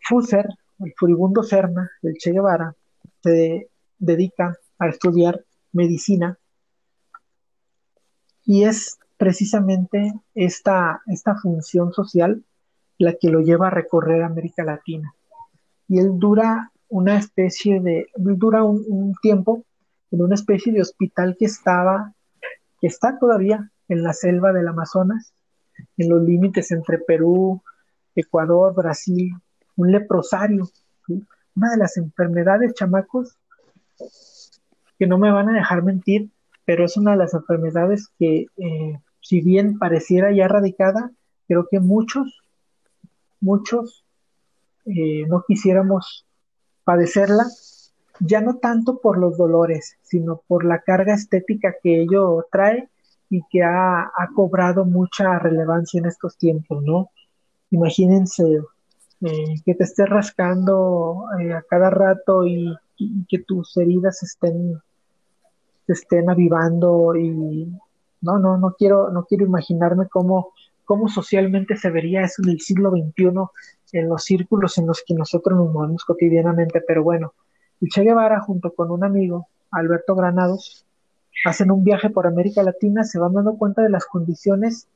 Fuser, 0.00 0.46
el 0.80 0.92
furibundo 0.96 1.42
Serna 1.42 1.90
del 2.02 2.16
Che 2.18 2.32
Guevara, 2.32 2.74
se 3.22 3.70
dedica 3.98 4.56
a 4.78 4.88
estudiar 4.88 5.44
medicina 5.72 6.38
y 8.44 8.64
es 8.64 8.98
precisamente 9.16 10.12
esta, 10.34 11.02
esta 11.06 11.36
función 11.36 11.92
social 11.92 12.44
la 12.98 13.14
que 13.14 13.30
lo 13.30 13.40
lleva 13.40 13.68
a 13.68 13.70
recorrer 13.70 14.22
América 14.22 14.64
Latina. 14.64 15.14
Y 15.88 15.98
él 15.98 16.18
dura 16.18 16.71
una 16.92 17.16
especie 17.16 17.80
de, 17.80 18.06
dura 18.16 18.62
un, 18.64 19.14
tiempo 19.22 19.64
en 20.10 20.22
una 20.22 20.34
especie 20.34 20.74
de 20.74 20.82
hospital 20.82 21.36
que 21.38 21.46
estaba, 21.46 22.12
que 22.80 22.86
está 22.86 23.18
todavía 23.18 23.70
en 23.88 24.02
la 24.02 24.12
selva 24.12 24.52
del 24.52 24.68
Amazonas, 24.68 25.32
en 25.96 26.10
los 26.10 26.22
límites 26.22 26.70
entre 26.70 26.98
Perú, 26.98 27.62
Ecuador, 28.14 28.74
Brasil 28.74 29.32
un 29.76 29.90
leprosario. 29.90 30.68
Una 31.54 31.70
de 31.70 31.78
las 31.78 31.96
enfermedades, 31.96 32.74
chamacos, 32.74 33.38
que 34.98 35.06
no 35.06 35.16
me 35.16 35.30
van 35.30 35.48
a 35.48 35.54
dejar 35.54 35.82
mentir, 35.82 36.28
pero 36.66 36.84
es 36.84 36.98
una 36.98 37.12
de 37.12 37.16
las 37.16 37.32
enfermedades 37.32 38.08
que, 38.18 38.46
eh, 38.58 39.00
si 39.20 39.40
bien 39.40 39.78
pareciera 39.78 40.30
ya 40.30 40.44
erradicada, 40.44 41.10
creo 41.48 41.68
que 41.70 41.80
muchos, 41.80 42.42
muchos 43.40 44.04
eh, 44.84 45.26
no 45.26 45.42
quisiéramos 45.48 46.26
padecerla, 46.84 47.46
ya 48.20 48.40
no 48.40 48.56
tanto 48.56 49.00
por 49.00 49.18
los 49.18 49.36
dolores, 49.36 49.96
sino 50.02 50.42
por 50.46 50.64
la 50.64 50.80
carga 50.80 51.14
estética 51.14 51.74
que 51.82 52.02
ello 52.02 52.46
trae 52.50 52.88
y 53.30 53.42
que 53.50 53.62
ha, 53.62 54.10
cobrado 54.34 54.84
mucha 54.84 55.38
relevancia 55.38 55.98
en 55.98 56.06
estos 56.06 56.36
tiempos, 56.36 56.82
¿no? 56.82 57.10
Imagínense 57.70 58.60
eh, 59.22 59.54
que 59.64 59.74
te 59.74 59.84
estés 59.84 60.08
rascando 60.08 61.24
eh, 61.40 61.52
a 61.54 61.62
cada 61.62 61.90
rato 61.90 62.46
y, 62.46 62.76
que 63.28 63.40
tus 63.40 63.76
heridas 63.78 64.22
estén, 64.22 64.80
estén 65.88 66.30
avivando 66.30 67.16
y 67.16 67.66
no, 68.20 68.38
no, 68.38 68.58
no 68.58 68.74
quiero, 68.78 69.10
no 69.10 69.24
quiero 69.24 69.44
imaginarme 69.44 70.08
cómo, 70.08 70.52
cómo 70.84 71.08
socialmente 71.08 71.76
se 71.76 71.90
vería 71.90 72.22
eso 72.22 72.42
en 72.42 72.50
el 72.50 72.60
siglo 72.60 72.90
XXI 72.90 73.30
en 73.92 74.08
los 74.08 74.24
círculos 74.24 74.78
en 74.78 74.86
los 74.86 75.02
que 75.06 75.14
nosotros 75.14 75.58
nos 75.58 75.72
movemos 75.72 76.04
cotidianamente, 76.04 76.82
pero 76.86 77.02
bueno, 77.02 77.34
el 77.80 77.88
Che 77.88 78.02
Guevara 78.02 78.40
junto 78.40 78.72
con 78.72 78.90
un 78.90 79.04
amigo, 79.04 79.48
Alberto 79.70 80.14
Granados, 80.14 80.86
hacen 81.44 81.70
un 81.70 81.84
viaje 81.84 82.10
por 82.10 82.26
América 82.26 82.62
Latina, 82.62 83.04
se 83.04 83.18
van 83.18 83.34
dando 83.34 83.56
cuenta 83.56 83.82
de 83.82 83.90
las 83.90 84.06
condiciones 84.06 84.88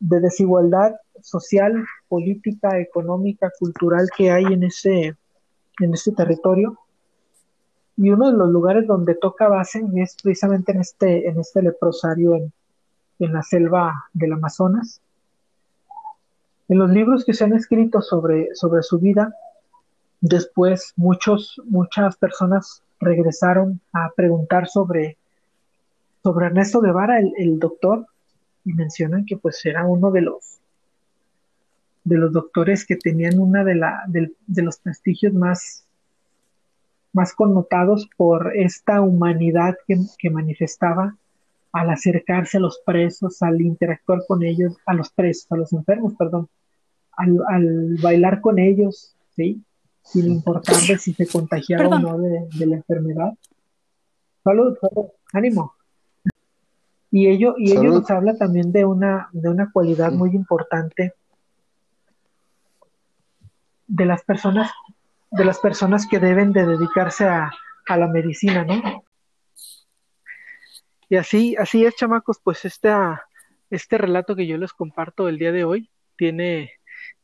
de 0.00 0.20
desigualdad 0.20 0.94
social, 1.20 1.84
política, 2.08 2.78
económica, 2.78 3.50
cultural 3.58 4.08
que 4.16 4.30
hay 4.30 4.44
en 4.44 4.64
ese, 4.64 5.16
en 5.80 5.94
ese 5.94 6.12
territorio. 6.12 6.78
Y 7.96 8.10
uno 8.10 8.30
de 8.30 8.36
los 8.36 8.50
lugares 8.50 8.86
donde 8.86 9.14
toca 9.14 9.48
base 9.48 9.82
es 9.96 10.16
precisamente 10.22 10.72
en 10.72 10.80
este, 10.80 11.28
en 11.28 11.38
este 11.38 11.62
leprosario 11.62 12.34
en, 12.34 12.52
en 13.20 13.32
la 13.32 13.42
selva 13.42 14.08
del 14.12 14.32
Amazonas. 14.32 15.00
En 16.68 16.78
los 16.78 16.90
libros 16.90 17.24
que 17.24 17.34
se 17.34 17.44
han 17.44 17.52
escrito 17.52 18.00
sobre, 18.00 18.54
sobre 18.54 18.82
su 18.82 18.98
vida, 18.98 19.34
después 20.20 20.92
muchos, 20.96 21.60
muchas 21.64 22.16
personas 22.16 22.82
regresaron 23.00 23.80
a 23.92 24.10
preguntar 24.16 24.68
sobre 24.68 25.18
sobre 26.24 26.46
Ernesto 26.46 26.80
Guevara, 26.80 27.18
el, 27.18 27.58
doctor, 27.58 28.06
y 28.64 28.72
mencionan 28.72 29.26
que 29.26 29.36
pues 29.36 29.64
era 29.66 29.86
uno 29.86 30.10
de 30.10 30.22
los 30.22 30.58
de 32.02 32.16
los 32.16 32.32
doctores 32.32 32.84
que 32.86 32.96
tenían 32.96 33.38
una 33.38 33.64
de, 33.64 33.74
la, 33.74 34.02
de, 34.06 34.62
los 34.62 34.78
prestigios 34.78 35.32
más, 35.32 35.86
más 37.14 37.32
connotados 37.32 38.10
por 38.18 38.54
esta 38.54 39.00
humanidad 39.00 39.76
que, 39.86 40.30
manifestaba 40.30 41.16
al 41.74 41.90
acercarse 41.90 42.56
a 42.56 42.60
los 42.60 42.80
presos, 42.86 43.42
al 43.42 43.60
interactuar 43.60 44.20
con 44.28 44.44
ellos, 44.44 44.76
a 44.86 44.94
los 44.94 45.10
presos, 45.10 45.50
a 45.50 45.56
los 45.56 45.72
enfermos, 45.72 46.14
perdón, 46.16 46.48
al, 47.16 47.96
bailar 48.00 48.40
con 48.40 48.60
ellos, 48.60 49.16
¿sí? 49.34 49.60
Sin 50.00 50.30
importar 50.30 50.76
si 50.76 51.12
se 51.12 51.26
contagiaba 51.26 51.96
o 51.96 51.98
no 51.98 52.18
de, 52.18 52.46
de, 52.56 52.66
la 52.66 52.76
enfermedad. 52.76 53.32
Salud, 54.44 54.78
salud, 54.80 55.06
ánimo. 55.32 55.74
Y 57.10 57.26
ello, 57.26 57.56
y 57.58 57.72
ello 57.72 57.90
nos 57.90 58.08
habla 58.08 58.36
también 58.36 58.70
de 58.70 58.84
una, 58.84 59.28
de 59.32 59.48
una 59.48 59.72
cualidad 59.72 60.12
muy 60.12 60.30
importante 60.30 61.14
de 63.88 64.06
las 64.06 64.22
personas, 64.22 64.70
de 65.32 65.44
las 65.44 65.58
personas 65.58 66.06
que 66.06 66.20
deben 66.20 66.52
de 66.52 66.66
dedicarse 66.66 67.24
a, 67.24 67.50
a 67.88 67.96
la 67.96 68.06
medicina, 68.06 68.64
¿no? 68.64 69.03
Y 71.08 71.16
así, 71.16 71.56
así 71.56 71.84
es, 71.84 71.96
chamacos, 71.96 72.40
pues 72.42 72.64
este, 72.64 72.90
este 73.70 73.98
relato 73.98 74.36
que 74.36 74.46
yo 74.46 74.56
les 74.58 74.72
comparto 74.72 75.28
el 75.28 75.38
día 75.38 75.52
de 75.52 75.64
hoy 75.64 75.90
tiene, 76.16 76.72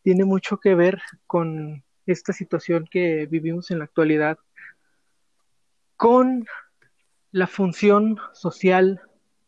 tiene 0.02 0.24
mucho 0.24 0.58
que 0.58 0.74
ver 0.74 1.00
con 1.26 1.84
esta 2.06 2.32
situación 2.32 2.86
que 2.90 3.26
vivimos 3.26 3.70
en 3.70 3.78
la 3.78 3.84
actualidad, 3.84 4.38
con 5.96 6.46
la 7.32 7.46
función 7.46 8.18
social 8.32 9.00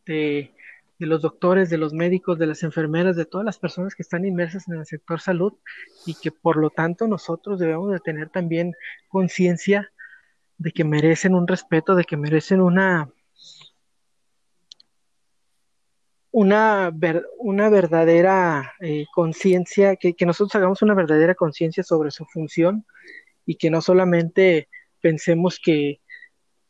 de, 0.05 0.53
los 0.99 1.21
doctores, 1.21 1.69
de 1.69 1.77
los 1.77 1.93
médicos, 1.93 2.39
de 2.39 2.47
las 2.47 2.63
enfermeras, 2.63 3.15
de 3.15 3.25
todas 3.25 3.43
las 3.43 3.59
personas 3.59 3.93
que 3.93 4.03
están 4.03 4.23
inmersas 4.23 4.67
en 4.69 4.75
el 4.75 4.85
sector 4.85 5.19
salud 5.19 5.53
y 6.05 6.15
que 6.15 6.31
por 6.31 6.55
lo 6.55 6.69
tanto 6.69 7.07
nosotros 7.07 7.59
debemos 7.59 7.91
de 7.91 7.99
tener 7.99 8.29
también 8.29 8.73
conciencia 9.09 9.91
de 10.57 10.71
que 10.71 10.85
merecen 10.85 11.35
un 11.35 11.47
respeto, 11.47 11.95
de 11.95 12.05
que 12.05 12.15
merecen 12.15 12.61
una 12.61 13.09
una, 16.33 16.91
una 17.37 17.69
verdadera 17.69 18.73
eh, 18.81 19.05
conciencia, 19.13 19.95
que, 19.95 20.15
que 20.15 20.25
nosotros 20.25 20.55
hagamos 20.55 20.81
una 20.81 20.95
verdadera 20.95 21.35
conciencia 21.35 21.83
sobre 21.83 22.09
su 22.09 22.25
función 22.25 22.85
y 23.45 23.55
que 23.55 23.69
no 23.69 23.81
solamente 23.81 24.67
pensemos 24.99 25.59
que 25.63 26.01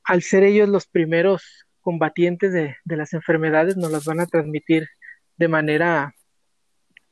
al 0.03 0.21
ser 0.21 0.43
ellos 0.43 0.67
los 0.67 0.85
primeros 0.85 1.65
combatientes 1.79 2.51
de, 2.51 2.75
las 2.85 3.13
enfermedades 3.13 3.77
nos 3.77 3.89
las 3.89 4.03
van 4.03 4.19
a 4.19 4.25
transmitir 4.25 4.89
de 5.37 5.47
manera 5.47 6.13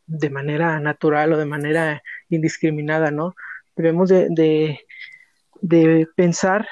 de 0.06 0.30
manera 0.30 0.78
natural 0.82 1.32
o 1.32 1.38
de 1.38 1.46
manera 1.46 2.04
indiscriminada, 2.28 3.12
¿no? 3.12 3.34
Debemos 3.78 4.10
de, 4.10 4.28
de, 5.62 6.08
pensar 6.18 6.68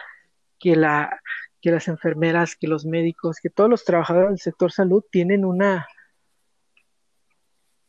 que, 0.59 0.75
la, 0.75 1.18
que 1.61 1.71
las 1.71 1.87
enfermeras, 1.87 2.55
que 2.55 2.67
los 2.67 2.85
médicos, 2.85 3.37
que 3.41 3.49
todos 3.49 3.69
los 3.69 3.83
trabajadores 3.83 4.29
del 4.29 4.39
sector 4.39 4.71
salud 4.71 5.03
tienen 5.11 5.45
una, 5.45 5.87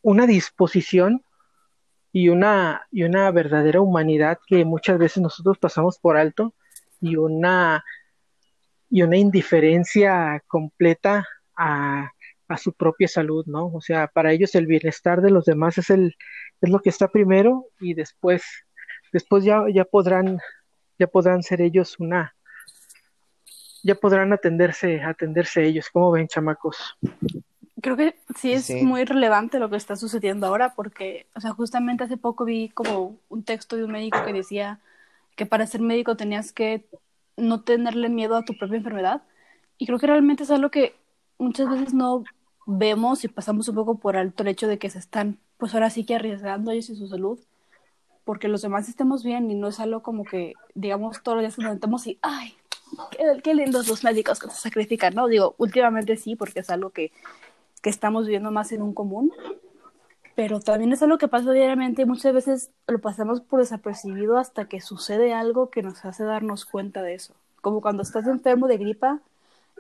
una 0.03 0.27
disposición 0.27 1.25
y 2.13 2.29
una, 2.29 2.87
y 2.91 3.05
una 3.05 3.31
verdadera 3.31 3.81
humanidad 3.81 4.39
que 4.47 4.65
muchas 4.65 4.99
veces 4.99 5.23
nosotros 5.23 5.59
pasamos 5.59 5.99
por 5.99 6.17
alto 6.17 6.55
y 7.01 7.17
una 7.17 7.85
y 8.91 9.03
una 9.03 9.17
indiferencia 9.17 10.43
completa 10.49 11.27
a, 11.57 12.11
su 12.59 12.73
propia 12.73 13.07
salud, 13.07 13.47
¿no? 13.47 13.67
O 13.73 13.81
sea, 13.81 14.09
para 14.09 14.33
ellos 14.33 14.57
el 14.57 14.67
bienestar 14.67 15.23
de 15.23 15.31
los 15.31 15.45
demás 15.45 15.79
es 15.79 15.89
el 15.89 16.17
es 16.61 16.69
lo 16.69 16.81
que 16.81 16.89
está 16.89 17.07
primero 17.07 17.67
y 17.79 17.95
después 17.95 18.43
después 19.13 19.45
ya 19.45 19.67
ya 19.73 19.85
podrán 19.85 20.41
ya 20.99 21.07
podrán 21.07 21.45
ser 21.45 21.61
ellos 21.61 22.01
una 22.01 22.35
ya 23.83 23.95
podrán 23.95 24.33
atenderse 24.33 25.03
atenderse 25.03 25.65
ellos, 25.65 25.89
¿cómo 25.93 26.11
ven, 26.11 26.29
chamacos? 26.29 26.97
Creo 27.81 27.97
que 27.97 28.17
sí 28.37 28.53
es 28.53 28.71
muy 28.83 29.05
relevante 29.05 29.59
lo 29.59 29.71
que 29.71 29.77
está 29.77 29.97
sucediendo 29.97 30.47
ahora 30.47 30.75
porque, 30.75 31.27
o 31.35 31.41
sea, 31.41 31.53
justamente 31.53 32.05
hace 32.05 32.17
poco 32.19 32.45
vi 32.45 32.69
como 32.69 33.17
un 33.29 33.43
texto 33.43 33.77
de 33.77 33.85
un 33.85 33.93
médico 33.93 34.23
que 34.25 34.33
decía 34.33 34.81
que 35.35 35.47
para 35.47 35.67
ser 35.67 35.81
médico 35.81 36.17
tenías 36.17 36.53
que 36.53 36.85
no 37.37 37.63
tenerle 37.63 38.11
miedo 38.11 38.37
a 38.37 38.45
tu 38.45 38.57
propia 38.57 38.77
enfermedad. 38.77 39.23
Y 39.79 39.87
creo 39.87 39.99
que 39.99 40.07
realmente 40.07 40.43
es 40.43 40.51
algo 40.51 40.71
que 40.71 40.95
muchas 41.39 41.71
veces 41.71 41.95
no 41.95 42.25
vemos 42.67 43.25
y 43.25 43.29
pasamos 43.29 43.69
un 43.69 43.75
poco 43.75 43.99
por 43.99 44.17
alto 44.17 44.43
el 44.43 44.51
hecho 44.51 44.69
de 44.69 44.79
que 44.79 44.91
se 44.91 44.99
están, 44.99 45.39
pues 45.57 45.73
ahora 45.73 45.89
sí 45.89 46.05
que 46.05 46.15
arriesgando 46.15 46.71
ellos 46.71 46.91
y 46.91 46.97
su 46.97 47.09
salud, 47.09 47.41
porque 48.25 48.49
los 48.49 48.61
demás 48.61 48.89
estemos 48.89 49.25
bien 49.25 49.51
y 49.51 49.55
no 49.55 49.69
es 49.69 49.81
algo 49.81 50.03
como 50.03 50.25
que, 50.25 50.53
digamos, 50.75 51.23
todos 51.23 51.37
los 51.37 51.43
días 51.43 51.59
nos 51.59 51.65
levantamos 51.65 52.07
y, 52.07 52.19
ay, 52.21 52.55
qué, 53.11 53.41
qué, 53.43 53.55
lindos 53.55 53.89
los 53.89 54.05
médicos 54.05 54.39
que 54.39 54.49
se 54.51 54.61
sacrifican, 54.61 55.15
¿no? 55.15 55.29
Digo, 55.29 55.55
últimamente 55.59 56.17
sí, 56.17 56.37
porque 56.37 56.61
es 56.61 56.71
algo 56.71 56.91
que, 56.91 57.13
que 57.83 57.91
estamos 57.91 58.27
viviendo 58.27 58.51
más 58.51 58.73
en 58.73 58.83
un 58.83 58.95
común, 58.95 59.33
pero 60.35 60.61
también 60.61 60.93
es 60.93 61.03
algo 61.03 61.19
que 61.19 61.29
pasa 61.29 61.53
diariamente 61.53 62.03
y 62.03 62.07
muchas 62.07 62.33
veces 62.33 62.71
lo 62.87 62.99
pasamos 63.01 63.41
por 63.41 63.61
desapercibido 63.61 64.39
hasta 64.39 64.67
que 64.67 64.81
sucede 64.81 65.35
algo 65.35 65.71
que 65.71 65.83
nos 65.83 66.05
hace 66.05 66.25
darnos 66.25 66.65
cuenta 66.65 67.03
de 67.03 67.15
eso. 67.15 67.35
Como 67.61 67.81
cuando 67.81 68.03
estás 68.03 68.27
enfermo 68.27 68.67
de 68.67 68.79
gripa 68.79 69.21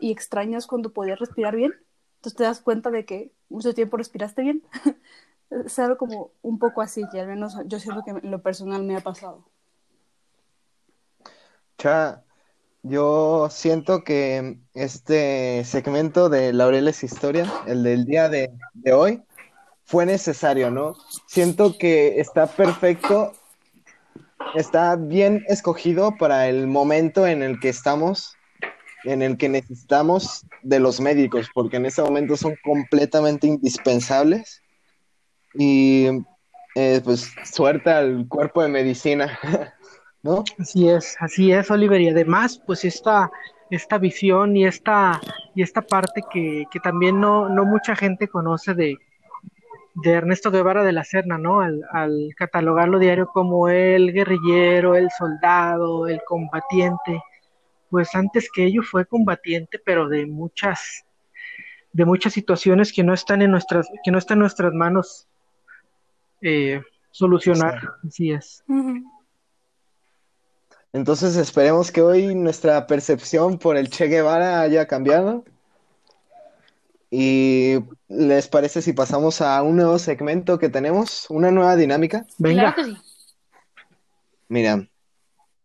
y 0.01 0.13
extrañas 0.13 0.67
cuando 0.67 0.91
podías 0.91 1.19
respirar 1.19 1.57
bien, 1.57 1.75
entonces 2.17 2.37
te 2.37 2.45
das 2.45 2.61
cuenta 2.61 2.91
de 2.91 3.05
que 3.05 3.33
mucho 3.49 3.75
tiempo 3.75 3.97
respiraste 3.97 4.43
bien. 4.43 4.63
es 5.51 5.79
algo 5.79 5.97
como 5.97 6.31
un 6.43 6.59
poco 6.59 6.83
así, 6.83 7.05
y 7.13 7.19
al 7.19 7.27
menos 7.27 7.57
yo 7.67 7.79
siento 7.79 8.03
que 8.05 8.27
lo 8.27 8.43
personal 8.43 8.83
me 8.83 8.97
ha 8.97 9.01
pasado. 9.01 9.45
Cha, 11.79 12.23
yo 12.83 13.49
siento 13.51 14.05
que 14.05 14.59
este 14.75 15.65
segmento 15.65 16.29
de 16.29 16.53
Laureles 16.53 17.05
Historia, 17.05 17.51
el 17.67 17.83
del 17.83 18.05
día 18.05 18.29
de, 18.29 18.51
hoy, 18.93 19.23
fue 19.85 20.07
necesario, 20.07 20.71
¿no? 20.71 20.95
Siento 21.27 21.77
que 21.77 22.21
está 22.21 22.47
perfecto, 22.47 23.33
está 24.55 24.97
bien 24.97 25.45
escogido 25.49 26.17
para 26.17 26.49
el 26.49 26.67
momento 26.67 27.27
en 27.27 27.43
el 27.43 27.61
que 27.61 27.69
estamos, 27.69 28.37
en 29.05 29.23
el 29.23 29.37
que 29.37 29.49
necesitamos 29.49 30.47
de 30.63 30.81
los 30.81 31.01
médicos, 31.01 31.49
porque 31.53 31.77
en 31.77 31.87
ese 31.87 32.03
momento 32.03 32.37
son 32.37 32.57
completamente 32.65 33.47
indispensables. 33.47 34.63
Y 35.55 36.07
eh, 36.77 37.01
pues 37.03 37.33
suerte 37.45 37.91
al 37.91 38.29
cuerpo 38.29 38.63
de 38.63 38.69
medicina, 38.69 39.39
¿no? 40.23 40.45
Así 40.59 40.89
es, 40.89 41.17
así 41.21 41.53
es, 41.53 41.71
Oliver, 41.71 42.01
y 42.01 42.09
además, 42.09 42.61
pues 42.67 42.85
esta, 42.85 43.31
esta 43.71 43.99
visión 43.99 44.57
y 44.57 44.67
esta, 44.67 45.21
y 45.55 45.63
esta 45.63 45.83
parte 45.83 46.23
que, 46.31 46.65
que 46.71 46.81
también 46.81 47.21
no, 47.21 47.49
no 47.49 47.65
mucha 47.65 47.97
gente 47.97 48.29
conoce 48.29 48.75
de, 48.75 48.99
de 49.95 50.11
Ernesto 50.11 50.51
Guevara 50.51 50.85
de 50.85 50.93
la 50.93 51.05
Serna, 51.05 51.39
¿no? 51.39 51.61
Al, 51.61 51.83
al 51.93 52.35
catalogarlo 52.37 52.99
diario 52.99 53.29
como 53.29 53.69
el 53.69 54.13
guerrillero, 54.13 54.95
el 54.95 55.11
soldado, 55.11 56.07
el 56.07 56.21
combatiente, 56.27 57.23
pues 57.91 58.15
antes 58.15 58.51
que 58.53 58.65
ello 58.65 58.83
fue 58.83 59.05
combatiente, 59.05 59.81
pero 59.85 60.09
de 60.09 60.27
muchas, 60.27 61.05
de 61.93 62.05
muchas 62.05 62.33
situaciones 62.33 62.93
que 62.93 63.03
no 63.03 63.13
están 63.13 63.43
en 63.43 63.51
nuestras, 63.51 63.89
que 64.05 64.11
no 64.11 64.19
están 64.19 64.37
en 64.37 64.41
nuestras 64.41 64.73
manos 64.73 65.27
eh, 66.41 66.83
solucionar. 67.11 67.81
Así 68.07 68.31
es. 68.31 68.63
Entonces 70.93 71.37
esperemos 71.37 71.93
que 71.93 72.03
hoy 72.03 72.35
nuestra 72.35 72.87
percepción 72.87 73.59
por 73.59 73.77
el 73.77 73.91
Che 73.91 74.07
Guevara 74.07 74.61
haya 74.61 74.87
cambiado. 74.87 75.45
¿Y 77.11 77.77
les 78.09 78.49
parece 78.49 78.83
si 78.83 78.93
pasamos 78.93 79.41
a 79.41 79.63
un 79.63 79.77
nuevo 79.77 79.99
segmento 79.99 80.59
que 80.59 80.69
tenemos? 80.69 81.29
¿Una 81.29 81.51
nueva 81.51 81.77
dinámica? 81.77 82.27
Venga. 82.39 82.75
Claro 82.75 82.77
que 82.77 82.85
sí. 82.85 83.01
Mira, 84.49 84.89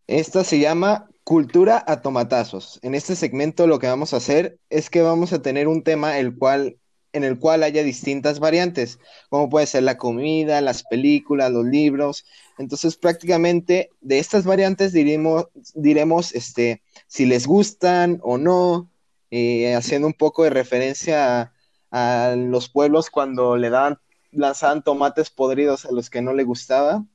esta 0.07 0.43
se 0.43 0.59
llama 0.59 1.09
Cultura 1.23 1.83
a 1.87 2.01
tomatazos. 2.01 2.79
En 2.83 2.93
este 2.93 3.15
segmento 3.15 3.65
lo 3.65 3.79
que 3.79 3.87
vamos 3.87 4.13
a 4.13 4.17
hacer 4.17 4.59
es 4.69 4.91
que 4.91 5.01
vamos 5.01 5.33
a 5.33 5.41
tener 5.41 5.67
un 5.67 5.81
tema 5.81 6.19
el 6.19 6.37
cual, 6.37 6.77
en 7.15 7.23
el 7.23 7.39
cual 7.39 7.63
haya 7.63 7.81
distintas 7.81 8.39
variantes, 8.39 8.99
como 9.29 9.49
puede 9.49 9.67
ser 9.67 9.83
la 9.83 9.97
comida, 9.97 10.59
las 10.59 10.83
películas, 10.83 11.49
los 11.49 11.65
libros. 11.65 12.25
Entonces, 12.57 12.97
prácticamente 12.97 13.89
de 14.01 14.19
estas 14.19 14.43
variantes 14.43 14.91
diremos, 14.91 15.47
diremos 15.73 16.35
este, 16.35 16.83
si 17.07 17.25
les 17.25 17.47
gustan 17.47 18.19
o 18.21 18.37
no, 18.37 18.89
eh, 19.31 19.73
haciendo 19.75 20.07
un 20.07 20.13
poco 20.13 20.43
de 20.43 20.49
referencia 20.49 21.53
a, 21.89 22.35
los 22.37 22.67
pueblos 22.67 23.09
cuando 23.09 23.55
le 23.55 23.69
daban, 23.69 23.97
lanzaban 24.31 24.83
tomates 24.83 25.29
podridos 25.29 25.85
a 25.85 25.91
los 25.91 26.09
que 26.09 26.21
no 26.21 26.33
le 26.33 26.43
gustaba 26.43 27.05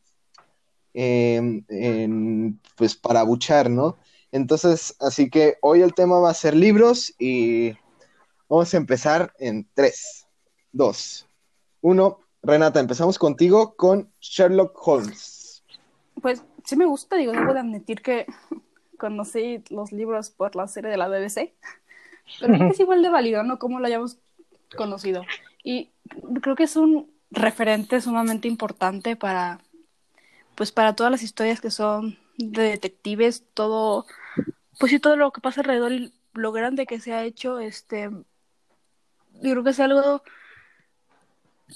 en, 0.94 2.58
pues 2.76 2.96
para 2.96 3.22
buchar, 3.22 3.68
¿no? 3.68 3.98
Entonces, 4.32 4.96
así 4.98 5.28
que 5.28 5.56
hoy 5.60 5.82
el 5.82 5.92
tema 5.92 6.18
va 6.20 6.30
a 6.30 6.34
ser 6.34 6.56
libros 6.56 7.14
y 7.18 7.74
vamos 8.50 8.74
a 8.74 8.76
empezar 8.76 9.32
en 9.38 9.66
3, 9.74 10.26
2, 10.72 11.28
1. 11.82 12.18
Renata, 12.42 12.80
empezamos 12.80 13.18
contigo 13.18 13.76
con 13.76 14.12
Sherlock 14.20 14.76
Holmes. 14.86 15.62
Pues 16.20 16.42
sí 16.64 16.76
me 16.76 16.84
gusta, 16.84 17.16
digo, 17.16 17.32
debo 17.32 17.54
de 17.54 17.60
admitir 17.60 18.02
que 18.02 18.26
conocí 18.98 19.62
los 19.70 19.92
libros 19.92 20.30
por 20.30 20.56
la 20.56 20.66
serie 20.66 20.90
de 20.90 20.96
la 20.96 21.08
BBC, 21.08 21.54
pero 22.40 22.54
creo 22.54 22.68
que 22.68 22.74
es 22.74 22.80
igual 22.80 23.02
de 23.02 23.08
válido, 23.08 23.44
¿no? 23.44 23.58
Como 23.58 23.78
lo 23.78 23.86
hayamos 23.86 24.18
conocido. 24.76 25.22
Y 25.62 25.90
creo 26.42 26.56
que 26.56 26.64
es 26.64 26.74
un 26.76 27.08
referente 27.30 28.00
sumamente 28.00 28.48
importante 28.48 29.14
para 29.14 29.60
pues 30.56 30.72
para 30.72 30.94
todas 30.94 31.12
las 31.12 31.22
historias 31.22 31.60
que 31.60 31.70
son 31.70 32.18
de 32.36 32.62
detectives, 32.64 33.44
todo, 33.54 34.04
pues 34.78 34.90
sí, 34.90 34.98
todo 34.98 35.16
lo 35.16 35.30
que 35.30 35.40
pasa 35.40 35.60
alrededor 35.60 35.92
y 35.92 36.12
lo 36.34 36.52
grande 36.52 36.84
que 36.84 37.00
se 37.00 37.14
ha 37.14 37.24
hecho, 37.24 37.60
este, 37.60 38.10
yo 39.42 39.50
creo 39.52 39.64
que 39.64 39.70
es 39.70 39.80
algo, 39.80 40.22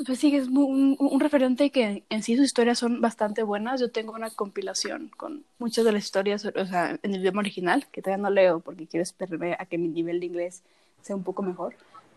pues 0.07 0.19
sí, 0.19 0.35
es 0.35 0.49
un, 0.49 1.21
referente 1.21 1.71
que 1.71 2.05
en 2.09 2.23
sí 2.23 2.37
sus 2.37 2.47
historias 2.47 2.79
son 2.79 3.01
bastante 3.01 3.43
buenas. 3.43 3.81
Yo 3.81 3.91
tengo 3.91 4.12
una 4.12 4.31
compilación 4.31 5.11
con 5.17 5.45
muchas 5.59 5.85
de 5.85 5.93
las 5.93 6.05
historias, 6.05 6.45
o 6.45 6.67
sea, 6.67 6.99
en 7.03 7.15
el 7.15 7.21
idioma 7.21 7.41
original, 7.41 7.87
que 7.91 8.03
todavía 8.03 8.23
no 8.23 8.31
leo 8.31 8.61
porque 8.61 8.87
quiero 8.87 9.03
esperarme 9.03 9.57
a 9.59 9.67
que 9.67 9.79
mi 9.79 9.89
nivel 9.89 10.21
de 10.21 10.27
inglés 10.27 10.62
sea 11.03 11.17
un 11.17 11.23
poco 11.23 11.43
mejor. 11.43 11.75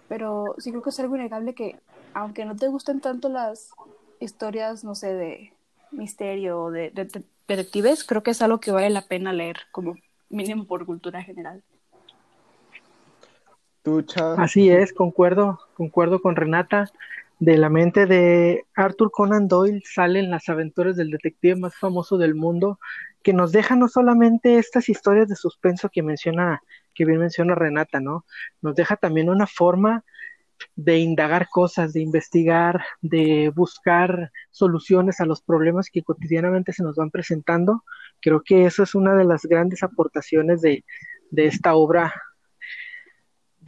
Pero 0.09 0.55
sí 0.57 0.71
creo 0.71 0.81
que 0.81 0.89
es 0.89 0.99
algo 0.99 1.15
innegable 1.15 1.53
que, 1.53 1.79
aunque 2.13 2.45
no 2.45 2.55
te 2.55 2.67
gusten 2.67 3.01
tanto 3.01 3.29
las 3.29 3.71
historias, 4.19 4.83
no 4.83 4.95
sé, 4.95 5.13
de 5.13 5.53
misterio 5.91 6.71
de, 6.71 6.89
de 6.91 7.23
detectives, 7.47 8.03
creo 8.03 8.23
que 8.23 8.31
es 8.31 8.41
algo 8.41 8.59
que 8.59 8.71
vale 8.71 8.89
la 8.89 9.03
pena 9.03 9.33
leer, 9.33 9.61
como 9.71 9.95
mínimo 10.29 10.65
por 10.65 10.85
cultura 10.85 11.23
general. 11.23 11.63
Así 14.37 14.69
es, 14.69 14.93
concuerdo, 14.93 15.59
concuerdo 15.75 16.21
con 16.21 16.35
Renata. 16.35 16.91
De 17.39 17.55
la 17.57 17.69
mente 17.69 18.07
de 18.07 18.65
Arthur 18.75 19.11
Conan 19.11 19.47
Doyle 19.47 19.83
salen 19.85 20.31
las 20.31 20.49
aventuras 20.49 20.95
del 20.95 21.11
detective 21.11 21.55
más 21.55 21.75
famoso 21.75 22.17
del 22.17 22.33
mundo, 22.33 22.79
que 23.21 23.31
nos 23.31 23.51
deja 23.51 23.75
no 23.75 23.87
solamente 23.87 24.57
estas 24.57 24.89
historias 24.89 25.27
de 25.27 25.35
suspenso 25.35 25.89
que 25.89 26.01
menciona, 26.01 26.63
que 26.95 27.05
bien 27.05 27.19
menciona 27.19 27.53
Renata, 27.53 27.99
¿no? 27.99 28.25
Nos 28.61 28.75
deja 28.75 28.95
también 28.95 29.29
una 29.29 29.45
forma 29.45 30.03
de 30.75 30.97
indagar 30.97 31.47
cosas, 31.49 31.93
de 31.93 32.01
investigar, 32.01 32.83
de 33.01 33.51
buscar 33.55 34.31
soluciones 34.49 35.19
a 35.19 35.25
los 35.25 35.41
problemas 35.41 35.89
que 35.91 36.03
cotidianamente 36.03 36.73
se 36.73 36.83
nos 36.83 36.95
van 36.95 37.11
presentando. 37.11 37.83
Creo 38.19 38.41
que 38.43 38.65
eso 38.65 38.81
es 38.81 38.95
una 38.95 39.13
de 39.13 39.25
las 39.25 39.43
grandes 39.45 39.83
aportaciones 39.83 40.61
de, 40.61 40.83
de 41.29 41.45
esta 41.45 41.75
obra, 41.75 42.13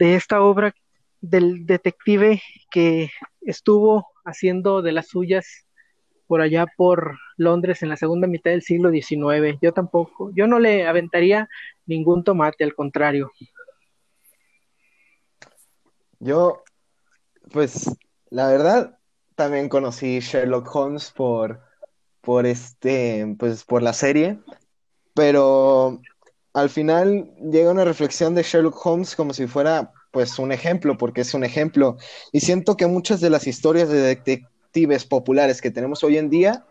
de 0.00 0.16
esta 0.16 0.42
obra 0.42 0.74
del 1.20 1.66
detective 1.66 2.42
que 2.70 3.10
estuvo 3.42 4.06
haciendo 4.24 4.82
de 4.82 4.92
las 4.92 5.08
suyas 5.08 5.46
por 6.26 6.40
allá 6.40 6.66
por 6.76 7.18
Londres 7.36 7.82
en 7.82 7.90
la 7.90 7.96
segunda 7.96 8.26
mitad 8.26 8.50
del 8.50 8.62
siglo 8.62 8.90
XIX. 8.90 9.58
Yo 9.60 9.72
tampoco, 9.72 10.32
yo 10.34 10.46
no 10.46 10.58
le 10.58 10.88
aventaría 10.88 11.48
ningún 11.86 12.24
tomate, 12.24 12.64
al 12.64 12.74
contrario. 12.74 13.30
Yo 16.18 16.64
pues 17.52 17.90
la 18.30 18.48
verdad, 18.48 18.98
también 19.34 19.68
conocí 19.68 20.20
Sherlock 20.20 20.74
Holmes 20.74 21.10
por, 21.10 21.60
por 22.20 22.46
este, 22.46 23.36
pues 23.38 23.64
por 23.64 23.82
la 23.82 23.92
serie, 23.92 24.38
pero 25.14 26.00
al 26.52 26.70
final 26.70 27.30
llega 27.36 27.70
una 27.70 27.84
reflexión 27.84 28.34
de 28.34 28.42
Sherlock 28.42 28.84
Holmes 28.84 29.14
como 29.14 29.32
si 29.32 29.46
fuera 29.46 29.92
pues 30.10 30.38
un 30.38 30.52
ejemplo, 30.52 30.98
porque 30.98 31.20
es 31.20 31.34
un 31.34 31.44
ejemplo. 31.44 31.96
Y 32.32 32.40
siento 32.40 32.76
que 32.76 32.86
muchas 32.86 33.20
de 33.20 33.30
las 33.30 33.46
historias 33.46 33.88
de 33.88 34.00
detectives 34.00 35.04
populares 35.04 35.60
que 35.60 35.70
tenemos 35.70 36.02
hoy 36.02 36.18
en 36.18 36.30
día 36.30 36.64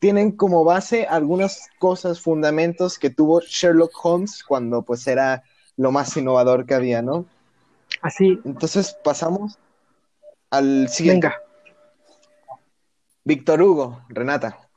tienen 0.00 0.32
como 0.32 0.64
base 0.64 1.06
algunas 1.06 1.68
cosas, 1.78 2.20
fundamentos 2.20 2.98
que 2.98 3.10
tuvo 3.10 3.40
Sherlock 3.40 3.92
Holmes 4.02 4.42
cuando 4.42 4.82
pues 4.82 5.06
era 5.06 5.44
lo 5.76 5.92
más 5.92 6.16
innovador 6.16 6.66
que 6.66 6.74
había, 6.74 7.02
¿no? 7.02 7.24
Así. 8.00 8.40
Entonces 8.44 8.96
pasamos 9.04 9.58
al 10.50 10.88
siguiente. 10.88 11.28
Venga. 11.28 11.42
Víctor 13.24 13.62
Hugo, 13.62 14.04
Renata. 14.08 14.68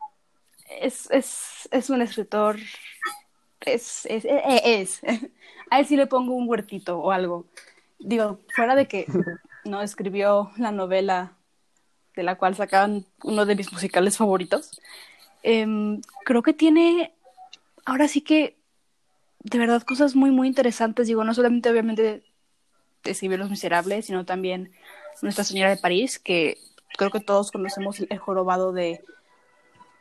Es, 0.80 1.10
es, 1.10 1.68
es 1.72 1.90
un 1.90 2.04
escritor. 2.04 2.58
Es, 3.62 4.06
es, 4.06 4.26
es, 4.26 4.62
es. 4.64 5.02
A 5.72 5.80
él 5.80 5.86
sí 5.86 5.96
le 5.96 6.08
pongo 6.08 6.34
un 6.34 6.48
huertito 6.48 7.00
o 7.00 7.12
algo. 7.12 7.46
Digo, 8.00 8.40
fuera 8.56 8.76
de 8.76 8.88
que 8.88 9.06
no 9.66 9.82
escribió 9.82 10.52
la 10.58 10.72
novela 10.72 11.34
de 12.16 12.24
la 12.24 12.38
cual 12.38 12.56
sacaban 12.56 13.06
uno 13.24 13.46
de 13.46 13.56
mis 13.56 13.72
musicales 13.74 14.18
favoritos, 14.18 14.80
eh, 15.44 16.00
creo 16.24 16.42
que 16.44 16.54
tiene, 16.54 17.14
ahora 17.86 18.08
sí 18.08 18.22
que, 18.22 18.58
de 19.40 19.58
verdad, 19.60 19.84
cosas 19.84 20.16
muy, 20.16 20.32
muy 20.32 20.48
interesantes. 20.48 21.08
Digo, 21.08 21.24
no 21.24 21.34
solamente 21.34 21.70
obviamente 21.70 22.24
escribir 23.04 23.40
Los 23.40 23.50
Miserables, 23.50 24.06
sino 24.06 24.26
también 24.26 24.72
Nuestra 25.22 25.44
Señora 25.44 25.70
de 25.70 25.78
París, 25.78 26.20
que 26.20 26.58
creo 26.98 27.12
que 27.12 27.20
todos 27.20 27.52
conocemos 27.52 28.00
el 28.00 28.18
jorobado 28.18 28.72
de, 28.72 29.04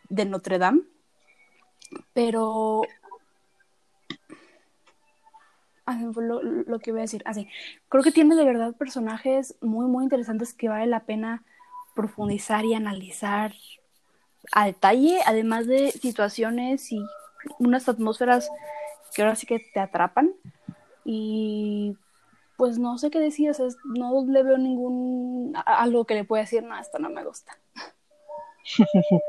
de 0.08 0.24
Notre 0.24 0.58
Dame. 0.58 0.82
Pero 2.12 2.82
lo, 5.86 6.42
lo, 6.42 6.78
que 6.78 6.92
voy 6.92 7.00
a 7.00 7.02
decir, 7.02 7.22
así, 7.26 7.48
creo 7.88 8.02
que 8.02 8.12
tiene 8.12 8.34
de 8.34 8.44
verdad 8.44 8.74
personajes 8.74 9.56
muy, 9.60 9.86
muy 9.86 10.04
interesantes 10.04 10.54
que 10.54 10.68
vale 10.68 10.86
la 10.86 11.00
pena 11.00 11.42
profundizar 11.94 12.64
y 12.64 12.74
analizar 12.74 13.52
a 14.52 14.66
detalle, 14.66 15.20
además 15.26 15.66
de 15.66 15.92
situaciones 15.92 16.90
y 16.92 17.04
unas 17.58 17.88
atmósferas 17.88 18.50
que 19.14 19.22
ahora 19.22 19.36
sí 19.36 19.46
que 19.46 19.60
te 19.72 19.80
atrapan. 19.80 20.32
Y 21.04 21.96
pues 22.56 22.78
no 22.78 22.98
sé 22.98 23.10
qué 23.10 23.20
decir, 23.20 23.50
o 23.50 23.54
sea, 23.54 23.66
no 23.84 24.24
le 24.26 24.42
veo 24.42 24.58
ningún 24.58 25.54
algo 25.66 26.04
que 26.04 26.14
le 26.14 26.24
pueda 26.24 26.42
decir, 26.42 26.62
no, 26.62 26.78
esto 26.78 26.98
no 26.98 27.10
me 27.10 27.24
gusta. 27.24 27.58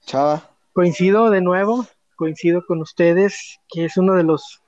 Chava. 0.00 0.50
Coincido 0.72 1.30
de 1.30 1.40
nuevo, 1.40 1.86
coincido 2.16 2.64
con 2.66 2.82
ustedes, 2.82 3.58
que 3.66 3.86
es 3.86 3.96
uno 3.96 4.12
de 4.14 4.24
los 4.24 4.62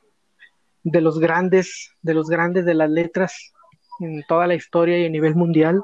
de 0.91 1.01
los 1.01 1.19
grandes, 1.19 1.91
de 2.03 2.15
los 2.15 2.29
grandes 2.29 2.65
de 2.65 2.75
las 2.75 2.91
letras 2.91 3.53
en 4.01 4.23
toda 4.29 4.47
la 4.47 4.55
historia 4.55 4.99
y 4.99 5.07
a 5.07 5.11
nivel 5.11 5.35
mundial. 5.35 5.83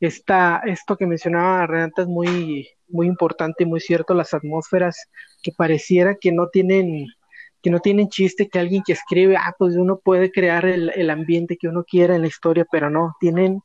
esto 0.00 0.96
que 0.96 1.06
mencionaba 1.06 1.66
Renata 1.66 2.02
es 2.02 2.08
muy, 2.08 2.68
muy 2.88 3.06
importante 3.06 3.64
y 3.64 3.66
muy 3.66 3.80
cierto, 3.80 4.14
las 4.14 4.34
atmósferas 4.34 5.08
que 5.42 5.52
pareciera 5.56 6.16
que 6.20 6.32
no 6.32 6.48
tienen 6.48 7.06
que 7.62 7.70
no 7.70 7.78
tienen 7.78 8.08
chiste, 8.08 8.48
que 8.48 8.58
alguien 8.58 8.82
que 8.84 8.92
escribe, 8.92 9.36
ah, 9.36 9.54
pues 9.56 9.76
uno 9.76 9.96
puede 9.96 10.32
crear 10.32 10.64
el, 10.66 10.90
el 10.96 11.10
ambiente 11.10 11.56
que 11.56 11.68
uno 11.68 11.84
quiera 11.84 12.16
en 12.16 12.22
la 12.22 12.26
historia, 12.26 12.66
pero 12.68 12.90
no, 12.90 13.14
tienen 13.20 13.62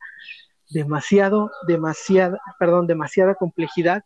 demasiado, 0.70 1.52
demasiada, 1.68 2.40
perdón, 2.60 2.86
demasiada 2.86 3.34
complejidad. 3.34 4.04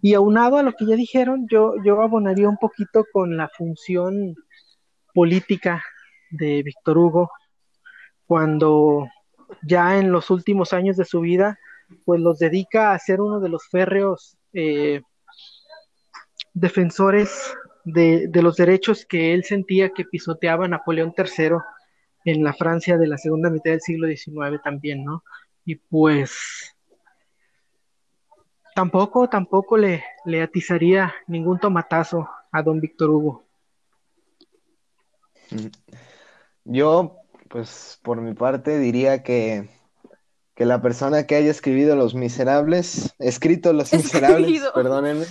Y 0.00 0.14
aunado 0.14 0.56
a 0.56 0.62
lo 0.62 0.72
que 0.72 0.86
ya 0.86 0.96
dijeron, 0.96 1.46
yo, 1.50 1.74
yo 1.84 2.00
abonaría 2.00 2.48
un 2.48 2.56
poquito 2.56 3.04
con 3.12 3.36
la 3.36 3.48
función 3.48 4.34
política 5.14 5.82
de 6.30 6.62
Víctor 6.62 6.98
Hugo, 6.98 7.30
cuando 8.26 9.08
ya 9.62 9.98
en 9.98 10.12
los 10.12 10.30
últimos 10.30 10.72
años 10.72 10.96
de 10.96 11.04
su 11.04 11.20
vida, 11.20 11.58
pues 12.04 12.20
los 12.20 12.38
dedica 12.38 12.92
a 12.92 12.98
ser 12.98 13.20
uno 13.20 13.40
de 13.40 13.48
los 13.48 13.66
férreos 13.68 14.36
eh, 14.52 15.02
defensores 16.54 17.54
de, 17.84 18.30
los 18.34 18.56
derechos 18.56 19.04
que 19.06 19.34
él 19.34 19.44
sentía 19.44 19.90
que 19.90 20.04
pisoteaba 20.04 20.68
Napoleón 20.68 21.14
III 21.16 21.56
en 22.24 22.44
la 22.44 22.52
Francia 22.52 22.98
de 22.98 23.06
la 23.06 23.18
segunda 23.18 23.50
mitad 23.50 23.72
del 23.72 23.80
siglo 23.80 24.06
XIX 24.06 24.62
también, 24.62 25.04
¿no? 25.04 25.24
Y 25.64 25.76
pues 25.76 26.76
tampoco, 28.74 29.28
tampoco 29.28 29.76
le, 29.76 30.04
le 30.24 30.42
atizaría 30.42 31.14
ningún 31.26 31.58
tomatazo 31.58 32.28
a 32.52 32.62
don 32.62 32.80
Víctor 32.80 33.10
Hugo. 33.10 33.49
Yo, 36.64 37.16
pues 37.48 37.98
por 38.02 38.20
mi 38.20 38.34
parte, 38.34 38.78
diría 38.78 39.22
que, 39.22 39.68
que 40.54 40.64
la 40.64 40.82
persona 40.82 41.26
que 41.26 41.36
haya 41.36 41.50
escribido 41.50 41.96
Los 41.96 42.14
Miserables, 42.14 43.14
escrito 43.18 43.72
Los 43.72 43.92
Miserables, 43.92 44.62
perdónenme. 44.74 45.26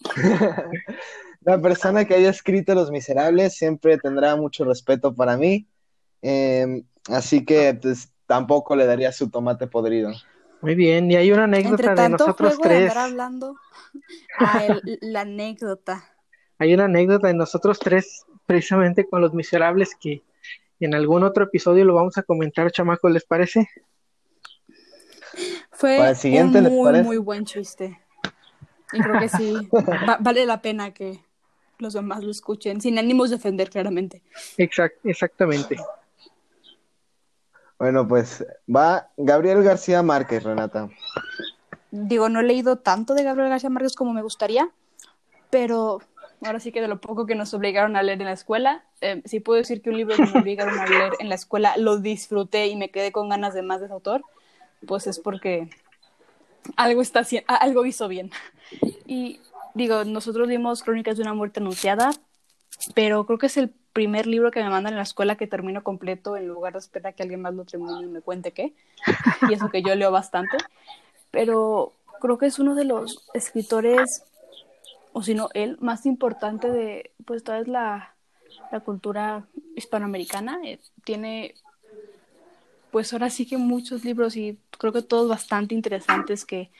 la 1.40 1.60
persona 1.60 2.04
que 2.04 2.14
haya 2.14 2.30
escrito 2.30 2.74
Los 2.74 2.90
Miserables 2.90 3.54
siempre 3.54 3.98
tendrá 3.98 4.36
mucho 4.36 4.64
respeto 4.64 5.14
para 5.14 5.36
mí. 5.36 5.66
Eh, 6.22 6.84
así 7.08 7.44
que 7.44 7.74
pues, 7.80 8.12
tampoco 8.26 8.76
le 8.76 8.86
daría 8.86 9.12
su 9.12 9.30
tomate 9.30 9.66
podrido. 9.66 10.12
Muy 10.60 10.74
bien, 10.74 11.10
y 11.10 11.16
hay 11.16 11.30
una 11.30 11.44
anécdota 11.44 11.94
de 11.94 12.08
nosotros 12.08 12.58
tres. 12.60 12.92
De 12.94 13.00
hablando. 13.00 13.54
Ah, 14.38 14.64
el, 14.66 14.98
la 15.00 15.20
anécdota. 15.20 16.04
Hay 16.58 16.74
una 16.74 16.84
anécdota 16.84 17.28
de 17.28 17.34
nosotros 17.34 17.78
tres, 17.78 18.24
precisamente 18.48 19.06
con 19.06 19.20
los 19.20 19.34
miserables, 19.34 19.94
que 19.94 20.22
en 20.80 20.94
algún 20.94 21.22
otro 21.22 21.44
episodio 21.44 21.84
lo 21.84 21.94
vamos 21.94 22.16
a 22.16 22.22
comentar, 22.22 22.72
chamacos, 22.72 23.12
¿les 23.12 23.24
parece? 23.24 23.68
Fue 25.70 25.98
un 26.40 26.50
muy, 26.50 27.02
muy 27.02 27.18
buen 27.18 27.44
chiste. 27.44 28.00
Y 28.94 29.00
creo 29.00 29.20
que 29.20 29.28
sí, 29.28 29.68
va, 30.08 30.16
vale 30.18 30.46
la 30.46 30.62
pena 30.62 30.94
que 30.94 31.22
los 31.78 31.92
demás 31.92 32.24
lo 32.24 32.30
escuchen, 32.30 32.80
sin 32.80 32.98
ánimos 32.98 33.28
de 33.28 33.36
ofender, 33.36 33.68
claramente. 33.68 34.22
Exact, 34.56 34.96
exactamente. 35.04 35.76
Bueno, 37.78 38.08
pues 38.08 38.46
va 38.74 39.10
Gabriel 39.18 39.62
García 39.62 40.02
Márquez, 40.02 40.42
Renata. 40.42 40.88
Digo, 41.90 42.30
no 42.30 42.40
he 42.40 42.44
leído 42.44 42.76
tanto 42.76 43.12
de 43.12 43.24
Gabriel 43.24 43.50
García 43.50 43.68
Márquez 43.68 43.94
como 43.94 44.14
me 44.14 44.22
gustaría, 44.22 44.70
pero 45.50 46.00
ahora 46.42 46.60
sí 46.60 46.72
que 46.72 46.80
de 46.80 46.88
lo 46.88 47.00
poco 47.00 47.26
que 47.26 47.34
nos 47.34 47.52
obligaron 47.54 47.96
a 47.96 48.02
leer 48.02 48.20
en 48.20 48.26
la 48.26 48.32
escuela, 48.32 48.84
eh, 49.00 49.22
sí 49.24 49.40
puedo 49.40 49.58
decir 49.58 49.82
que 49.82 49.90
un 49.90 49.96
libro 49.96 50.16
que 50.16 50.26
me 50.26 50.40
obligaron 50.40 50.78
a 50.78 50.86
leer 50.86 51.12
en 51.18 51.28
la 51.28 51.34
escuela 51.34 51.76
lo 51.76 51.98
disfruté 51.98 52.68
y 52.68 52.76
me 52.76 52.90
quedé 52.90 53.12
con 53.12 53.28
ganas 53.28 53.54
de 53.54 53.62
más 53.62 53.80
de 53.80 53.86
ese 53.86 53.94
autor, 53.94 54.22
pues 54.86 55.06
es 55.06 55.18
porque 55.18 55.68
algo 56.76 57.02
está 57.02 57.22
algo 57.46 57.86
hizo 57.86 58.08
bien. 58.08 58.30
Y 59.06 59.40
digo, 59.74 60.04
nosotros 60.04 60.48
vimos 60.48 60.82
Crónicas 60.82 61.16
de 61.16 61.22
una 61.22 61.34
muerte 61.34 61.60
anunciada, 61.60 62.10
pero 62.94 63.26
creo 63.26 63.38
que 63.38 63.46
es 63.46 63.56
el 63.56 63.70
primer 63.92 64.26
libro 64.26 64.50
que 64.50 64.62
me 64.62 64.70
mandan 64.70 64.92
en 64.92 64.98
la 64.98 65.02
escuela 65.02 65.36
que 65.36 65.46
termino 65.46 65.82
completo 65.82 66.36
en 66.36 66.46
lugar 66.46 66.74
de 66.74 66.78
esperar 66.78 67.12
a 67.12 67.16
que 67.16 67.22
alguien 67.22 67.42
más 67.42 67.54
lo 67.54 67.64
termine 67.64 68.02
y 68.02 68.06
me 68.06 68.20
cuente 68.20 68.52
qué. 68.52 68.74
Y 69.48 69.54
eso 69.54 69.70
que 69.70 69.82
yo 69.82 69.94
leo 69.94 70.12
bastante. 70.12 70.56
Pero 71.30 71.92
creo 72.20 72.38
que 72.38 72.46
es 72.46 72.58
uno 72.58 72.74
de 72.74 72.84
los 72.84 73.28
escritores, 73.34 74.24
o 75.18 75.22
si 75.24 75.34
no, 75.34 75.48
el 75.52 75.76
más 75.80 76.06
importante 76.06 76.70
de, 76.70 77.10
pues, 77.24 77.42
toda 77.42 77.60
la, 77.62 78.14
la 78.70 78.78
cultura 78.78 79.48
hispanoamericana. 79.74 80.60
Eh, 80.62 80.78
tiene, 81.02 81.56
pues, 82.92 83.12
ahora 83.12 83.28
sí 83.28 83.44
que 83.44 83.56
muchos 83.56 84.04
libros 84.04 84.36
y 84.36 84.60
creo 84.78 84.92
que 84.92 85.02
todos 85.02 85.28
bastante 85.28 85.74
interesantes 85.74 86.44
que 86.44 86.70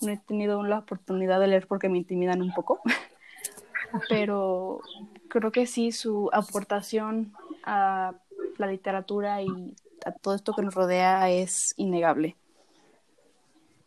no 0.00 0.12
he 0.12 0.16
tenido 0.16 0.62
la 0.62 0.78
oportunidad 0.78 1.40
de 1.40 1.48
leer 1.48 1.66
porque 1.66 1.88
me 1.88 1.98
intimidan 1.98 2.40
un 2.40 2.54
poco. 2.54 2.80
Pero 4.08 4.80
creo 5.26 5.50
que 5.50 5.66
sí, 5.66 5.90
su 5.90 6.30
aportación 6.32 7.32
a 7.64 8.14
la 8.58 8.66
literatura 8.68 9.42
y 9.42 9.74
a 10.06 10.12
todo 10.12 10.36
esto 10.36 10.54
que 10.54 10.62
nos 10.62 10.76
rodea 10.76 11.30
es 11.30 11.74
innegable. 11.76 12.36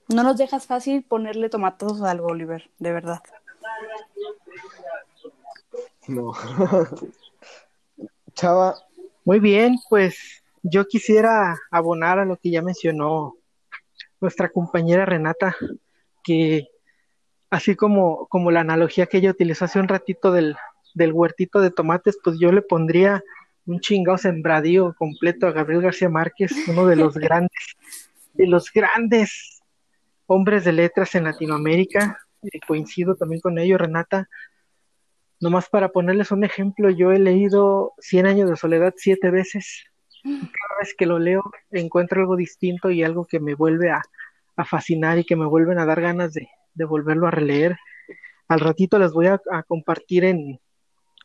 No 0.09 0.23
nos 0.23 0.35
dejas 0.35 0.67
fácil 0.67 1.01
ponerle 1.01 1.47
tomatos 1.47 2.01
a 2.01 2.11
algo, 2.11 2.27
Oliver, 2.27 2.69
de 2.77 2.91
verdad. 2.91 3.23
No. 6.11 6.33
Chava. 8.33 8.75
Muy 9.23 9.39
bien, 9.39 9.77
pues 9.89 10.43
yo 10.61 10.85
quisiera 10.85 11.57
abonar 11.71 12.19
a 12.19 12.25
lo 12.25 12.37
que 12.37 12.51
ya 12.51 12.61
mencionó 12.61 13.35
nuestra 14.19 14.49
compañera 14.49 15.05
Renata, 15.05 15.55
que 16.23 16.67
así 17.49 17.75
como, 17.75 18.27
como 18.27 18.51
la 18.51 18.61
analogía 18.61 19.05
que 19.05 19.17
ella 19.17 19.31
utilizó 19.31 19.65
hace 19.65 19.79
un 19.79 19.87
ratito 19.87 20.31
del, 20.31 20.55
del 20.93 21.13
huertito 21.13 21.61
de 21.61 21.71
tomates, 21.71 22.17
pues 22.23 22.37
yo 22.39 22.51
le 22.51 22.61
pondría 22.61 23.23
un 23.65 23.79
chingado 23.79 24.17
sembradío 24.17 24.93
completo 24.97 25.47
a 25.47 25.51
Gabriel 25.51 25.83
García 25.83 26.09
Márquez, 26.09 26.51
uno 26.67 26.85
de 26.87 26.97
los 26.97 27.15
grandes, 27.17 27.77
de 28.33 28.47
los 28.47 28.71
grandes 28.73 29.61
hombres 30.25 30.65
de 30.65 30.73
letras 30.73 31.15
en 31.15 31.23
Latinoamérica. 31.25 32.19
Eh, 32.43 32.59
coincido 32.67 33.15
también 33.15 33.39
con 33.39 33.59
ello, 33.59 33.77
Renata. 33.77 34.27
Nomás 35.41 35.69
para 35.69 35.89
ponerles 35.89 36.31
un 36.31 36.43
ejemplo, 36.43 36.91
yo 36.91 37.11
he 37.11 37.17
leído 37.17 37.93
Cien 37.97 38.27
años 38.27 38.47
de 38.49 38.55
soledad 38.55 38.93
siete 38.95 39.31
veces. 39.31 39.85
Cada 40.23 40.79
vez 40.79 40.93
que 40.95 41.07
lo 41.07 41.17
leo 41.17 41.41
encuentro 41.71 42.21
algo 42.21 42.35
distinto 42.35 42.91
y 42.91 43.03
algo 43.03 43.25
que 43.25 43.39
me 43.39 43.55
vuelve 43.55 43.89
a, 43.89 44.03
a 44.55 44.65
fascinar 44.65 45.17
y 45.17 45.23
que 45.23 45.35
me 45.35 45.47
vuelven 45.47 45.79
a 45.79 45.85
dar 45.87 45.99
ganas 45.99 46.33
de, 46.33 46.47
de 46.75 46.85
volverlo 46.85 47.25
a 47.25 47.31
releer. 47.31 47.75
Al 48.47 48.59
ratito 48.59 48.99
les 48.99 49.13
voy 49.13 49.27
a 49.27 49.41
compartir 49.67 50.25
en, 50.25 50.59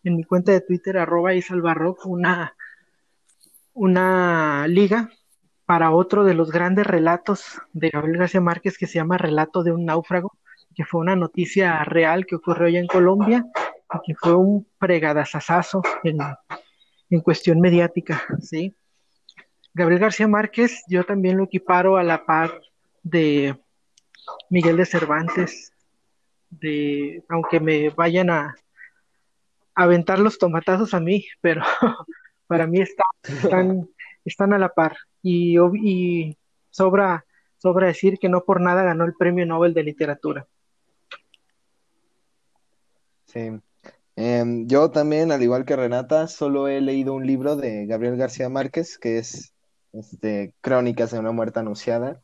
en 0.03 0.17
mi 0.17 0.25
cuenta 0.25 0.51
de 0.53 0.63
Twitter, 0.63 0.97
arroba 0.97 1.35
isalbarrock, 1.35 2.07
una, 2.07 2.57
una 3.75 4.67
liga 4.67 5.11
para 5.67 5.91
otro 5.91 6.25
de 6.25 6.33
los 6.33 6.51
grandes 6.51 6.87
relatos 6.87 7.61
de 7.75 7.91
Gabriel 7.91 8.21
García 8.21 8.41
Márquez 8.41 8.79
que 8.79 8.87
se 8.87 8.95
llama 8.95 9.19
Relato 9.19 9.63
de 9.63 9.73
un 9.73 9.85
náufrago, 9.85 10.39
que 10.75 10.87
fue 10.87 11.03
una 11.03 11.17
noticia 11.17 11.85
real 11.85 12.25
que 12.25 12.37
ocurrió 12.37 12.69
allá 12.69 12.81
en 12.81 12.87
Colombia 12.87 13.45
que 14.05 14.15
fue 14.15 14.35
un 14.35 14.67
pregadazazazo 14.79 15.83
en, 16.03 16.19
en 17.11 17.21
cuestión 17.21 17.61
mediática, 17.61 18.23
¿sí? 18.41 18.75
Gabriel 19.75 20.01
García 20.01 20.27
Márquez, 20.27 20.83
yo 20.89 21.05
también 21.05 21.37
lo 21.37 21.45
equiparo 21.45 21.97
a 21.97 22.03
la 22.03 22.25
par 22.25 22.63
de 23.03 23.57
Miguel 24.49 24.79
de 24.79 24.87
Cervantes, 24.87 25.73
de, 26.51 27.23
aunque 27.29 27.61
me 27.61 27.91
vayan 27.91 28.31
a, 28.31 28.57
aventar 29.75 30.19
los 30.19 30.39
tomatazos 30.39 30.95
a 30.95 31.01
mí, 31.01 31.27
pero 31.41 31.63
para 32.47 32.67
mí 32.67 32.81
están, 32.81 33.89
están 34.25 34.53
a 34.55 34.59
la 34.59 34.71
par. 34.71 34.97
Y, 35.23 35.59
y 35.83 36.39
sobra, 36.71 37.27
sobra 37.59 37.89
decir 37.89 38.19
que 38.19 38.31
no 38.31 38.43
por 38.45 38.61
nada 38.61 38.83
ganó 38.83 39.05
el 39.05 39.15
Premio 39.15 39.45
Nobel 39.45 39.75
de 39.75 39.83
Literatura. 39.83 40.47
Sí. 43.27 43.61
Em, 44.17 44.67
yo 44.67 44.91
también, 44.91 45.31
al 45.31 45.43
igual 45.43 45.67
que 45.67 45.77
Renata, 45.77 46.27
solo 46.27 46.69
he 46.69 46.81
leído 46.81 47.13
un 47.13 47.27
libro 47.27 47.55
de 47.55 47.87
Gabriel 47.87 48.17
García 48.17 48.49
Márquez, 48.49 48.99
que 48.99 49.19
es 49.19 49.53
este, 49.93 50.55
Crónicas 50.63 51.11
de 51.11 51.19
una 51.19 51.33
muerte 51.33 51.61
anunciada. 51.61 52.23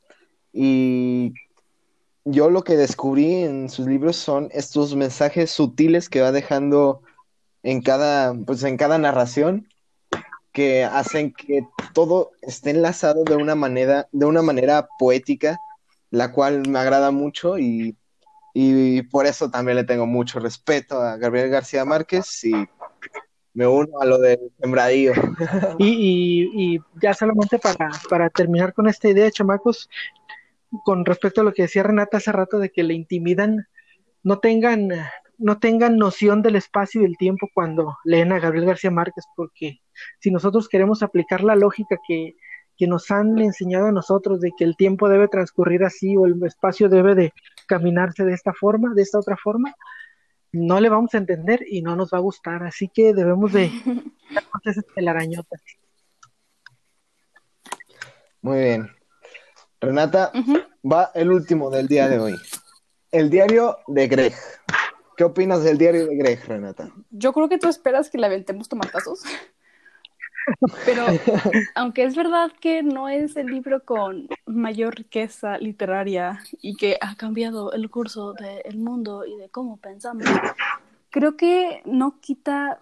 Y 0.52 1.34
yo 2.24 2.50
lo 2.50 2.64
que 2.64 2.76
descubrí 2.76 3.34
en 3.34 3.68
sus 3.68 3.86
libros 3.86 4.16
son 4.16 4.48
estos 4.52 4.96
mensajes 4.96 5.50
sutiles 5.50 6.08
que 6.08 6.22
va 6.22 6.32
dejando 6.32 7.02
en 7.62 7.82
cada, 7.82 8.34
pues 8.34 8.62
en 8.64 8.76
cada 8.78 8.98
narración 8.98 9.68
que 10.52 10.84
hacen 10.84 11.32
que 11.32 11.62
todo 11.94 12.32
esté 12.42 12.70
enlazado 12.70 13.24
de 13.24 13.36
una 13.36 13.54
manera, 13.54 14.08
de 14.12 14.26
una 14.26 14.42
manera 14.42 14.88
poética, 14.98 15.58
la 16.10 16.32
cual 16.32 16.68
me 16.68 16.78
agrada 16.78 17.10
mucho 17.10 17.58
y, 17.58 17.96
y 18.54 19.02
por 19.02 19.26
eso 19.26 19.50
también 19.50 19.76
le 19.76 19.84
tengo 19.84 20.06
mucho 20.06 20.38
respeto 20.38 21.00
a 21.00 21.16
Gabriel 21.16 21.48
García 21.48 21.84
Márquez 21.84 22.44
y 22.44 22.52
me 23.54 23.66
uno 23.66 24.00
a 24.00 24.06
lo 24.06 24.18
del 24.18 24.38
sembradío. 24.60 25.12
Y, 25.78 26.78
ya 27.00 27.14
solamente 27.14 27.58
para, 27.58 27.90
para 28.08 28.30
terminar 28.30 28.72
con 28.72 28.88
esta 28.88 29.08
idea, 29.08 29.30
chamacos, 29.30 29.88
con 30.84 31.04
respecto 31.04 31.40
a 31.40 31.44
lo 31.44 31.52
que 31.52 31.62
decía 31.62 31.82
Renata 31.82 32.18
hace 32.18 32.32
rato 32.32 32.58
de 32.58 32.70
que 32.70 32.82
le 32.82 32.94
intimidan, 32.94 33.66
no 34.22 34.38
tengan, 34.38 34.88
no 35.38 35.58
tengan 35.58 35.96
noción 35.96 36.42
del 36.42 36.56
espacio 36.56 37.00
y 37.00 37.04
del 37.04 37.16
tiempo 37.16 37.48
cuando 37.52 37.96
leen 38.04 38.32
a 38.32 38.38
Gabriel 38.38 38.66
García 38.66 38.90
Márquez, 38.90 39.24
porque 39.36 39.80
si 40.20 40.30
nosotros 40.30 40.68
queremos 40.68 41.02
aplicar 41.02 41.42
la 41.42 41.56
lógica 41.56 41.96
que, 42.06 42.36
que 42.76 42.86
nos 42.86 43.10
han 43.10 43.38
enseñado 43.38 43.86
a 43.86 43.92
nosotros 43.92 44.40
de 44.40 44.52
que 44.56 44.64
el 44.64 44.76
tiempo 44.76 45.08
debe 45.08 45.28
transcurrir 45.28 45.84
así 45.84 46.16
o 46.16 46.26
el 46.26 46.42
espacio 46.44 46.88
debe 46.88 47.14
de 47.14 47.32
caminarse 47.72 48.26
de 48.26 48.34
esta 48.34 48.52
forma, 48.52 48.92
de 48.92 49.00
esta 49.00 49.18
otra 49.18 49.38
forma, 49.38 49.74
no 50.52 50.78
le 50.78 50.90
vamos 50.90 51.14
a 51.14 51.16
entender 51.16 51.64
y 51.66 51.80
no 51.80 51.96
nos 51.96 52.12
va 52.12 52.18
a 52.18 52.20
gustar, 52.20 52.62
así 52.64 52.90
que 52.92 53.14
debemos 53.14 53.50
de 53.50 53.70
esas 54.64 54.84
telarañotas. 54.94 55.62
Muy 58.42 58.58
bien. 58.58 58.90
Renata, 59.80 60.32
va 60.84 61.10
el 61.14 61.32
último 61.32 61.70
del 61.70 61.88
día 61.88 62.08
de 62.08 62.18
hoy. 62.18 62.34
El 63.10 63.30
diario 63.30 63.78
de 63.86 64.06
Greg. 64.06 64.34
¿Qué 65.16 65.24
opinas 65.24 65.64
del 65.64 65.78
diario 65.78 66.06
de 66.06 66.14
Greg, 66.14 66.44
Renata? 66.46 66.90
Yo 67.10 67.32
creo 67.32 67.48
que 67.48 67.58
tú 67.58 67.68
esperas 67.68 68.10
que 68.10 68.18
le 68.18 68.26
aventemos 68.26 68.68
tomatazos. 68.68 69.22
Pero 70.84 71.06
aunque 71.74 72.04
es 72.04 72.16
verdad 72.16 72.50
que 72.60 72.82
no 72.82 73.08
es 73.08 73.36
el 73.36 73.46
libro 73.46 73.84
con 73.84 74.28
mayor 74.46 74.94
riqueza 74.96 75.58
literaria 75.58 76.42
y 76.60 76.76
que 76.76 76.98
ha 77.00 77.16
cambiado 77.16 77.72
el 77.72 77.90
curso 77.90 78.32
del 78.34 78.78
mundo 78.78 79.24
y 79.24 79.36
de 79.36 79.48
cómo 79.48 79.76
pensamos, 79.76 80.24
creo 81.10 81.36
que 81.36 81.82
no 81.84 82.20
quita, 82.20 82.80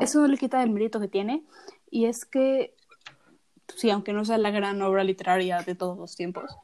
eso 0.00 0.20
no 0.20 0.28
le 0.28 0.38
quita 0.38 0.62
el 0.62 0.70
mérito 0.70 1.00
que 1.00 1.08
tiene. 1.08 1.42
Y 1.90 2.06
es 2.06 2.24
que, 2.24 2.74
sí, 3.76 3.90
aunque 3.90 4.12
no 4.12 4.24
sea 4.24 4.38
la 4.38 4.50
gran 4.50 4.80
obra 4.82 5.04
literaria 5.04 5.60
de 5.62 5.74
todos 5.74 5.98
los 5.98 6.16
tiempos, 6.16 6.56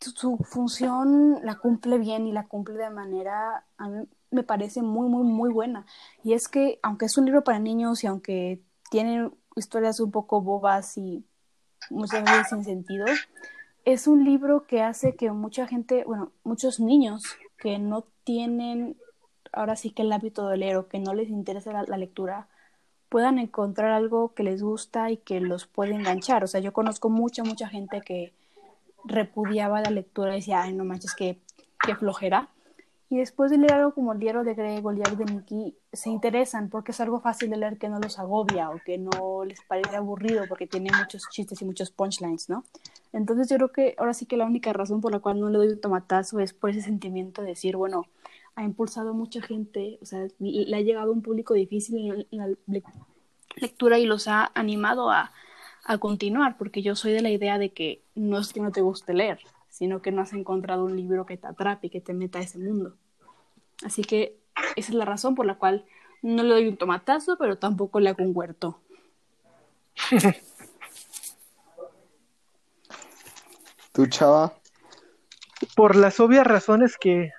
su 0.00 0.36
función 0.38 1.40
la 1.42 1.56
cumple 1.56 1.98
bien 1.98 2.26
y 2.26 2.32
la 2.32 2.46
cumple 2.46 2.74
de 2.74 2.90
manera, 2.90 3.64
a 3.76 3.88
mí 3.88 4.06
me 4.30 4.42
parece 4.42 4.82
muy, 4.82 5.08
muy, 5.08 5.24
muy 5.24 5.50
buena. 5.50 5.86
Y 6.22 6.34
es 6.34 6.48
que, 6.48 6.78
aunque 6.82 7.06
es 7.06 7.16
un 7.16 7.24
libro 7.24 7.42
para 7.42 7.58
niños 7.58 8.04
y 8.04 8.06
aunque 8.06 8.60
tiene 8.90 9.30
historias 9.56 10.00
un 10.00 10.10
poco 10.10 10.40
bobas 10.40 10.96
y 10.98 11.24
muchas 11.90 12.24
veces 12.24 12.48
sin 12.48 12.64
sentido, 12.64 13.06
es 13.84 14.06
un 14.06 14.24
libro 14.24 14.66
que 14.66 14.82
hace 14.82 15.16
que 15.16 15.30
mucha 15.30 15.66
gente, 15.66 16.04
bueno, 16.04 16.32
muchos 16.44 16.80
niños 16.80 17.24
que 17.58 17.78
no 17.78 18.04
tienen 18.24 18.96
ahora 19.52 19.76
sí 19.76 19.90
que 19.90 20.02
el 20.02 20.12
hábito 20.12 20.48
de 20.48 20.56
leer 20.56 20.76
o 20.76 20.88
que 20.88 20.98
no 20.98 21.14
les 21.14 21.28
interesa 21.28 21.72
la, 21.72 21.84
la 21.84 21.96
lectura, 21.96 22.48
puedan 23.08 23.38
encontrar 23.38 23.90
algo 23.90 24.34
que 24.34 24.42
les 24.42 24.62
gusta 24.62 25.10
y 25.10 25.16
que 25.16 25.40
los 25.40 25.66
puede 25.66 25.94
enganchar. 25.94 26.44
O 26.44 26.46
sea, 26.46 26.60
yo 26.60 26.72
conozco 26.72 27.08
mucha, 27.08 27.42
mucha 27.42 27.68
gente 27.68 28.02
que 28.02 28.34
repudiaba 29.04 29.80
la 29.80 29.90
lectura 29.90 30.32
y 30.32 30.40
decía, 30.40 30.62
ay, 30.62 30.74
no 30.74 30.84
manches, 30.84 31.14
qué, 31.14 31.38
qué 31.84 31.94
flojera. 31.94 32.48
Y 33.10 33.16
después 33.16 33.50
de 33.50 33.56
leer 33.56 33.72
algo 33.72 33.94
como 33.94 34.12
el 34.12 34.18
diario 34.18 34.44
de 34.44 34.54
Greg 34.54 34.84
o 34.84 34.90
el 34.90 34.96
diario 34.96 35.16
de 35.16 35.32
Mickey, 35.32 35.74
se 35.92 36.10
interesan 36.10 36.68
porque 36.68 36.92
es 36.92 37.00
algo 37.00 37.20
fácil 37.20 37.48
de 37.48 37.56
leer 37.56 37.78
que 37.78 37.88
no 37.88 37.98
los 37.98 38.18
agobia 38.18 38.68
o 38.68 38.78
que 38.84 38.98
no 38.98 39.44
les 39.46 39.62
parece 39.62 39.96
aburrido 39.96 40.44
porque 40.46 40.66
tiene 40.66 40.90
muchos 40.96 41.22
chistes 41.30 41.62
y 41.62 41.64
muchos 41.64 41.90
punchlines, 41.90 42.50
¿no? 42.50 42.64
Entonces 43.14 43.48
yo 43.48 43.56
creo 43.56 43.72
que 43.72 43.94
ahora 43.98 44.12
sí 44.12 44.26
que 44.26 44.36
la 44.36 44.44
única 44.44 44.74
razón 44.74 45.00
por 45.00 45.12
la 45.12 45.20
cual 45.20 45.40
no 45.40 45.48
le 45.48 45.56
doy 45.56 45.80
tomatazo 45.80 46.40
es 46.40 46.52
por 46.52 46.68
ese 46.68 46.82
sentimiento 46.82 47.40
de 47.40 47.48
decir, 47.48 47.76
bueno, 47.76 48.04
ha 48.56 48.62
impulsado 48.62 49.14
mucha 49.14 49.40
gente, 49.40 49.98
o 50.02 50.04
sea, 50.04 50.26
le 50.38 50.76
ha 50.76 50.80
llegado 50.80 51.10
a 51.10 51.14
un 51.14 51.22
público 51.22 51.54
difícil 51.54 52.26
en 52.30 52.38
la 52.38 52.48
lectura 53.56 53.98
y 53.98 54.04
los 54.04 54.28
ha 54.28 54.50
animado 54.54 55.10
a, 55.10 55.32
a 55.84 55.98
continuar, 55.98 56.58
porque 56.58 56.82
yo 56.82 56.94
soy 56.94 57.12
de 57.12 57.22
la 57.22 57.30
idea 57.30 57.56
de 57.56 57.70
que 57.70 58.02
no 58.14 58.38
es 58.38 58.52
que 58.52 58.60
no 58.60 58.72
te 58.72 58.82
guste 58.82 59.14
leer, 59.14 59.38
sino 59.78 60.02
que 60.02 60.10
no 60.10 60.22
has 60.22 60.32
encontrado 60.32 60.84
un 60.84 60.96
libro 60.96 61.24
que 61.24 61.36
te 61.36 61.46
atrape 61.46 61.86
y 61.86 61.90
que 61.90 62.00
te 62.00 62.12
meta 62.12 62.40
a 62.40 62.42
ese 62.42 62.58
mundo. 62.58 62.96
Así 63.84 64.02
que 64.02 64.40
esa 64.74 64.90
es 64.90 64.94
la 64.94 65.04
razón 65.04 65.36
por 65.36 65.46
la 65.46 65.56
cual 65.56 65.86
no 66.20 66.42
le 66.42 66.48
doy 66.48 66.66
un 66.66 66.76
tomatazo, 66.76 67.38
pero 67.38 67.58
tampoco 67.58 68.00
le 68.00 68.10
hago 68.10 68.24
un 68.24 68.32
huerto. 68.34 68.80
¿Tú, 73.92 74.08
chava? 74.08 74.52
Por 75.76 75.94
las 75.94 76.18
obvias 76.18 76.44
razones 76.44 76.96
que 76.98 77.30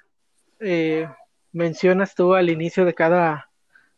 eh, 0.62 1.10
mencionas 1.52 2.16
tú 2.16 2.36
al 2.36 2.50
inicio 2.50 2.86
de 2.86 2.94
cada, 2.94 3.50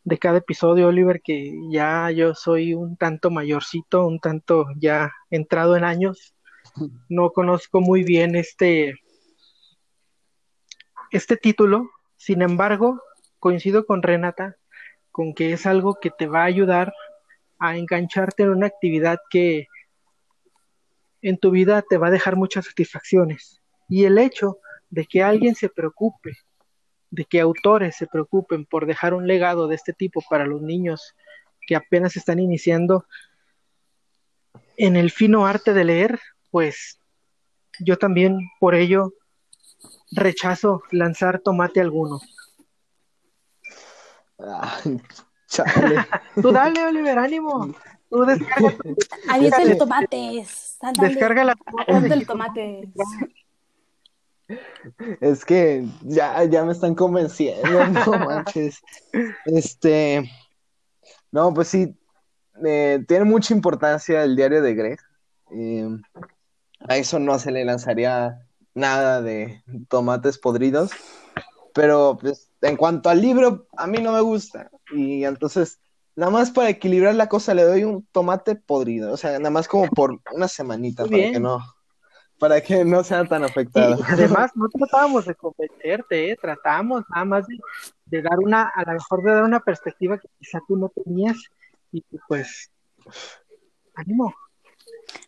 de 0.04 0.18
cada 0.18 0.40
episodio, 0.40 0.88
Oliver, 0.88 1.22
que 1.22 1.54
ya 1.70 2.10
yo 2.10 2.34
soy 2.34 2.74
un 2.74 2.98
tanto 2.98 3.30
mayorcito, 3.30 4.08
un 4.08 4.20
tanto 4.20 4.66
ya 4.78 5.12
entrado 5.30 5.78
en 5.78 5.84
años, 5.84 6.34
no 7.10 7.32
conozco 7.32 7.82
muy 7.82 8.04
bien 8.04 8.36
este, 8.36 8.96
este 11.12 11.38
título, 11.38 11.90
sin 12.18 12.42
embargo, 12.42 13.02
coincido 13.40 13.86
con 13.86 14.04
Renata 14.04 14.58
con 15.12 15.34
que 15.34 15.54
es 15.54 15.66
algo 15.66 15.96
que 16.02 16.10
te 16.10 16.28
va 16.28 16.42
a 16.42 16.46
ayudar 16.46 16.94
a 17.60 17.78
engancharte 17.78 18.44
en 18.44 18.50
una 18.50 18.68
actividad 18.68 19.20
que 19.30 19.68
en 21.22 21.38
tu 21.38 21.52
vida 21.52 21.84
te 21.88 21.98
va 21.98 22.08
a 22.08 22.12
dejar 22.12 22.36
muchas 22.36 22.66
satisfacciones. 22.66 23.62
Y 23.88 24.06
el 24.06 24.18
hecho 24.18 24.60
de 24.90 25.06
que 25.06 25.22
alguien 25.22 25.54
se 25.56 25.70
preocupe, 25.70 26.38
de 27.12 27.26
que 27.26 27.40
autores 27.40 27.96
se 27.96 28.08
preocupen 28.08 28.66
por 28.66 28.86
dejar 28.86 29.14
un 29.14 29.28
legado 29.28 29.68
de 29.68 29.76
este 29.76 29.94
tipo 29.94 30.24
para 30.30 30.46
los 30.46 30.62
niños 30.62 31.14
que 31.68 31.76
apenas 31.76 32.16
están 32.16 32.40
iniciando 32.40 33.06
en 34.78 34.96
el 34.96 35.12
fino 35.12 35.46
arte 35.46 35.74
de 35.74 35.84
leer, 35.84 36.20
pues 36.52 37.00
yo 37.80 37.98
también 37.98 38.38
por 38.60 38.76
ello 38.76 39.14
rechazo 40.12 40.84
lanzar 40.92 41.40
tomate 41.40 41.82
alguno. 41.82 42.20
Tú 46.42 46.52
dale, 46.52 46.84
Oliver, 46.84 47.20
ánimo. 47.20 47.76
Tú 48.10 48.26
descarga. 48.26 49.62
el 49.62 49.78
tomates. 49.78 50.78
Descarga 51.00 51.44
la 51.44 51.56
el 51.88 52.26
tomates. 52.26 52.90
Es 55.22 55.46
que 55.46 55.86
ya, 56.02 56.44
ya 56.44 56.66
me 56.66 56.74
están 56.74 56.94
convenciendo, 56.94 57.86
no 57.88 58.12
manches. 58.20 58.82
Este, 59.46 60.30
no, 61.32 61.54
pues 61.54 61.70
sí, 61.70 61.96
eh, 62.66 63.04
tiene 63.08 63.26
mucha 63.26 63.54
importancia 63.54 64.24
el 64.24 64.36
diario 64.36 64.62
de 64.62 64.76
Greg. 64.76 65.00
Eh, 65.54 65.88
a 66.88 66.98
eso 66.98 67.20
no 67.20 67.40
se 67.40 67.52
le 67.52 67.66
lanzaría 67.66 68.48
nada 68.74 69.22
de 69.22 69.64
tomates 69.90 70.38
podridos. 70.38 70.92
Pero 71.74 72.18
pues 72.20 72.50
en 72.62 72.78
cuanto 72.78 73.10
al 73.10 73.22
libro, 73.22 73.68
a 73.78 73.88
mí 73.88 74.00
no 74.00 74.12
me 74.12 74.22
gusta. 74.22 74.70
Y 74.94 75.24
entonces, 75.24 75.80
nada 76.16 76.32
más 76.32 76.52
para 76.52 76.70
equilibrar 76.70 77.16
la 77.16 77.30
cosa, 77.30 77.54
le 77.54 77.64
doy 77.64 77.84
un 77.84 78.06
tomate 78.12 78.56
podrido. 78.56 79.14
O 79.14 79.18
sea, 79.18 79.38
nada 79.40 79.50
más 79.50 79.68
como 79.68 79.88
por 79.88 80.20
una 80.34 80.48
semanita 80.48 81.06
para 81.06 81.32
que 81.32 81.40
no 81.40 81.60
para 82.42 82.60
que 82.60 82.84
no 82.84 83.04
sea 83.04 83.24
tan 83.24 83.44
afectado. 83.44 84.00
Y 84.00 84.04
además, 84.14 84.50
no 84.56 84.68
tratábamos 84.68 85.28
de 85.28 85.36
convencerte, 85.36 86.32
¿eh? 86.32 86.38
tratamos 86.42 87.04
nada 87.14 87.24
más 87.24 87.46
de, 87.46 87.56
de, 88.06 88.24
dar 88.24 88.40
una, 88.40 88.64
a 88.64 88.84
lo 88.84 88.94
mejor 88.94 89.24
de 89.24 89.32
dar 89.32 89.44
una 89.44 89.60
perspectiva 89.60 90.18
que 90.18 90.28
quizá 90.40 90.60
tú 90.68 90.76
no 90.76 90.90
tenías, 90.90 91.38
y 91.92 92.04
pues, 92.28 92.72
ánimo. 93.94 94.34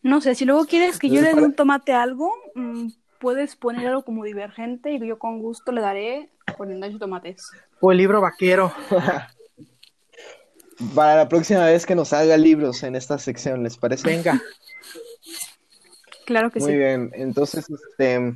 No 0.01 0.21
sé, 0.21 0.35
si 0.35 0.45
luego 0.45 0.65
quieres 0.65 0.99
que 0.99 1.09
yo 1.09 1.21
le 1.21 1.33
dé 1.33 1.41
un 1.41 1.53
tomate 1.53 1.93
a 1.93 2.01
algo, 2.01 2.33
mmm, 2.55 2.87
puedes 3.19 3.55
poner 3.55 3.87
algo 3.87 4.03
como 4.03 4.25
divergente 4.25 4.91
y 4.91 4.99
yo 4.99 5.17
con 5.17 5.39
gusto 5.39 5.71
le 5.71 5.81
daré 5.81 6.29
poniendo 6.57 6.99
tomates. 6.99 7.49
O 7.79 7.91
el 7.91 7.97
libro 7.97 8.21
vaquero. 8.21 8.73
Para 10.95 11.15
la 11.15 11.29
próxima 11.29 11.65
vez 11.65 11.85
que 11.85 11.95
nos 11.95 12.13
haga 12.13 12.35
libros 12.35 12.83
en 12.83 12.95
esta 12.95 13.17
sección, 13.17 13.63
¿les 13.63 13.77
parece? 13.77 14.07
Venga. 14.07 14.41
Claro 16.25 16.51
que 16.51 16.59
Muy 16.59 16.71
sí. 16.71 16.75
Muy 16.75 16.83
bien, 16.83 17.11
entonces, 17.13 17.65
este... 17.69 18.35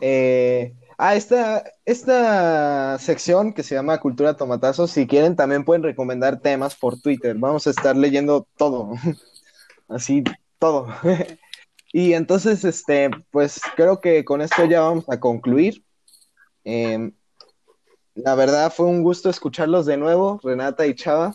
Eh, 0.00 0.74
ah, 0.96 1.16
esta, 1.16 1.64
esta 1.84 2.98
sección 2.98 3.52
que 3.52 3.62
se 3.62 3.74
llama 3.74 3.98
Cultura 3.98 4.36
Tomatazos, 4.36 4.90
si 4.90 5.06
quieren 5.06 5.36
también 5.36 5.64
pueden 5.64 5.82
recomendar 5.82 6.40
temas 6.40 6.76
por 6.76 7.00
Twitter. 7.00 7.36
Vamos 7.36 7.66
a 7.66 7.70
estar 7.70 7.96
leyendo 7.96 8.46
todo. 8.56 8.92
Así, 9.88 10.22
todo. 10.58 10.88
y 11.92 12.12
entonces, 12.12 12.64
este, 12.64 13.10
pues 13.30 13.60
creo 13.76 14.00
que 14.00 14.24
con 14.24 14.40
esto 14.40 14.64
ya 14.64 14.80
vamos 14.80 15.04
a 15.08 15.18
concluir. 15.18 15.84
Eh, 16.64 17.12
la 18.14 18.34
verdad 18.34 18.72
fue 18.72 18.86
un 18.86 19.02
gusto 19.02 19.30
escucharlos 19.30 19.86
de 19.86 19.96
nuevo, 19.96 20.40
Renata 20.42 20.86
y 20.86 20.94
Chava. 20.94 21.34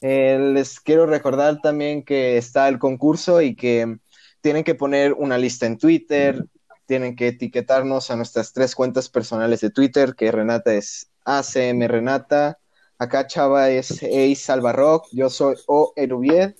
Eh, 0.00 0.38
les 0.54 0.78
quiero 0.78 1.06
recordar 1.06 1.60
también 1.60 2.04
que 2.04 2.36
está 2.36 2.68
el 2.68 2.78
concurso 2.78 3.42
y 3.42 3.56
que 3.56 3.98
tienen 4.40 4.62
que 4.62 4.76
poner 4.76 5.12
una 5.14 5.36
lista 5.36 5.66
en 5.66 5.76
Twitter, 5.76 6.46
tienen 6.86 7.16
que 7.16 7.28
etiquetarnos 7.28 8.10
a 8.10 8.16
nuestras 8.16 8.52
tres 8.52 8.74
cuentas 8.74 9.08
personales 9.08 9.60
de 9.60 9.70
Twitter, 9.70 10.14
que 10.14 10.30
Renata 10.30 10.72
es 10.72 11.10
ACM 11.24 11.88
Renata, 11.88 12.58
acá 12.96 13.26
Chava 13.26 13.68
es 13.70 14.02
Eis 14.02 14.40
Salvarrock, 14.40 15.08
yo 15.10 15.28
soy 15.28 15.56
O 15.66 15.92
Erubied, 15.96 16.54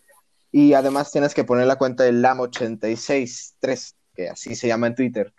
y 0.51 0.72
además 0.74 1.11
tienes 1.12 1.34
que 1.34 1.44
poner 1.44 1.66
la 1.66 1.76
cuenta 1.76 2.05
del 2.05 2.22
LAM863, 2.22 3.94
que 4.14 4.28
así 4.28 4.55
se 4.55 4.68
llama 4.68 4.88
en 4.88 4.94
Twitter, 4.94 5.32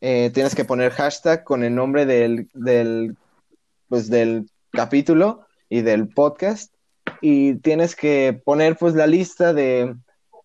eh, 0.00 0.30
tienes 0.34 0.54
que 0.54 0.64
poner 0.64 0.92
hashtag 0.92 1.44
con 1.44 1.64
el 1.64 1.74
nombre 1.74 2.06
del, 2.06 2.48
del, 2.52 3.16
pues, 3.88 4.10
del 4.10 4.50
capítulo 4.70 5.46
y 5.68 5.82
del 5.82 6.08
podcast 6.08 6.74
y 7.20 7.54
tienes 7.56 7.96
que 7.96 8.38
poner 8.44 8.76
pues 8.76 8.94
la 8.94 9.06
lista 9.06 9.52
de, 9.52 9.94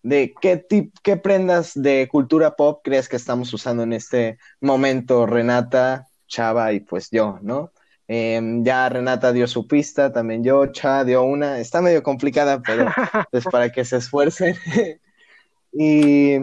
de 0.02 0.32
qué, 0.40 0.56
tip, 0.56 0.94
qué 1.02 1.16
prendas 1.16 1.72
de 1.74 2.08
cultura 2.10 2.56
pop 2.56 2.80
crees 2.82 3.08
que 3.08 3.16
estamos 3.16 3.52
usando 3.52 3.82
en 3.82 3.92
este 3.92 4.38
momento, 4.60 5.26
Renata, 5.26 6.08
Chava 6.26 6.72
y 6.72 6.80
pues 6.80 7.10
yo, 7.10 7.38
¿no? 7.42 7.72
Em, 8.12 8.64
ya 8.64 8.88
Renata 8.88 9.32
dio 9.32 9.46
su 9.46 9.68
pista, 9.68 10.12
también 10.12 10.42
yo, 10.42 10.66
Chava 10.72 11.04
dio 11.04 11.22
una, 11.22 11.60
está 11.60 11.80
medio 11.80 12.02
complicada, 12.02 12.60
pero 12.60 12.88
es 12.88 13.26
pues, 13.30 13.44
para 13.44 13.70
que 13.70 13.84
se 13.84 13.98
esfuercen. 13.98 14.56
y 15.72 16.38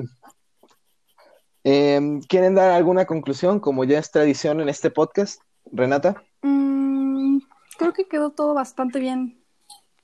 em, 1.65 2.21
¿quieren 2.21 2.55
dar 2.55 2.71
alguna 2.71 3.05
conclusión, 3.05 3.59
como 3.59 3.83
ya 3.83 3.99
es 3.99 4.09
tradición 4.11 4.61
en 4.61 4.69
este 4.69 4.91
podcast, 4.91 5.41
Renata? 5.69 6.23
Mm, 6.41 7.39
creo 7.77 7.91
que 7.91 8.07
quedó 8.07 8.29
todo 8.29 8.53
bastante 8.53 9.01
bien 9.01 9.43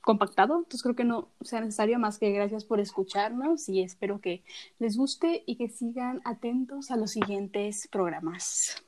compactado, 0.01 0.57
entonces 0.57 0.83
creo 0.83 0.97
que 0.97 1.05
no 1.05 1.29
sea 1.43 1.61
necesario 1.61 1.97
más 1.97 2.19
que 2.19 2.29
gracias 2.31 2.65
por 2.65 2.81
escucharnos 2.81 3.69
y 3.69 3.81
espero 3.81 4.19
que 4.19 4.43
les 4.79 4.97
guste 4.97 5.43
y 5.45 5.55
que 5.55 5.69
sigan 5.69 6.19
atentos 6.25 6.91
a 6.91 6.97
los 6.97 7.11
siguientes 7.11 7.87
programas. 7.89 8.83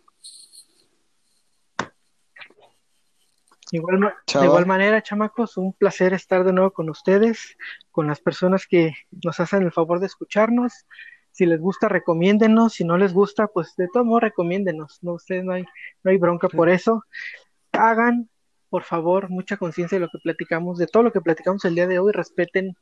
Igual, 3.71 4.13
de 4.33 4.45
igual 4.45 4.65
manera, 4.65 5.01
chamacos, 5.01 5.57
un 5.57 5.73
placer 5.73 6.13
estar 6.13 6.43
de 6.43 6.53
nuevo 6.53 6.71
con 6.71 6.89
ustedes, 6.89 7.57
con 7.91 8.07
las 8.07 8.19
personas 8.19 8.67
que 8.67 8.93
nos 9.23 9.39
hacen 9.39 9.63
el 9.63 9.71
favor 9.71 9.99
de 9.99 10.05
escucharnos. 10.05 10.85
Si 11.31 11.45
les 11.45 11.59
gusta, 11.59 11.89
recomiéndenos. 11.89 12.73
Si 12.73 12.83
no 12.83 12.97
les 12.97 13.11
gusta, 13.13 13.47
pues 13.47 13.75
de 13.75 13.87
todo 13.91 14.05
modo, 14.05 14.19
recomiéndenos. 14.21 14.99
No, 15.01 15.13
ustedes 15.13 15.43
no 15.43 15.53
hay, 15.53 15.65
no 16.03 16.11
hay 16.11 16.17
bronca 16.17 16.47
por 16.47 16.69
eso. 16.69 17.03
Hagan 17.71 18.29
por 18.75 18.83
favor, 18.83 19.29
mucha 19.29 19.55
conciencia 19.55 19.97
de 19.97 20.01
lo 20.01 20.09
que 20.09 20.19
platicamos, 20.19 20.77
de 20.77 20.87
todo 20.87 21.03
lo 21.03 21.13
que 21.13 21.21
platicamos 21.21 21.63
el 21.63 21.75
día 21.75 21.87
de 21.87 21.97
hoy, 21.97 22.11
respeten 22.11 22.75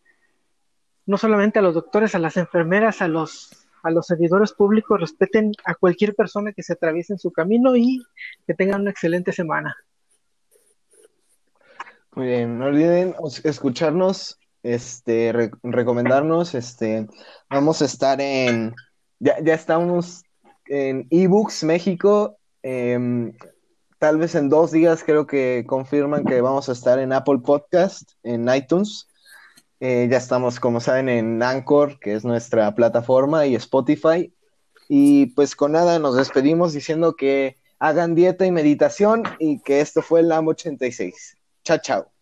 no 1.06 1.18
solamente 1.18 1.60
a 1.60 1.62
los 1.62 1.76
doctores, 1.76 2.16
a 2.16 2.20
las 2.20 2.36
enfermeras, 2.36 3.04
a 3.04 3.08
los, 3.08 3.68
a 3.84 3.92
los 3.92 4.08
servidores 4.08 4.54
públicos, 4.54 5.00
respeten 5.00 5.52
a 5.66 5.76
cualquier 5.76 6.16
persona 6.16 6.52
que 6.52 6.64
se 6.64 6.74
atraviese 6.74 7.14
en 7.14 7.20
su 7.20 7.32
camino 7.32 7.76
y 7.76 8.02
que 8.48 8.56
tengan 8.56 8.82
una 8.82 8.90
excelente 8.90 9.32
semana. 9.34 9.76
Muy 12.16 12.28
bien, 12.28 12.60
no 12.60 12.66
olviden 12.66 13.16
escucharnos, 13.44 14.40
este, 14.62 15.52
recomendarnos, 15.64 16.54
este, 16.54 17.08
vamos 17.50 17.82
a 17.82 17.86
estar 17.86 18.22
en, 18.22 18.76
ya, 19.20 19.42
ya 19.44 19.56
estamos 19.56 20.24
en 20.68 21.08
eBooks 21.10 21.64
México, 21.64 22.38
eh, 22.62 23.32
tal 24.04 24.18
vez 24.18 24.36
en 24.36 24.50
dos 24.50 24.72
días 24.72 25.02
creo 25.02 25.26
que 25.28 25.64
confirman 25.66 26.26
que 26.26 26.42
vamos 26.42 26.68
a 26.68 26.74
estar 26.74 27.00
en 27.00 27.14
Apple 27.14 27.40
Podcast, 27.40 28.12
en 28.24 28.54
iTunes. 28.54 29.08
Eh, 29.80 30.10
ya 30.12 30.18
estamos, 30.18 30.60
como 30.60 30.82
saben, 30.82 31.08
en 31.08 31.42
Anchor, 31.42 32.00
que 32.02 32.14
es 32.14 32.26
nuestra 32.26 32.76
plataforma, 32.76 33.46
y 33.46 33.56
Spotify. 33.56 34.34
Y 34.90 35.28
pues 35.28 35.56
con 35.56 35.72
nada, 35.72 36.00
nos 36.00 36.18
despedimos 36.18 36.74
diciendo 36.74 37.16
que 37.16 37.56
hagan 37.80 38.14
dieta 38.14 38.46
y 38.46 38.52
meditación 38.52 39.24
y 39.40 39.62
que 39.62 39.80
esto 39.80 40.02
fue 40.02 40.20
el 40.20 40.28
LAM 40.28 40.50
86. 40.50 41.38
Chao, 41.64 41.78
chao. 41.78 42.13